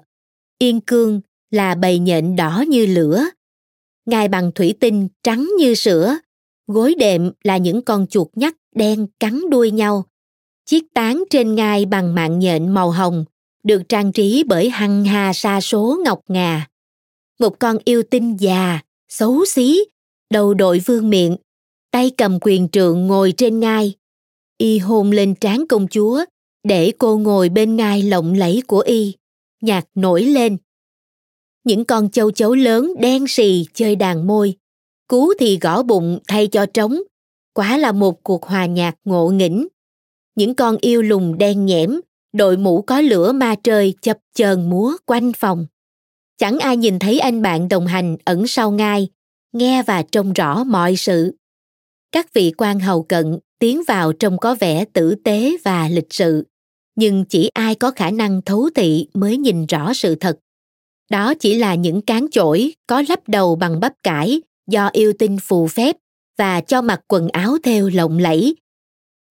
Yên 0.58 0.80
cương 0.80 1.20
là 1.50 1.74
bầy 1.74 1.98
nhện 1.98 2.36
đỏ 2.36 2.64
như 2.68 2.86
lửa. 2.86 3.24
Ngai 4.06 4.28
bằng 4.28 4.52
thủy 4.54 4.74
tinh 4.80 5.08
trắng 5.22 5.50
như 5.58 5.74
sữa. 5.74 6.16
Gối 6.72 6.94
đệm 6.98 7.30
là 7.44 7.56
những 7.56 7.82
con 7.82 8.06
chuột 8.06 8.28
nhắt 8.34 8.54
đen 8.74 9.06
cắn 9.20 9.50
đuôi 9.50 9.70
nhau. 9.70 10.04
Chiếc 10.66 10.84
tán 10.94 11.24
trên 11.30 11.54
ngai 11.54 11.86
bằng 11.86 12.14
mạng 12.14 12.38
nhện 12.38 12.68
màu 12.68 12.90
hồng 12.90 13.24
được 13.62 13.82
trang 13.88 14.12
trí 14.12 14.44
bởi 14.46 14.70
hằng 14.70 15.04
hà 15.04 15.32
sa 15.32 15.60
số 15.60 16.00
ngọc 16.04 16.20
ngà. 16.28 16.68
Một 17.40 17.58
con 17.58 17.76
yêu 17.84 18.02
tinh 18.10 18.36
già, 18.36 18.80
xấu 19.08 19.44
xí 19.44 19.84
đầu 20.30 20.54
đội 20.54 20.78
vương 20.78 21.10
miệng, 21.10 21.36
tay 21.90 22.10
cầm 22.16 22.38
quyền 22.40 22.68
trượng 22.68 23.06
ngồi 23.06 23.34
trên 23.36 23.60
ngai. 23.60 23.94
Y 24.58 24.78
hôn 24.78 25.10
lên 25.10 25.34
trán 25.34 25.66
công 25.68 25.88
chúa, 25.88 26.24
để 26.64 26.92
cô 26.98 27.18
ngồi 27.18 27.48
bên 27.48 27.76
ngai 27.76 28.02
lộng 28.02 28.34
lẫy 28.34 28.62
của 28.66 28.80
Y. 28.80 29.14
Nhạc 29.60 29.86
nổi 29.94 30.22
lên. 30.22 30.56
Những 31.64 31.84
con 31.84 32.10
châu 32.10 32.30
chấu 32.30 32.54
lớn 32.54 32.92
đen 33.00 33.24
xì 33.28 33.66
chơi 33.74 33.96
đàn 33.96 34.26
môi, 34.26 34.54
cú 35.10 35.32
thì 35.38 35.58
gõ 35.58 35.82
bụng 35.82 36.18
thay 36.28 36.46
cho 36.46 36.66
trống. 36.66 37.00
Quá 37.54 37.76
là 37.76 37.92
một 37.92 38.22
cuộc 38.22 38.46
hòa 38.46 38.66
nhạc 38.66 38.94
ngộ 39.04 39.28
nghĩnh. 39.28 39.68
Những 40.34 40.54
con 40.54 40.76
yêu 40.80 41.02
lùng 41.02 41.38
đen 41.38 41.66
nhẽm, 41.66 42.00
đội 42.32 42.56
mũ 42.56 42.82
có 42.82 43.00
lửa 43.00 43.32
ma 43.32 43.54
trời 43.64 43.94
chập 44.02 44.18
chờn 44.34 44.70
múa 44.70 44.92
quanh 45.06 45.32
phòng. 45.32 45.66
Chẳng 46.38 46.58
ai 46.58 46.76
nhìn 46.76 46.98
thấy 46.98 47.18
anh 47.18 47.42
bạn 47.42 47.68
đồng 47.68 47.86
hành 47.86 48.16
ẩn 48.24 48.46
sau 48.46 48.70
ngai, 48.70 49.08
nghe 49.52 49.82
và 49.82 50.02
trông 50.02 50.32
rõ 50.32 50.64
mọi 50.64 50.96
sự. 50.96 51.34
Các 52.12 52.34
vị 52.34 52.52
quan 52.58 52.80
hầu 52.80 53.02
cận 53.02 53.38
tiến 53.58 53.82
vào 53.86 54.12
trông 54.12 54.38
có 54.38 54.56
vẻ 54.60 54.84
tử 54.92 55.14
tế 55.14 55.56
và 55.64 55.88
lịch 55.88 56.12
sự, 56.12 56.44
nhưng 56.96 57.24
chỉ 57.24 57.50
ai 57.54 57.74
có 57.74 57.90
khả 57.90 58.10
năng 58.10 58.42
thấu 58.42 58.70
thị 58.74 59.06
mới 59.14 59.38
nhìn 59.38 59.66
rõ 59.66 59.94
sự 59.94 60.14
thật. 60.14 60.38
Đó 61.10 61.34
chỉ 61.34 61.54
là 61.54 61.74
những 61.74 62.02
cán 62.02 62.26
chổi 62.30 62.74
có 62.86 63.02
lắp 63.08 63.28
đầu 63.28 63.56
bằng 63.56 63.80
bắp 63.80 63.92
cải 64.02 64.40
do 64.70 64.90
yêu 64.92 65.12
tinh 65.18 65.38
phù 65.42 65.68
phép 65.68 65.96
và 66.38 66.60
cho 66.60 66.82
mặc 66.82 67.00
quần 67.08 67.28
áo 67.28 67.56
theo 67.62 67.88
lộng 67.88 68.18
lẫy. 68.18 68.56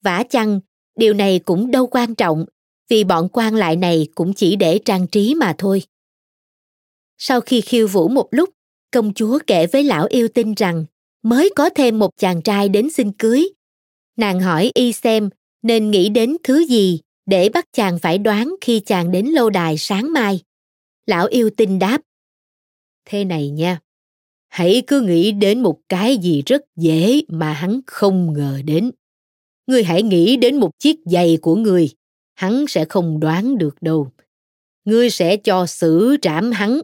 Vả 0.03 0.23
chăng, 0.29 0.59
điều 0.97 1.13
này 1.13 1.39
cũng 1.39 1.71
đâu 1.71 1.87
quan 1.87 2.15
trọng 2.15 2.45
vì 2.89 3.03
bọn 3.03 3.29
quan 3.33 3.55
lại 3.55 3.75
này 3.75 4.07
cũng 4.15 4.33
chỉ 4.33 4.55
để 4.55 4.79
trang 4.85 5.07
trí 5.07 5.35
mà 5.35 5.55
thôi. 5.57 5.83
Sau 7.17 7.41
khi 7.41 7.61
khiêu 7.61 7.87
vũ 7.87 8.07
một 8.07 8.27
lúc, 8.31 8.49
công 8.91 9.13
chúa 9.13 9.39
kể 9.47 9.67
với 9.67 9.83
lão 9.83 10.07
yêu 10.09 10.27
tinh 10.27 10.53
rằng 10.53 10.85
mới 11.23 11.49
có 11.55 11.69
thêm 11.69 11.99
một 11.99 12.17
chàng 12.17 12.41
trai 12.41 12.69
đến 12.69 12.89
xin 12.89 13.11
cưới. 13.11 13.49
Nàng 14.17 14.39
hỏi 14.39 14.71
y 14.73 14.93
xem 14.93 15.29
nên 15.61 15.91
nghĩ 15.91 16.09
đến 16.09 16.37
thứ 16.43 16.65
gì 16.65 16.99
để 17.25 17.49
bắt 17.49 17.65
chàng 17.73 17.99
phải 17.99 18.17
đoán 18.17 18.55
khi 18.61 18.79
chàng 18.79 19.11
đến 19.11 19.25
lâu 19.25 19.49
đài 19.49 19.77
sáng 19.77 20.13
mai. 20.13 20.41
Lão 21.05 21.27
yêu 21.27 21.49
tinh 21.57 21.79
đáp. 21.79 22.01
Thế 23.05 23.25
này 23.25 23.49
nha, 23.49 23.79
hãy 24.49 24.83
cứ 24.87 25.01
nghĩ 25.01 25.31
đến 25.31 25.63
một 25.63 25.79
cái 25.89 26.17
gì 26.17 26.43
rất 26.45 26.61
dễ 26.75 27.21
mà 27.27 27.53
hắn 27.53 27.79
không 27.87 28.33
ngờ 28.33 28.61
đến. 28.65 28.91
Ngươi 29.67 29.83
hãy 29.83 30.03
nghĩ 30.03 30.37
đến 30.37 30.55
một 30.55 30.79
chiếc 30.79 30.99
giày 31.05 31.37
của 31.41 31.55
ngươi, 31.55 31.89
hắn 32.35 32.65
sẽ 32.67 32.85
không 32.85 33.19
đoán 33.19 33.57
được 33.57 33.81
đâu. 33.81 34.11
Ngươi 34.85 35.09
sẽ 35.09 35.37
cho 35.37 35.65
xử 35.65 36.17
trảm 36.21 36.51
hắn. 36.51 36.81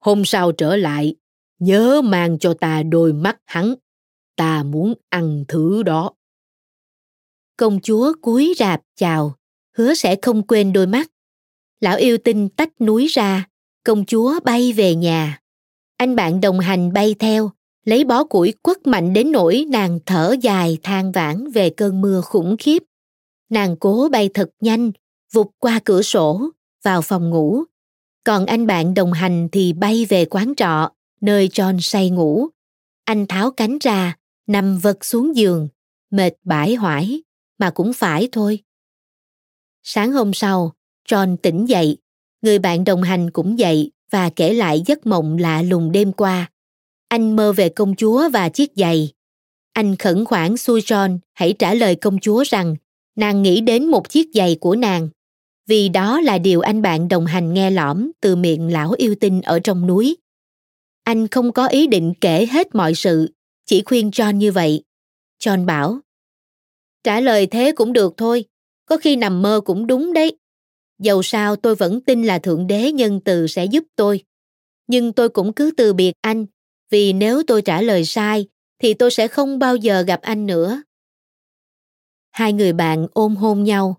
Hôm 0.00 0.24
sau 0.24 0.52
trở 0.52 0.76
lại, 0.76 1.14
nhớ 1.58 2.02
mang 2.04 2.38
cho 2.38 2.54
ta 2.54 2.82
đôi 2.82 3.12
mắt 3.12 3.38
hắn. 3.46 3.74
Ta 4.36 4.62
muốn 4.62 4.94
ăn 5.08 5.44
thứ 5.48 5.82
đó. 5.82 6.12
Công 7.56 7.80
chúa 7.80 8.12
cúi 8.22 8.54
rạp 8.58 8.82
chào, 8.96 9.36
hứa 9.76 9.94
sẽ 9.94 10.16
không 10.22 10.46
quên 10.46 10.72
đôi 10.72 10.86
mắt. 10.86 11.10
Lão 11.80 11.96
yêu 11.96 12.18
tinh 12.18 12.48
tách 12.48 12.80
núi 12.80 13.06
ra, 13.06 13.48
công 13.84 14.04
chúa 14.04 14.40
bay 14.44 14.72
về 14.72 14.94
nhà. 14.94 15.41
Anh 16.02 16.16
bạn 16.16 16.40
đồng 16.40 16.60
hành 16.60 16.92
bay 16.92 17.14
theo, 17.18 17.50
lấy 17.84 18.04
bó 18.04 18.24
củi 18.24 18.54
quất 18.62 18.86
mạnh 18.86 19.12
đến 19.12 19.32
nỗi 19.32 19.66
nàng 19.68 19.98
thở 20.06 20.34
dài 20.40 20.78
than 20.82 21.12
vãn 21.12 21.50
về 21.50 21.70
cơn 21.70 22.00
mưa 22.00 22.20
khủng 22.20 22.56
khiếp. 22.58 22.82
Nàng 23.50 23.76
cố 23.76 24.08
bay 24.12 24.30
thật 24.34 24.50
nhanh, 24.60 24.92
vụt 25.32 25.46
qua 25.58 25.80
cửa 25.84 26.02
sổ, 26.02 26.50
vào 26.84 27.02
phòng 27.02 27.30
ngủ. 27.30 27.64
Còn 28.24 28.46
anh 28.46 28.66
bạn 28.66 28.94
đồng 28.94 29.12
hành 29.12 29.48
thì 29.52 29.72
bay 29.72 30.06
về 30.08 30.24
quán 30.24 30.52
trọ, 30.56 30.90
nơi 31.20 31.48
John 31.48 31.78
say 31.80 32.10
ngủ. 32.10 32.48
Anh 33.04 33.26
tháo 33.26 33.50
cánh 33.50 33.78
ra, 33.78 34.16
nằm 34.46 34.78
vật 34.78 35.04
xuống 35.04 35.36
giường, 35.36 35.68
mệt 36.10 36.32
bãi 36.44 36.74
hoải, 36.74 37.22
mà 37.58 37.70
cũng 37.70 37.92
phải 37.92 38.28
thôi. 38.32 38.58
Sáng 39.82 40.12
hôm 40.12 40.34
sau, 40.34 40.72
John 41.08 41.36
tỉnh 41.36 41.68
dậy, 41.68 41.96
người 42.42 42.58
bạn 42.58 42.84
đồng 42.84 43.02
hành 43.02 43.30
cũng 43.30 43.58
dậy 43.58 43.90
và 44.12 44.30
kể 44.30 44.54
lại 44.54 44.82
giấc 44.86 45.06
mộng 45.06 45.38
lạ 45.38 45.62
lùng 45.62 45.92
đêm 45.92 46.12
qua. 46.12 46.50
Anh 47.08 47.36
mơ 47.36 47.52
về 47.52 47.68
công 47.68 47.96
chúa 47.96 48.28
và 48.28 48.48
chiếc 48.48 48.70
giày. 48.76 49.12
Anh 49.72 49.96
khẩn 49.96 50.24
khoản 50.24 50.56
xui 50.56 50.80
John 50.80 51.18
hãy 51.32 51.52
trả 51.58 51.74
lời 51.74 51.96
công 51.96 52.18
chúa 52.18 52.44
rằng 52.46 52.76
nàng 53.16 53.42
nghĩ 53.42 53.60
đến 53.60 53.86
một 53.86 54.08
chiếc 54.08 54.28
giày 54.34 54.56
của 54.60 54.76
nàng 54.76 55.08
vì 55.66 55.88
đó 55.88 56.20
là 56.20 56.38
điều 56.38 56.60
anh 56.60 56.82
bạn 56.82 57.08
đồng 57.08 57.26
hành 57.26 57.54
nghe 57.54 57.70
lõm 57.70 58.10
từ 58.20 58.36
miệng 58.36 58.72
lão 58.72 58.92
yêu 58.96 59.14
tinh 59.20 59.42
ở 59.42 59.60
trong 59.60 59.86
núi. 59.86 60.16
Anh 61.04 61.28
không 61.28 61.52
có 61.52 61.66
ý 61.66 61.86
định 61.86 62.12
kể 62.20 62.46
hết 62.50 62.74
mọi 62.74 62.94
sự, 62.94 63.30
chỉ 63.66 63.82
khuyên 63.82 64.10
John 64.10 64.32
như 64.32 64.52
vậy. 64.52 64.82
John 65.44 65.66
bảo, 65.66 66.00
trả 67.04 67.20
lời 67.20 67.46
thế 67.46 67.72
cũng 67.76 67.92
được 67.92 68.14
thôi, 68.16 68.44
có 68.86 68.96
khi 68.96 69.16
nằm 69.16 69.42
mơ 69.42 69.60
cũng 69.64 69.86
đúng 69.86 70.12
đấy. 70.12 70.36
Dầu 71.02 71.22
sao 71.22 71.56
tôi 71.56 71.74
vẫn 71.74 72.00
tin 72.00 72.22
là 72.22 72.38
Thượng 72.38 72.66
Đế 72.66 72.92
nhân 72.92 73.20
từ 73.24 73.46
sẽ 73.46 73.64
giúp 73.64 73.84
tôi. 73.96 74.24
Nhưng 74.86 75.12
tôi 75.12 75.28
cũng 75.28 75.52
cứ 75.52 75.70
từ 75.76 75.92
biệt 75.92 76.12
anh, 76.20 76.46
vì 76.90 77.12
nếu 77.12 77.42
tôi 77.46 77.62
trả 77.62 77.82
lời 77.82 78.04
sai, 78.04 78.46
thì 78.78 78.94
tôi 78.94 79.10
sẽ 79.10 79.28
không 79.28 79.58
bao 79.58 79.76
giờ 79.76 80.02
gặp 80.02 80.20
anh 80.22 80.46
nữa. 80.46 80.82
Hai 82.30 82.52
người 82.52 82.72
bạn 82.72 83.06
ôm 83.12 83.36
hôn 83.36 83.64
nhau. 83.64 83.96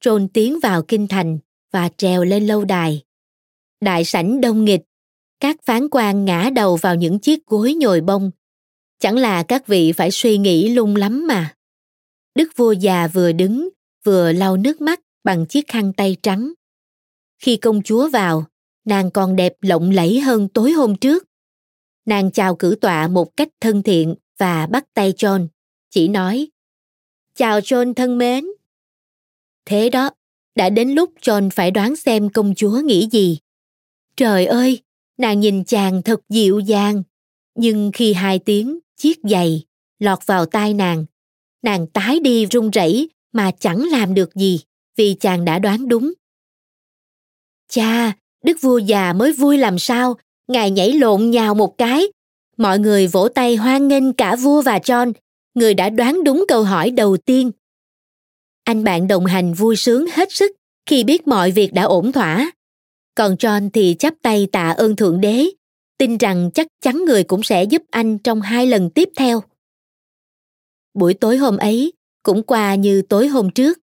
trôn 0.00 0.28
tiến 0.28 0.60
vào 0.62 0.82
kinh 0.82 1.08
thành 1.08 1.38
và 1.72 1.88
trèo 1.96 2.24
lên 2.24 2.46
lâu 2.46 2.64
đài. 2.64 3.02
Đại 3.80 4.04
sảnh 4.04 4.40
đông 4.40 4.64
nghịch, 4.64 4.82
các 5.40 5.56
phán 5.64 5.88
quan 5.90 6.24
ngã 6.24 6.50
đầu 6.54 6.76
vào 6.76 6.94
những 6.94 7.18
chiếc 7.18 7.46
gối 7.46 7.74
nhồi 7.74 8.00
bông. 8.00 8.30
Chẳng 8.98 9.16
là 9.16 9.42
các 9.42 9.66
vị 9.66 9.92
phải 9.92 10.10
suy 10.10 10.38
nghĩ 10.38 10.68
lung 10.68 10.96
lắm 10.96 11.26
mà. 11.26 11.54
Đức 12.34 12.48
vua 12.56 12.72
già 12.72 13.06
vừa 13.06 13.32
đứng, 13.32 13.68
vừa 14.04 14.32
lau 14.32 14.56
nước 14.56 14.80
mắt 14.80 15.00
bằng 15.24 15.46
chiếc 15.46 15.68
khăn 15.68 15.92
tay 15.92 16.16
trắng. 16.22 16.52
Khi 17.38 17.56
công 17.56 17.82
chúa 17.82 18.08
vào, 18.08 18.44
nàng 18.84 19.10
còn 19.10 19.36
đẹp 19.36 19.52
lộng 19.60 19.90
lẫy 19.90 20.20
hơn 20.20 20.48
tối 20.48 20.72
hôm 20.72 20.96
trước. 20.96 21.24
Nàng 22.06 22.30
chào 22.30 22.56
cử 22.56 22.76
tọa 22.80 23.08
một 23.08 23.36
cách 23.36 23.48
thân 23.60 23.82
thiện 23.82 24.14
và 24.38 24.66
bắt 24.66 24.84
tay 24.94 25.12
John, 25.12 25.46
chỉ 25.90 26.08
nói 26.08 26.48
Chào 27.34 27.60
John 27.60 27.94
thân 27.94 28.18
mến. 28.18 28.44
Thế 29.64 29.90
đó, 29.90 30.10
đã 30.54 30.70
đến 30.70 30.90
lúc 30.90 31.10
John 31.20 31.50
phải 31.50 31.70
đoán 31.70 31.96
xem 31.96 32.28
công 32.28 32.54
chúa 32.54 32.80
nghĩ 32.84 33.08
gì. 33.12 33.38
Trời 34.16 34.46
ơi, 34.46 34.82
nàng 35.18 35.40
nhìn 35.40 35.64
chàng 35.64 36.02
thật 36.02 36.20
dịu 36.28 36.58
dàng. 36.58 37.02
Nhưng 37.54 37.90
khi 37.94 38.12
hai 38.12 38.38
tiếng 38.38 38.78
chiếc 38.96 39.18
giày 39.22 39.64
lọt 39.98 40.26
vào 40.26 40.46
tai 40.46 40.74
nàng, 40.74 41.04
nàng 41.62 41.86
tái 41.86 42.20
đi 42.20 42.46
run 42.46 42.70
rẩy 42.70 43.08
mà 43.32 43.50
chẳng 43.50 43.84
làm 43.90 44.14
được 44.14 44.34
gì 44.34 44.60
vì 44.96 45.16
chàng 45.20 45.44
đã 45.44 45.58
đoán 45.58 45.88
đúng. 45.88 46.12
Cha, 47.68 48.12
đức 48.44 48.56
vua 48.60 48.78
già 48.78 49.12
mới 49.12 49.32
vui 49.32 49.58
làm 49.58 49.78
sao, 49.78 50.16
ngài 50.48 50.70
nhảy 50.70 50.92
lộn 50.92 51.30
nhào 51.30 51.54
một 51.54 51.78
cái. 51.78 52.06
Mọi 52.56 52.78
người 52.78 53.06
vỗ 53.06 53.28
tay 53.28 53.56
hoan 53.56 53.88
nghênh 53.88 54.12
cả 54.12 54.36
vua 54.36 54.62
và 54.62 54.78
John, 54.78 55.12
người 55.54 55.74
đã 55.74 55.90
đoán 55.90 56.24
đúng 56.24 56.44
câu 56.48 56.62
hỏi 56.62 56.90
đầu 56.90 57.16
tiên. 57.16 57.50
Anh 58.64 58.84
bạn 58.84 59.08
đồng 59.08 59.26
hành 59.26 59.54
vui 59.54 59.76
sướng 59.76 60.06
hết 60.12 60.32
sức 60.32 60.52
khi 60.86 61.04
biết 61.04 61.26
mọi 61.26 61.50
việc 61.50 61.72
đã 61.72 61.82
ổn 61.82 62.12
thỏa. 62.12 62.50
Còn 63.14 63.34
John 63.34 63.70
thì 63.72 63.96
chắp 63.98 64.14
tay 64.22 64.48
tạ 64.52 64.70
ơn 64.70 64.96
Thượng 64.96 65.20
Đế, 65.20 65.46
tin 65.98 66.16
rằng 66.18 66.50
chắc 66.54 66.66
chắn 66.80 67.04
người 67.04 67.24
cũng 67.24 67.42
sẽ 67.42 67.64
giúp 67.64 67.82
anh 67.90 68.18
trong 68.18 68.40
hai 68.40 68.66
lần 68.66 68.90
tiếp 68.90 69.08
theo. 69.16 69.42
Buổi 70.94 71.14
tối 71.14 71.36
hôm 71.36 71.56
ấy 71.56 71.92
cũng 72.22 72.42
qua 72.42 72.74
như 72.74 73.02
tối 73.02 73.28
hôm 73.28 73.50
trước. 73.50 73.78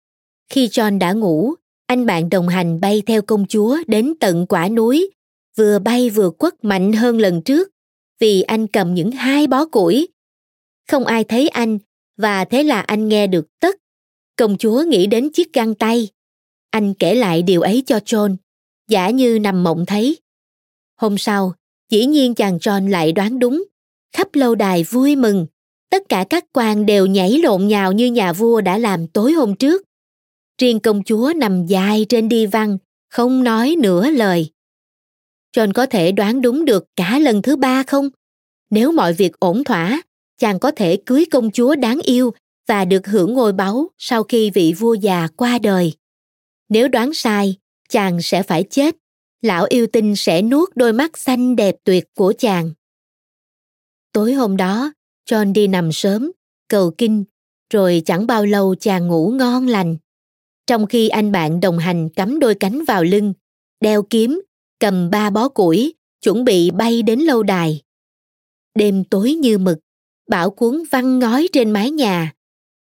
Khi 0.51 0.67
John 0.67 0.99
đã 0.99 1.13
ngủ, 1.13 1.55
anh 1.87 2.07
bạn 2.07 2.31
đồng 2.31 2.49
hành 2.49 2.81
bay 2.81 3.03
theo 3.07 3.23
công 3.23 3.47
chúa 3.47 3.79
đến 3.87 4.15
tận 4.21 4.47
quả 4.47 4.69
núi, 4.69 5.11
vừa 5.57 5.79
bay 5.79 6.11
vừa 6.11 6.31
quất 6.31 6.65
mạnh 6.65 6.93
hơn 6.93 7.19
lần 7.19 7.43
trước, 7.43 7.69
vì 8.21 8.43
anh 8.43 8.67
cầm 8.67 8.95
những 8.95 9.11
hai 9.11 9.47
bó 9.47 9.67
củi. 9.67 10.09
Không 10.91 11.05
ai 11.05 11.25
thấy 11.25 11.49
anh, 11.49 11.79
và 12.17 12.45
thế 12.45 12.63
là 12.63 12.81
anh 12.81 13.09
nghe 13.09 13.27
được 13.27 13.47
tất. 13.61 13.77
Công 14.37 14.59
chúa 14.59 14.83
nghĩ 14.83 15.07
đến 15.07 15.31
chiếc 15.31 15.53
găng 15.53 15.75
tay. 15.75 16.09
Anh 16.71 16.95
kể 16.95 17.15
lại 17.15 17.43
điều 17.43 17.61
ấy 17.61 17.83
cho 17.87 17.97
John, 17.97 18.37
giả 18.89 19.11
như 19.11 19.39
nằm 19.39 19.63
mộng 19.63 19.87
thấy. 19.87 20.19
Hôm 20.97 21.19
sau, 21.19 21.53
dĩ 21.91 22.07
nhiên 22.07 22.35
chàng 22.35 22.57
John 22.57 22.89
lại 22.89 23.13
đoán 23.13 23.39
đúng. 23.39 23.65
Khắp 24.17 24.29
lâu 24.35 24.55
đài 24.55 24.85
vui 24.85 25.17
mừng, 25.17 25.47
tất 25.91 26.09
cả 26.09 26.25
các 26.31 26.45
quan 26.53 26.87
đều 26.87 27.07
nhảy 27.07 27.31
lộn 27.31 27.69
nhào 27.69 27.93
như 27.93 28.07
nhà 28.07 28.33
vua 28.33 28.61
đã 28.61 28.79
làm 28.79 29.07
tối 29.07 29.33
hôm 29.33 29.57
trước. 29.57 29.83
Riêng 30.61 30.81
công 30.81 31.05
chúa 31.05 31.33
nằm 31.37 31.67
dài 31.67 32.07
trên 32.09 32.29
đi 32.29 32.47
văn, 32.47 32.79
không 33.09 33.45
nói 33.45 33.77
nửa 33.79 34.11
lời. 34.11 34.51
John 35.57 35.73
có 35.73 35.87
thể 35.87 36.13
đoán 36.13 36.41
đúng 36.41 36.65
được 36.65 36.85
cả 36.97 37.19
lần 37.19 37.43
thứ 37.43 37.57
ba 37.57 37.83
không? 37.83 38.09
Nếu 38.71 38.93
mọi 38.93 39.13
việc 39.13 39.33
ổn 39.39 39.65
thỏa, 39.65 40.03
chàng 40.39 40.59
có 40.59 40.71
thể 40.71 40.99
cưới 41.07 41.25
công 41.31 41.51
chúa 41.51 41.75
đáng 41.75 42.01
yêu 42.01 42.33
và 42.69 42.85
được 42.85 43.07
hưởng 43.07 43.35
ngôi 43.35 43.53
báu 43.53 43.89
sau 43.99 44.23
khi 44.23 44.51
vị 44.51 44.75
vua 44.79 44.95
già 44.95 45.29
qua 45.37 45.59
đời. 45.59 45.93
Nếu 46.69 46.89
đoán 46.89 47.15
sai, 47.15 47.57
chàng 47.89 48.23
sẽ 48.23 48.43
phải 48.43 48.65
chết. 48.71 48.97
Lão 49.43 49.67
yêu 49.69 49.87
tinh 49.93 50.17
sẽ 50.17 50.43
nuốt 50.43 50.69
đôi 50.75 50.93
mắt 50.93 51.19
xanh 51.19 51.57
đẹp 51.57 51.77
tuyệt 51.85 52.05
của 52.15 52.33
chàng. 52.39 52.73
Tối 54.13 54.33
hôm 54.33 54.57
đó, 54.57 54.93
John 55.31 55.53
đi 55.53 55.67
nằm 55.67 55.93
sớm, 55.93 56.33
cầu 56.69 56.91
kinh, 56.99 57.25
rồi 57.73 58.03
chẳng 58.07 58.27
bao 58.27 58.47
lâu 58.47 58.75
chàng 58.75 59.07
ngủ 59.07 59.31
ngon 59.31 59.67
lành. 59.67 59.97
Trong 60.71 60.87
khi 60.87 61.09
anh 61.09 61.33
bạn 61.33 61.61
đồng 61.61 61.79
hành 61.79 62.09
cắm 62.09 62.39
đôi 62.39 62.55
cánh 62.55 62.85
vào 62.85 63.05
lưng, 63.05 63.33
đeo 63.81 64.03
kiếm, 64.03 64.43
cầm 64.81 65.11
ba 65.11 65.31
bó 65.31 65.49
củi, 65.49 65.95
chuẩn 66.23 66.45
bị 66.45 66.71
bay 66.71 67.03
đến 67.03 67.21
lâu 67.21 67.43
đài. 67.43 67.83
Đêm 68.75 69.05
tối 69.05 69.35
như 69.35 69.59
mực, 69.59 69.79
bão 70.29 70.51
cuốn 70.51 70.83
văng 70.91 71.19
ngói 71.19 71.49
trên 71.53 71.71
mái 71.71 71.91
nhà. 71.91 72.33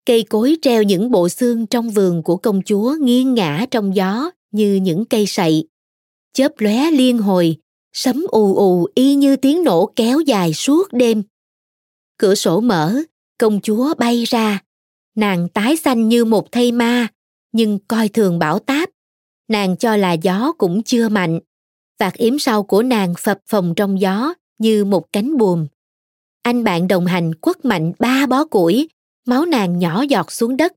Cây 0.06 0.24
cối 0.24 0.58
treo 0.62 0.84
những 0.84 1.12
bộ 1.12 1.30
xương 1.30 1.68
trong 1.68 1.90
vườn 1.90 2.24
của 2.24 2.38
công 2.38 2.62
chúa 2.66 2.96
nghiêng 3.02 3.34
ngã 3.34 3.66
trong 3.72 3.96
gió 3.96 4.32
như 4.52 4.76
những 4.76 5.06
cây 5.06 5.26
sậy. 5.26 5.68
Chớp 6.34 6.52
lóe 6.58 6.92
liên 6.92 7.18
hồi, 7.18 7.58
sấm 7.94 8.26
ù 8.30 8.56
ù 8.56 8.88
y 8.96 9.16
như 9.16 9.36
tiếng 9.36 9.64
nổ 9.64 9.94
kéo 9.96 10.20
dài 10.20 10.54
suốt 10.54 10.94
đêm. 10.94 11.24
Cửa 12.18 12.36
sổ 12.36 12.60
mở, 12.60 12.96
công 13.38 13.62
chúa 13.62 13.94
bay 13.98 14.24
ra. 14.24 14.64
Nàng 15.16 15.50
tái 15.50 15.78
xanh 15.78 16.10
như 16.10 16.26
một 16.26 16.52
thây 16.52 16.72
ma, 16.72 17.08
nhưng 17.52 17.80
coi 17.88 18.10
thường 18.10 18.40
bão 18.40 18.60
táp. 18.60 18.90
Nàng 19.48 19.78
cho 19.78 19.96
là 19.96 20.14
gió 20.14 20.54
cũng 20.58 20.84
chưa 20.84 21.10
mạnh. 21.10 21.40
Vạt 22.00 22.14
yếm 22.14 22.40
sau 22.40 22.64
của 22.64 22.84
nàng 22.84 23.14
phập 23.20 23.40
phồng 23.48 23.74
trong 23.76 24.02
gió 24.02 24.34
như 24.58 24.86
một 24.86 25.14
cánh 25.14 25.38
buồm. 25.38 25.68
Anh 26.42 26.64
bạn 26.64 26.88
đồng 26.88 27.06
hành 27.06 27.36
quất 27.36 27.66
mạnh 27.66 27.94
ba 28.00 28.26
bó 28.26 28.46
củi, 28.46 28.90
máu 29.26 29.46
nàng 29.46 29.80
nhỏ 29.80 30.02
giọt 30.02 30.32
xuống 30.32 30.58
đất. 30.58 30.74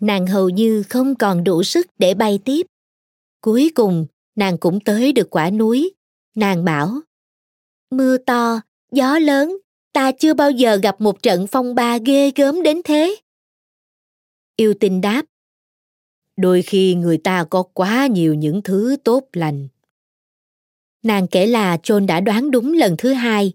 Nàng 0.00 0.26
hầu 0.26 0.48
như 0.48 0.82
không 0.82 1.14
còn 1.14 1.44
đủ 1.44 1.62
sức 1.62 1.86
để 1.98 2.14
bay 2.14 2.38
tiếp. 2.44 2.66
Cuối 3.40 3.70
cùng, 3.74 4.06
nàng 4.36 4.58
cũng 4.58 4.80
tới 4.80 5.12
được 5.12 5.30
quả 5.30 5.50
núi. 5.50 5.92
Nàng 6.34 6.64
bảo, 6.64 7.00
mưa 7.90 8.16
to, 8.18 8.60
gió 8.92 9.18
lớn, 9.18 9.56
ta 9.92 10.12
chưa 10.12 10.34
bao 10.34 10.50
giờ 10.50 10.76
gặp 10.76 11.00
một 11.00 11.22
trận 11.22 11.46
phong 11.46 11.74
ba 11.74 11.98
ghê 11.98 12.30
gớm 12.36 12.62
đến 12.62 12.80
thế. 12.84 13.16
Yêu 14.56 14.74
tinh 14.80 15.00
đáp, 15.00 15.22
đôi 16.36 16.62
khi 16.62 16.94
người 16.94 17.18
ta 17.18 17.44
có 17.44 17.62
quá 17.62 18.06
nhiều 18.06 18.34
những 18.34 18.62
thứ 18.62 18.96
tốt 19.04 19.24
lành. 19.32 19.68
Nàng 21.02 21.26
kể 21.26 21.46
là 21.46 21.76
John 21.76 22.06
đã 22.06 22.20
đoán 22.20 22.50
đúng 22.50 22.72
lần 22.72 22.94
thứ 22.98 23.12
hai. 23.12 23.52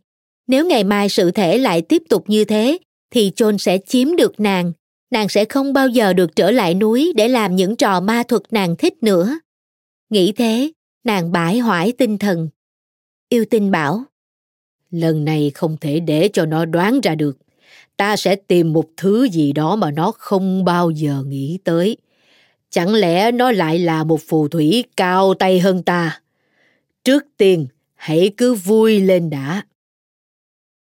Nếu 0.47 0.65
ngày 0.65 0.83
mai 0.83 1.09
sự 1.09 1.31
thể 1.31 1.57
lại 1.57 1.81
tiếp 1.81 2.03
tục 2.09 2.23
như 2.27 2.45
thế, 2.45 2.77
thì 3.11 3.31
John 3.35 3.57
sẽ 3.57 3.77
chiếm 3.87 4.15
được 4.15 4.39
nàng. 4.39 4.71
Nàng 5.11 5.29
sẽ 5.29 5.45
không 5.45 5.73
bao 5.73 5.87
giờ 5.87 6.13
được 6.13 6.35
trở 6.35 6.51
lại 6.51 6.73
núi 6.73 7.13
để 7.15 7.27
làm 7.27 7.55
những 7.55 7.75
trò 7.75 7.99
ma 7.99 8.23
thuật 8.27 8.41
nàng 8.51 8.75
thích 8.75 9.03
nữa. 9.03 9.39
Nghĩ 10.09 10.31
thế, 10.31 10.71
nàng 11.03 11.31
bãi 11.31 11.59
hoại 11.59 11.91
tinh 11.91 12.17
thần. 12.17 12.49
Yêu 13.29 13.45
tinh 13.49 13.71
bảo, 13.71 14.03
lần 14.89 15.25
này 15.25 15.51
không 15.55 15.77
thể 15.77 15.99
để 15.99 16.29
cho 16.33 16.45
nó 16.45 16.65
đoán 16.65 17.01
ra 17.01 17.15
được. 17.15 17.37
Ta 17.97 18.17
sẽ 18.17 18.35
tìm 18.35 18.73
một 18.73 18.85
thứ 18.97 19.23
gì 19.23 19.53
đó 19.53 19.75
mà 19.75 19.91
nó 19.91 20.11
không 20.11 20.65
bao 20.65 20.89
giờ 20.89 21.23
nghĩ 21.27 21.59
tới. 21.63 21.97
Chẳng 22.69 22.93
lẽ 22.93 23.31
nó 23.31 23.51
lại 23.51 23.79
là 23.79 24.03
một 24.03 24.21
phù 24.27 24.47
thủy 24.47 24.83
cao 24.97 25.33
tay 25.33 25.59
hơn 25.59 25.83
ta? 25.83 26.21
Trước 27.03 27.23
tiên, 27.37 27.67
hãy 27.95 28.31
cứ 28.37 28.53
vui 28.53 28.99
lên 28.99 29.29
đã. 29.29 29.63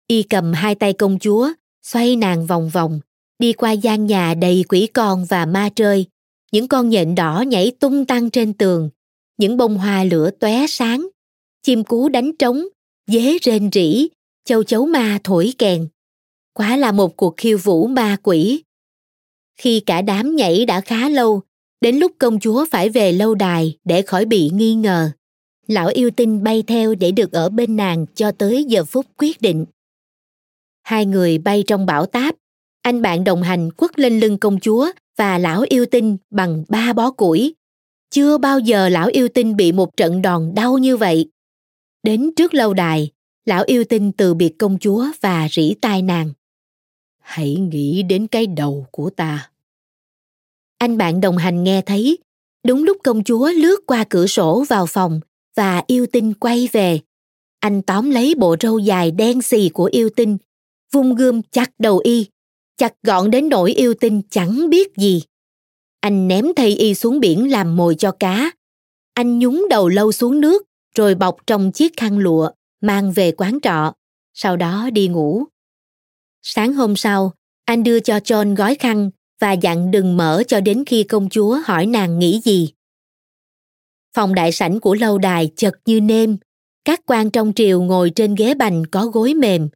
Y 0.06 0.22
cầm 0.22 0.52
hai 0.52 0.74
tay 0.74 0.92
công 0.92 1.18
chúa, 1.18 1.52
xoay 1.82 2.16
nàng 2.16 2.46
vòng 2.46 2.68
vòng, 2.68 3.00
đi 3.38 3.52
qua 3.52 3.72
gian 3.72 4.06
nhà 4.06 4.34
đầy 4.34 4.64
quỷ 4.68 4.88
con 4.94 5.24
và 5.24 5.46
ma 5.46 5.68
trơi. 5.74 6.06
Những 6.52 6.68
con 6.68 6.88
nhện 6.88 7.14
đỏ 7.14 7.44
nhảy 7.46 7.72
tung 7.80 8.04
tăng 8.04 8.30
trên 8.30 8.52
tường, 8.52 8.90
những 9.38 9.56
bông 9.56 9.78
hoa 9.78 10.04
lửa 10.04 10.30
tóe 10.30 10.66
sáng, 10.66 11.08
chim 11.62 11.84
cú 11.84 12.08
đánh 12.08 12.36
trống, 12.36 12.64
dế 13.06 13.38
rên 13.42 13.70
rỉ, 13.72 14.08
châu 14.44 14.64
chấu 14.64 14.86
ma 14.86 15.18
thổi 15.24 15.52
kèn. 15.58 15.88
Quá 16.52 16.76
là 16.76 16.92
một 16.92 17.16
cuộc 17.16 17.34
khiêu 17.36 17.58
vũ 17.58 17.86
ma 17.86 18.16
quỷ. 18.22 18.62
Khi 19.56 19.80
cả 19.80 20.02
đám 20.02 20.36
nhảy 20.36 20.66
đã 20.66 20.80
khá 20.80 21.08
lâu, 21.08 21.42
đến 21.80 21.96
lúc 21.96 22.12
công 22.18 22.40
chúa 22.40 22.66
phải 22.70 22.88
về 22.88 23.12
lâu 23.12 23.34
đài 23.34 23.78
để 23.84 24.02
khỏi 24.02 24.24
bị 24.24 24.50
nghi 24.54 24.74
ngờ. 24.74 25.10
Lão 25.66 25.88
yêu 25.88 26.10
tinh 26.10 26.42
bay 26.42 26.62
theo 26.66 26.94
để 26.94 27.10
được 27.10 27.32
ở 27.32 27.48
bên 27.48 27.76
nàng 27.76 28.06
cho 28.14 28.32
tới 28.32 28.64
giờ 28.64 28.84
phút 28.84 29.06
quyết 29.18 29.40
định. 29.40 29.64
Hai 30.82 31.06
người 31.06 31.38
bay 31.38 31.64
trong 31.66 31.86
bão 31.86 32.06
táp, 32.06 32.34
anh 32.82 33.02
bạn 33.02 33.24
đồng 33.24 33.42
hành 33.42 33.70
quất 33.72 33.98
lên 33.98 34.20
lưng 34.20 34.38
công 34.38 34.60
chúa 34.60 34.90
và 35.16 35.38
lão 35.38 35.64
yêu 35.68 35.86
tinh 35.86 36.16
bằng 36.30 36.64
ba 36.68 36.92
bó 36.92 37.10
củi. 37.10 37.54
Chưa 38.10 38.38
bao 38.38 38.58
giờ 38.58 38.88
lão 38.88 39.08
yêu 39.12 39.28
tinh 39.28 39.56
bị 39.56 39.72
một 39.72 39.96
trận 39.96 40.22
đòn 40.22 40.52
đau 40.54 40.78
như 40.78 40.96
vậy. 40.96 41.30
Đến 42.02 42.30
trước 42.36 42.54
lâu 42.54 42.74
đài, 42.74 43.10
lão 43.44 43.64
yêu 43.66 43.84
tinh 43.84 44.12
từ 44.12 44.34
biệt 44.34 44.58
công 44.58 44.78
chúa 44.78 45.06
và 45.20 45.48
rỉ 45.50 45.74
tai 45.80 46.02
nàng. 46.02 46.32
Hãy 47.20 47.54
nghĩ 47.54 48.02
đến 48.02 48.26
cái 48.26 48.46
đầu 48.46 48.86
của 48.90 49.10
ta. 49.10 49.50
Anh 50.78 50.96
bạn 50.98 51.20
đồng 51.20 51.36
hành 51.36 51.64
nghe 51.64 51.82
thấy, 51.82 52.18
đúng 52.66 52.84
lúc 52.84 52.96
công 53.04 53.24
chúa 53.24 53.50
lướt 53.52 53.80
qua 53.86 54.04
cửa 54.10 54.26
sổ 54.26 54.64
vào 54.68 54.86
phòng 54.86 55.20
và 55.56 55.82
yêu 55.86 56.06
tinh 56.12 56.34
quay 56.34 56.68
về. 56.72 57.00
Anh 57.60 57.82
tóm 57.82 58.10
lấy 58.10 58.34
bộ 58.38 58.56
râu 58.60 58.78
dài 58.78 59.10
đen 59.10 59.42
xì 59.42 59.68
của 59.68 59.88
yêu 59.92 60.10
tinh, 60.16 60.38
vung 60.92 61.14
gươm 61.14 61.42
chặt 61.42 61.70
đầu 61.78 61.98
y, 61.98 62.26
chặt 62.76 62.94
gọn 63.02 63.30
đến 63.30 63.48
nỗi 63.48 63.72
yêu 63.72 63.94
tinh 63.94 64.22
chẳng 64.30 64.70
biết 64.70 64.96
gì. 64.96 65.22
Anh 66.00 66.28
ném 66.28 66.46
thây 66.56 66.76
y 66.76 66.94
xuống 66.94 67.20
biển 67.20 67.50
làm 67.50 67.76
mồi 67.76 67.94
cho 67.94 68.12
cá. 68.12 68.50
Anh 69.14 69.38
nhúng 69.38 69.66
đầu 69.70 69.88
lâu 69.88 70.12
xuống 70.12 70.40
nước, 70.40 70.62
rồi 70.96 71.14
bọc 71.14 71.36
trong 71.46 71.72
chiếc 71.72 71.96
khăn 71.96 72.18
lụa, 72.18 72.50
mang 72.80 73.12
về 73.12 73.32
quán 73.32 73.58
trọ, 73.62 73.92
sau 74.34 74.56
đó 74.56 74.90
đi 74.92 75.08
ngủ. 75.08 75.44
Sáng 76.42 76.72
hôm 76.72 76.96
sau, 76.96 77.32
anh 77.64 77.82
đưa 77.82 78.00
cho 78.00 78.16
John 78.16 78.54
gói 78.56 78.74
khăn 78.74 79.10
và 79.40 79.52
dặn 79.52 79.90
đừng 79.90 80.16
mở 80.16 80.42
cho 80.48 80.60
đến 80.60 80.84
khi 80.86 81.02
công 81.02 81.28
chúa 81.28 81.58
hỏi 81.64 81.86
nàng 81.86 82.18
nghĩ 82.18 82.40
gì. 82.44 82.72
Phòng 84.14 84.34
đại 84.34 84.52
sảnh 84.52 84.80
của 84.80 84.94
lâu 84.94 85.18
đài 85.18 85.50
chật 85.56 85.74
như 85.86 86.00
nêm, 86.00 86.36
các 86.84 87.00
quan 87.06 87.30
trong 87.30 87.52
triều 87.52 87.82
ngồi 87.82 88.10
trên 88.10 88.34
ghế 88.34 88.54
bành 88.54 88.82
có 88.90 89.06
gối 89.06 89.34
mềm. 89.34 89.68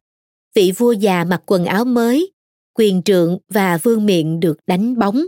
Vị 0.55 0.71
vua 0.77 0.91
già 0.91 1.23
mặc 1.23 1.41
quần 1.45 1.65
áo 1.65 1.85
mới, 1.85 2.31
quyền 2.73 3.01
trượng 3.03 3.37
và 3.49 3.77
vương 3.77 4.05
miện 4.05 4.39
được 4.39 4.57
đánh 4.67 4.99
bóng. 4.99 5.21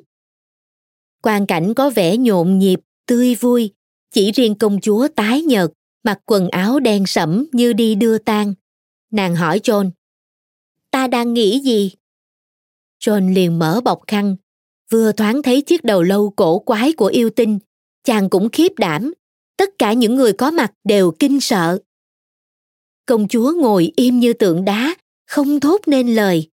Quan 1.22 1.46
cảnh 1.46 1.74
có 1.74 1.90
vẻ 1.90 2.18
nhộn 2.18 2.60
nhịp, 2.60 2.80
tươi 3.06 3.36
vui, 3.36 3.72
chỉ 4.12 4.32
riêng 4.32 4.56
công 4.56 4.80
chúa 4.82 5.08
tái 5.16 5.42
nhợt, 5.42 5.72
mặc 6.04 6.20
quần 6.26 6.50
áo 6.50 6.80
đen 6.80 7.06
sẫm 7.06 7.46
như 7.52 7.74
đi 7.74 7.96
đưa 7.96 8.18
tang. 8.18 8.54
Nàng 9.12 9.36
hỏi 9.36 9.60
John, 9.60 9.92
ta 10.92 11.08
đang 11.08 11.34
nghĩ 11.34 11.60
gì? 11.60 11.92
John 13.06 13.34
liền 13.34 13.60
mở 13.60 13.82
bọc 13.84 14.02
khăn, 14.08 14.36
vừa 14.92 15.12
thoáng 15.12 15.44
thấy 15.44 15.62
chiếc 15.62 15.84
đầu 15.84 16.04
lâu 16.04 16.34
cổ 16.36 16.60
quái 16.60 16.94
của 16.94 17.06
yêu 17.06 17.30
tinh, 17.30 17.60
chàng 18.04 18.30
cũng 18.30 18.50
khiếp 18.50 18.72
đảm. 18.78 19.14
Tất 19.58 19.70
cả 19.80 19.94
những 19.94 20.16
người 20.16 20.34
có 20.34 20.52
mặt 20.52 20.74
đều 20.84 21.12
kinh 21.12 21.40
sợ. 21.40 21.80
Công 23.06 23.28
chúa 23.28 23.54
ngồi 23.62 23.92
im 23.96 24.20
như 24.20 24.34
tượng 24.34 24.66
đá, 24.66 24.96
không 25.28 25.60
thốt 25.60 25.82
nên 25.88 26.16
lời. 26.16 26.50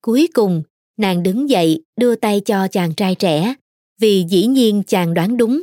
Cuối 0.00 0.28
cùng, 0.34 0.62
nàng 0.96 1.22
đứng 1.22 1.50
dậy 1.50 1.82
đưa 1.96 2.14
tay 2.16 2.40
cho 2.40 2.68
chàng 2.68 2.94
trai 2.94 3.14
trẻ, 3.14 3.54
vì 4.00 4.24
dĩ 4.28 4.46
nhiên 4.46 4.82
chàng 4.86 5.14
đoán 5.14 5.36
đúng. 5.36 5.62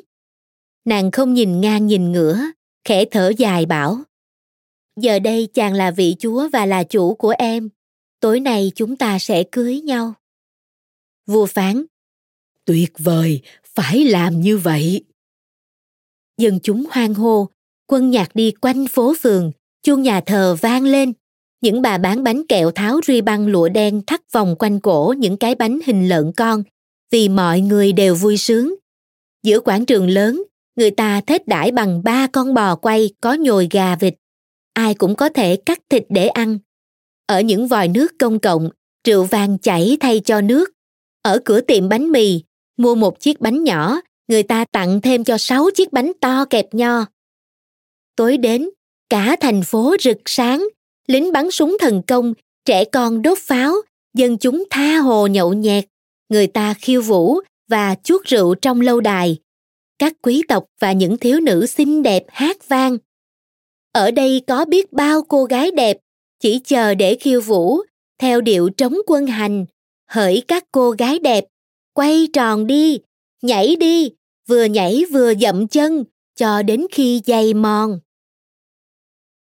Nàng 0.85 1.11
không 1.11 1.33
nhìn 1.33 1.61
ngang 1.61 1.87
nhìn 1.87 2.11
ngửa, 2.11 2.39
khẽ 2.83 3.05
thở 3.05 3.31
dài 3.37 3.65
bảo. 3.65 3.97
Giờ 4.99 5.19
đây 5.19 5.47
chàng 5.53 5.73
là 5.73 5.91
vị 5.91 6.15
chúa 6.19 6.49
và 6.53 6.65
là 6.65 6.83
chủ 6.83 7.15
của 7.15 7.33
em. 7.37 7.69
Tối 8.19 8.39
nay 8.39 8.71
chúng 8.75 8.95
ta 8.95 9.19
sẽ 9.19 9.43
cưới 9.51 9.81
nhau. 9.81 10.13
Vua 11.27 11.45
phán. 11.45 11.85
Tuyệt 12.65 12.91
vời, 12.97 13.41
phải 13.63 14.05
làm 14.05 14.41
như 14.41 14.57
vậy. 14.57 15.03
Dân 16.37 16.59
chúng 16.63 16.85
hoang 16.91 17.13
hô, 17.13 17.49
quân 17.87 18.09
nhạc 18.09 18.35
đi 18.35 18.51
quanh 18.61 18.87
phố 18.87 19.13
phường, 19.21 19.51
chuông 19.83 20.01
nhà 20.01 20.21
thờ 20.21 20.55
vang 20.61 20.83
lên. 20.83 21.13
Những 21.61 21.81
bà 21.81 21.97
bán 21.97 22.23
bánh 22.23 22.47
kẹo 22.47 22.71
tháo 22.71 22.99
ri 23.07 23.21
băng 23.21 23.47
lụa 23.47 23.69
đen 23.69 24.01
thắt 24.07 24.31
vòng 24.31 24.55
quanh 24.59 24.79
cổ 24.79 25.13
những 25.17 25.37
cái 25.37 25.55
bánh 25.55 25.79
hình 25.85 26.09
lợn 26.09 26.31
con, 26.37 26.63
vì 27.11 27.29
mọi 27.29 27.61
người 27.61 27.93
đều 27.93 28.15
vui 28.15 28.37
sướng. 28.37 28.75
Giữa 29.43 29.59
quảng 29.59 29.85
trường 29.85 30.09
lớn, 30.09 30.43
người 30.75 30.91
ta 30.91 31.21
thết 31.21 31.47
đãi 31.47 31.71
bằng 31.71 32.03
ba 32.03 32.27
con 32.27 32.53
bò 32.53 32.75
quay 32.75 33.09
có 33.21 33.33
nhồi 33.33 33.67
gà 33.71 33.95
vịt. 33.95 34.15
Ai 34.73 34.93
cũng 34.93 35.15
có 35.15 35.29
thể 35.29 35.55
cắt 35.55 35.79
thịt 35.89 36.03
để 36.09 36.27
ăn. 36.27 36.59
Ở 37.29 37.41
những 37.41 37.67
vòi 37.67 37.87
nước 37.87 38.07
công 38.19 38.39
cộng, 38.39 38.69
rượu 39.07 39.23
vàng 39.23 39.57
chảy 39.57 39.97
thay 39.99 40.19
cho 40.19 40.41
nước. 40.41 40.71
Ở 41.21 41.39
cửa 41.45 41.61
tiệm 41.61 41.89
bánh 41.89 42.11
mì, 42.11 42.43
mua 42.77 42.95
một 42.95 43.19
chiếc 43.19 43.41
bánh 43.41 43.63
nhỏ, 43.63 44.01
người 44.27 44.43
ta 44.43 44.65
tặng 44.65 45.01
thêm 45.01 45.23
cho 45.23 45.37
sáu 45.37 45.69
chiếc 45.75 45.93
bánh 45.93 46.11
to 46.21 46.45
kẹp 46.45 46.73
nho. 46.73 47.05
Tối 48.15 48.37
đến, 48.37 48.69
cả 49.09 49.35
thành 49.41 49.61
phố 49.63 49.95
rực 49.99 50.17
sáng, 50.25 50.67
lính 51.07 51.31
bắn 51.31 51.51
súng 51.51 51.77
thần 51.79 52.01
công, 52.07 52.33
trẻ 52.65 52.85
con 52.85 53.21
đốt 53.21 53.37
pháo, 53.37 53.73
dân 54.13 54.37
chúng 54.37 54.63
tha 54.69 54.97
hồ 54.97 55.27
nhậu 55.27 55.53
nhẹt, 55.53 55.85
người 56.29 56.47
ta 56.47 56.73
khiêu 56.73 57.01
vũ 57.01 57.39
và 57.67 57.95
chuốt 58.03 58.25
rượu 58.25 58.55
trong 58.55 58.81
lâu 58.81 58.99
đài. 58.99 59.37
Các 59.99 60.13
quý 60.21 60.43
tộc 60.47 60.65
và 60.79 60.91
những 60.91 61.17
thiếu 61.17 61.39
nữ 61.39 61.65
xinh 61.65 62.03
đẹp 62.03 62.23
hát 62.27 62.67
vang. 62.67 62.97
Ở 63.91 64.11
đây 64.11 64.41
có 64.47 64.65
biết 64.65 64.93
bao 64.93 65.21
cô 65.21 65.43
gái 65.43 65.71
đẹp, 65.71 65.97
chỉ 66.39 66.59
chờ 66.63 66.95
để 66.95 67.15
khiêu 67.15 67.41
vũ, 67.41 67.79
theo 68.19 68.41
điệu 68.41 68.69
trống 68.69 68.97
quân 69.07 69.27
hành. 69.27 69.65
Hỡi 70.09 70.43
các 70.47 70.63
cô 70.71 70.91
gái 70.91 71.19
đẹp, 71.19 71.45
quay 71.93 72.27
tròn 72.33 72.67
đi, 72.67 72.99
nhảy 73.41 73.75
đi, 73.75 74.11
vừa 74.47 74.63
nhảy 74.63 75.03
vừa 75.11 75.33
dậm 75.35 75.67
chân 75.67 76.03
cho 76.35 76.61
đến 76.63 76.85
khi 76.91 77.21
dày 77.25 77.53
mòn. 77.53 77.99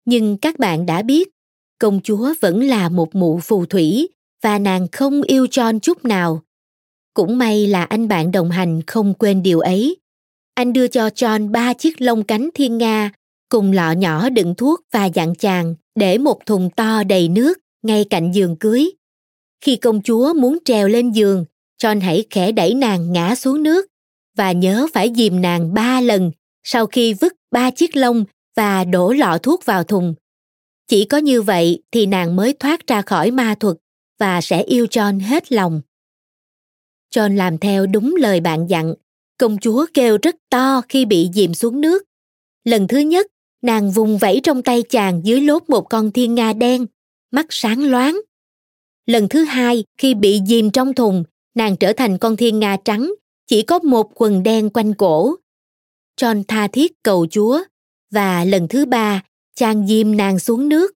Nhưng 0.06 0.38
các 0.38 0.60
bạn 0.60 0.86
đã 0.86 1.02
biết, 1.02 1.30
công 1.80 2.02
chúa 2.04 2.34
vẫn 2.42 2.68
là 2.68 2.90
một 2.90 3.16
mụ 3.16 3.40
phù 3.40 3.66
thủy 3.66 4.10
và 4.44 4.60
nàng 4.60 4.88
không 4.92 5.22
yêu 5.22 5.46
John 5.46 5.80
chút 5.80 6.06
nào. 6.06 6.42
Cũng 7.14 7.38
may 7.38 7.68
là 7.68 7.84
anh 7.84 8.08
bạn 8.08 8.32
đồng 8.32 8.52
hành 8.52 8.82
không 8.88 9.14
quên 9.14 9.44
điều 9.44 9.60
ấy. 9.60 9.98
Anh 10.54 10.74
đưa 10.74 10.88
cho 10.88 11.08
John 11.08 11.52
ba 11.52 11.74
chiếc 11.74 12.02
lông 12.02 12.24
cánh 12.24 12.50
thiên 12.54 12.78
nga 12.78 13.12
cùng 13.50 13.72
lọ 13.72 13.92
nhỏ 13.92 14.30
đựng 14.30 14.56
thuốc 14.56 14.82
và 14.92 15.06
dặn 15.06 15.36
chàng 15.36 15.76
để 15.96 16.18
một 16.18 16.46
thùng 16.46 16.70
to 16.76 17.04
đầy 17.04 17.30
nước 17.30 17.60
ngay 17.82 18.06
cạnh 18.10 18.32
giường 18.32 18.56
cưới. 18.56 18.92
Khi 19.62 19.76
công 19.76 20.02
chúa 20.02 20.34
muốn 20.34 20.58
trèo 20.66 20.88
lên 20.88 21.12
giường, 21.12 21.46
John 21.84 22.02
hãy 22.02 22.26
khẽ 22.30 22.52
đẩy 22.52 22.74
nàng 22.74 23.12
ngã 23.12 23.36
xuống 23.36 23.64
nước 23.64 23.88
và 24.38 24.52
nhớ 24.52 24.88
phải 24.94 25.12
dìm 25.16 25.42
nàng 25.42 25.74
ba 25.74 26.02
lần 26.02 26.32
sau 26.64 26.88
khi 26.88 27.14
vứt 27.14 27.34
ba 27.52 27.72
chiếc 27.72 27.96
lông 27.96 28.26
và 28.56 28.84
đổ 28.84 29.14
lọ 29.14 29.38
thuốc 29.38 29.66
vào 29.66 29.84
thùng. 29.84 30.16
Chỉ 30.88 31.06
có 31.06 31.18
như 31.18 31.42
vậy 31.42 31.84
thì 31.92 32.06
nàng 32.06 32.36
mới 32.36 32.54
thoát 32.54 32.88
ra 32.88 33.02
khỏi 33.02 33.32
ma 33.32 33.56
thuật 33.60 33.78
và 34.20 34.42
sẽ 34.42 34.64
yêu 34.64 34.86
John 34.86 35.20
hết 35.20 35.52
lòng. 35.52 35.82
John 37.16 37.36
làm 37.36 37.58
theo 37.58 37.86
đúng 37.86 38.16
lời 38.20 38.40
bạn 38.40 38.68
dặn. 38.70 38.94
Công 39.38 39.58
chúa 39.58 39.86
kêu 39.94 40.18
rất 40.22 40.36
to 40.50 40.82
khi 40.90 41.06
bị 41.06 41.30
dìm 41.34 41.54
xuống 41.54 41.82
nước. 41.82 42.04
Lần 42.64 42.88
thứ 42.88 42.98
nhất, 42.98 43.28
nàng 43.62 43.92
vùng 43.92 44.18
vẫy 44.18 44.40
trong 44.44 44.64
tay 44.64 44.84
chàng 44.90 45.22
dưới 45.24 45.42
lốp 45.42 45.70
một 45.70 45.82
con 45.90 46.12
thiên 46.12 46.36
nga 46.36 46.54
đen. 46.54 46.86
mắt 47.32 47.46
sáng 47.50 47.92
loáng. 47.92 48.22
Lần 49.06 49.30
thứ 49.30 49.44
hai, 49.44 49.84
khi 49.98 50.14
bị 50.14 50.40
dìm 50.48 50.72
trong 50.72 50.94
thùng, 50.94 51.24
nàng 51.56 51.78
trở 51.78 51.94
thành 51.94 52.18
con 52.18 52.38
thiên 52.38 52.60
nga 52.60 52.78
trắng, 52.86 53.14
chỉ 53.48 53.62
có 53.62 53.80
một 53.80 54.12
quần 54.16 54.44
đen 54.44 54.70
quanh 54.70 54.94
cổ. 54.94 55.36
John 56.22 56.44
tha 56.48 56.68
thiết 56.68 57.04
cầu 57.04 57.28
Chúa, 57.32 57.64
và 58.12 58.46
lần 58.46 58.68
thứ 58.68 58.86
ba, 58.86 59.24
chàng 59.56 59.88
dìm 59.88 60.18
nàng 60.18 60.40
xuống 60.40 60.70
nước. 60.70 60.92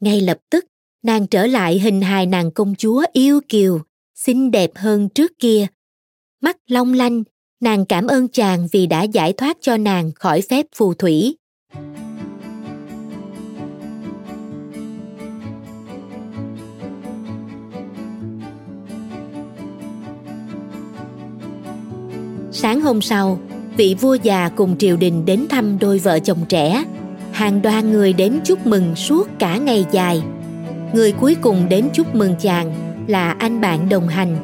Ngay 0.00 0.20
lập 0.20 0.38
tức, 0.50 0.64
nàng 1.02 1.26
trở 1.26 1.46
lại 1.46 1.78
hình 1.78 2.00
hài 2.00 2.26
nàng 2.26 2.50
công 2.50 2.74
chúa 2.74 3.04
yêu 3.12 3.40
kiều, 3.48 3.80
xinh 4.14 4.50
đẹp 4.50 4.70
hơn 4.74 5.08
trước 5.08 5.32
kia. 5.38 5.66
Mắt 6.40 6.56
long 6.66 6.92
lanh, 6.92 7.22
nàng 7.60 7.86
cảm 7.86 8.06
ơn 8.06 8.28
chàng 8.28 8.68
vì 8.72 8.86
đã 8.86 9.02
giải 9.02 9.32
thoát 9.32 9.56
cho 9.60 9.76
nàng 9.76 10.12
khỏi 10.12 10.40
phép 10.40 10.66
phù 10.74 10.94
thủy. 10.94 11.36
Sáng 22.62 22.80
hôm 22.80 23.00
sau, 23.00 23.38
vị 23.76 23.96
vua 24.00 24.14
già 24.14 24.48
cùng 24.48 24.76
triều 24.78 24.96
đình 24.96 25.24
đến 25.24 25.46
thăm 25.50 25.78
đôi 25.78 25.98
vợ 25.98 26.18
chồng 26.18 26.38
trẻ. 26.48 26.84
Hàng 27.32 27.62
đoàn 27.62 27.92
người 27.92 28.12
đến 28.12 28.40
chúc 28.44 28.66
mừng 28.66 28.96
suốt 28.96 29.28
cả 29.38 29.56
ngày 29.56 29.86
dài. 29.90 30.22
Người 30.92 31.12
cuối 31.12 31.36
cùng 31.40 31.68
đến 31.68 31.88
chúc 31.92 32.14
mừng 32.14 32.34
chàng 32.40 32.72
là 33.06 33.30
anh 33.38 33.60
bạn 33.60 33.88
đồng 33.88 34.08
hành, 34.08 34.36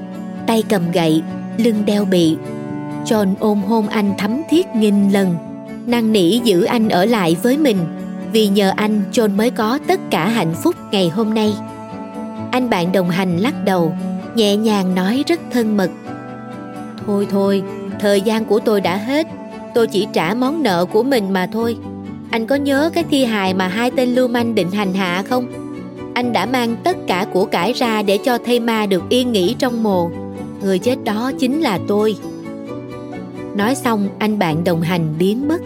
tay 0.47 0.62
cầm 0.69 0.91
gậy, 0.93 1.23
lưng 1.57 1.83
đeo 1.87 2.05
bị. 2.05 2.37
John 3.05 3.35
ôm 3.41 3.62
hôn 3.62 3.89
anh 3.89 4.14
thấm 4.19 4.43
thiết 4.51 4.67
nghìn 4.77 5.11
lần, 5.11 5.37
năn 5.87 6.12
nỉ 6.12 6.39
giữ 6.39 6.64
anh 6.64 6.89
ở 6.89 7.05
lại 7.05 7.37
với 7.43 7.59
mình 7.59 7.79
vì 8.33 8.49
nhờ 8.49 8.73
anh 8.77 9.03
John 9.12 9.37
mới 9.37 9.51
có 9.51 9.79
tất 9.89 10.01
cả 10.11 10.29
hạnh 10.29 10.55
phúc 10.62 10.75
ngày 10.91 11.09
hôm 11.09 11.35
nay. 11.35 11.55
Anh 12.51 12.71
bạn 12.71 12.93
đồng 12.93 13.11
hành 13.11 13.39
lắc 13.39 13.64
đầu, 13.64 13.93
nhẹ 14.35 14.57
nhàng 14.57 14.95
nói 14.95 15.25
rất 15.27 15.41
thân 15.51 15.77
mật. 15.77 15.91
Thôi 17.07 17.27
thôi, 17.31 17.62
thời 18.01 18.20
gian 18.20 18.44
của 18.44 18.59
tôi 18.59 18.80
đã 18.80 18.97
hết. 18.97 19.26
Tôi 19.74 19.86
chỉ 19.86 20.07
trả 20.12 20.34
món 20.34 20.62
nợ 20.62 20.84
của 20.84 21.03
mình 21.03 21.32
mà 21.32 21.49
thôi. 21.53 21.76
Anh 22.30 22.47
có 22.47 22.55
nhớ 22.55 22.90
cái 22.94 23.05
thi 23.11 23.24
hài 23.24 23.55
mà 23.55 23.68
hai 23.68 23.90
tên 23.90 24.14
lưu 24.14 24.28
manh 24.28 24.55
định 24.55 24.70
hành 24.70 24.94
hạ 24.94 25.24
không? 25.28 25.47
Anh 26.14 26.32
đã 26.32 26.47
mang 26.47 26.76
tất 26.84 26.97
cả 27.07 27.26
của 27.32 27.44
cải 27.44 27.72
ra 27.72 28.03
để 28.03 28.18
cho 28.18 28.38
thây 28.38 28.61
ma 28.61 28.86
được 28.86 29.03
yên 29.09 29.32
nghỉ 29.32 29.55
trong 29.59 29.82
mồ. 29.82 30.11
Người 30.62 30.78
chết 30.78 31.05
đó 31.05 31.32
chính 31.38 31.61
là 31.61 31.78
tôi. 31.88 32.16
Nói 33.57 33.74
xong, 33.74 34.09
anh 34.18 34.38
bạn 34.38 34.64
đồng 34.64 34.80
hành 34.80 35.14
biến 35.18 35.49
mất. 35.49 35.61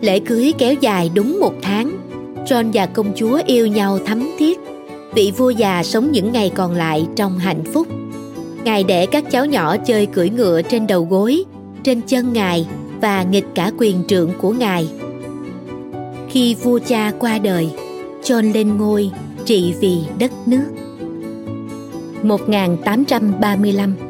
Lễ 0.00 0.20
cưới 0.20 0.54
kéo 0.58 0.74
dài 0.74 1.10
đúng 1.14 1.40
một 1.40 1.54
tháng. 1.62 1.92
John 2.46 2.70
và 2.72 2.86
công 2.86 3.12
chúa 3.16 3.40
yêu 3.46 3.66
nhau 3.66 3.98
thắm 4.06 4.30
thiết. 4.38 4.58
Vị 5.14 5.32
vua 5.36 5.50
già 5.50 5.82
sống 5.82 6.12
những 6.12 6.32
ngày 6.32 6.50
còn 6.54 6.74
lại 6.74 7.06
trong 7.16 7.38
hạnh 7.38 7.64
phúc. 7.72 7.86
Ngài 8.64 8.84
để 8.84 9.06
các 9.06 9.24
cháu 9.30 9.46
nhỏ 9.46 9.76
chơi 9.76 10.06
cưỡi 10.06 10.30
ngựa 10.30 10.62
trên 10.62 10.86
đầu 10.86 11.04
gối, 11.10 11.44
trên 11.84 12.00
chân 12.02 12.32
Ngài 12.32 12.66
và 13.00 13.22
nghịch 13.22 13.46
cả 13.54 13.70
quyền 13.78 14.04
trượng 14.08 14.30
của 14.40 14.52
Ngài. 14.52 14.88
Khi 16.28 16.54
vua 16.54 16.78
cha 16.86 17.12
qua 17.18 17.38
đời, 17.38 17.70
John 18.22 18.52
lên 18.52 18.76
ngôi 18.78 19.10
trị 19.44 19.74
vì 19.80 19.98
đất 20.18 20.30
nước. 20.46 20.66
1835 22.22 24.09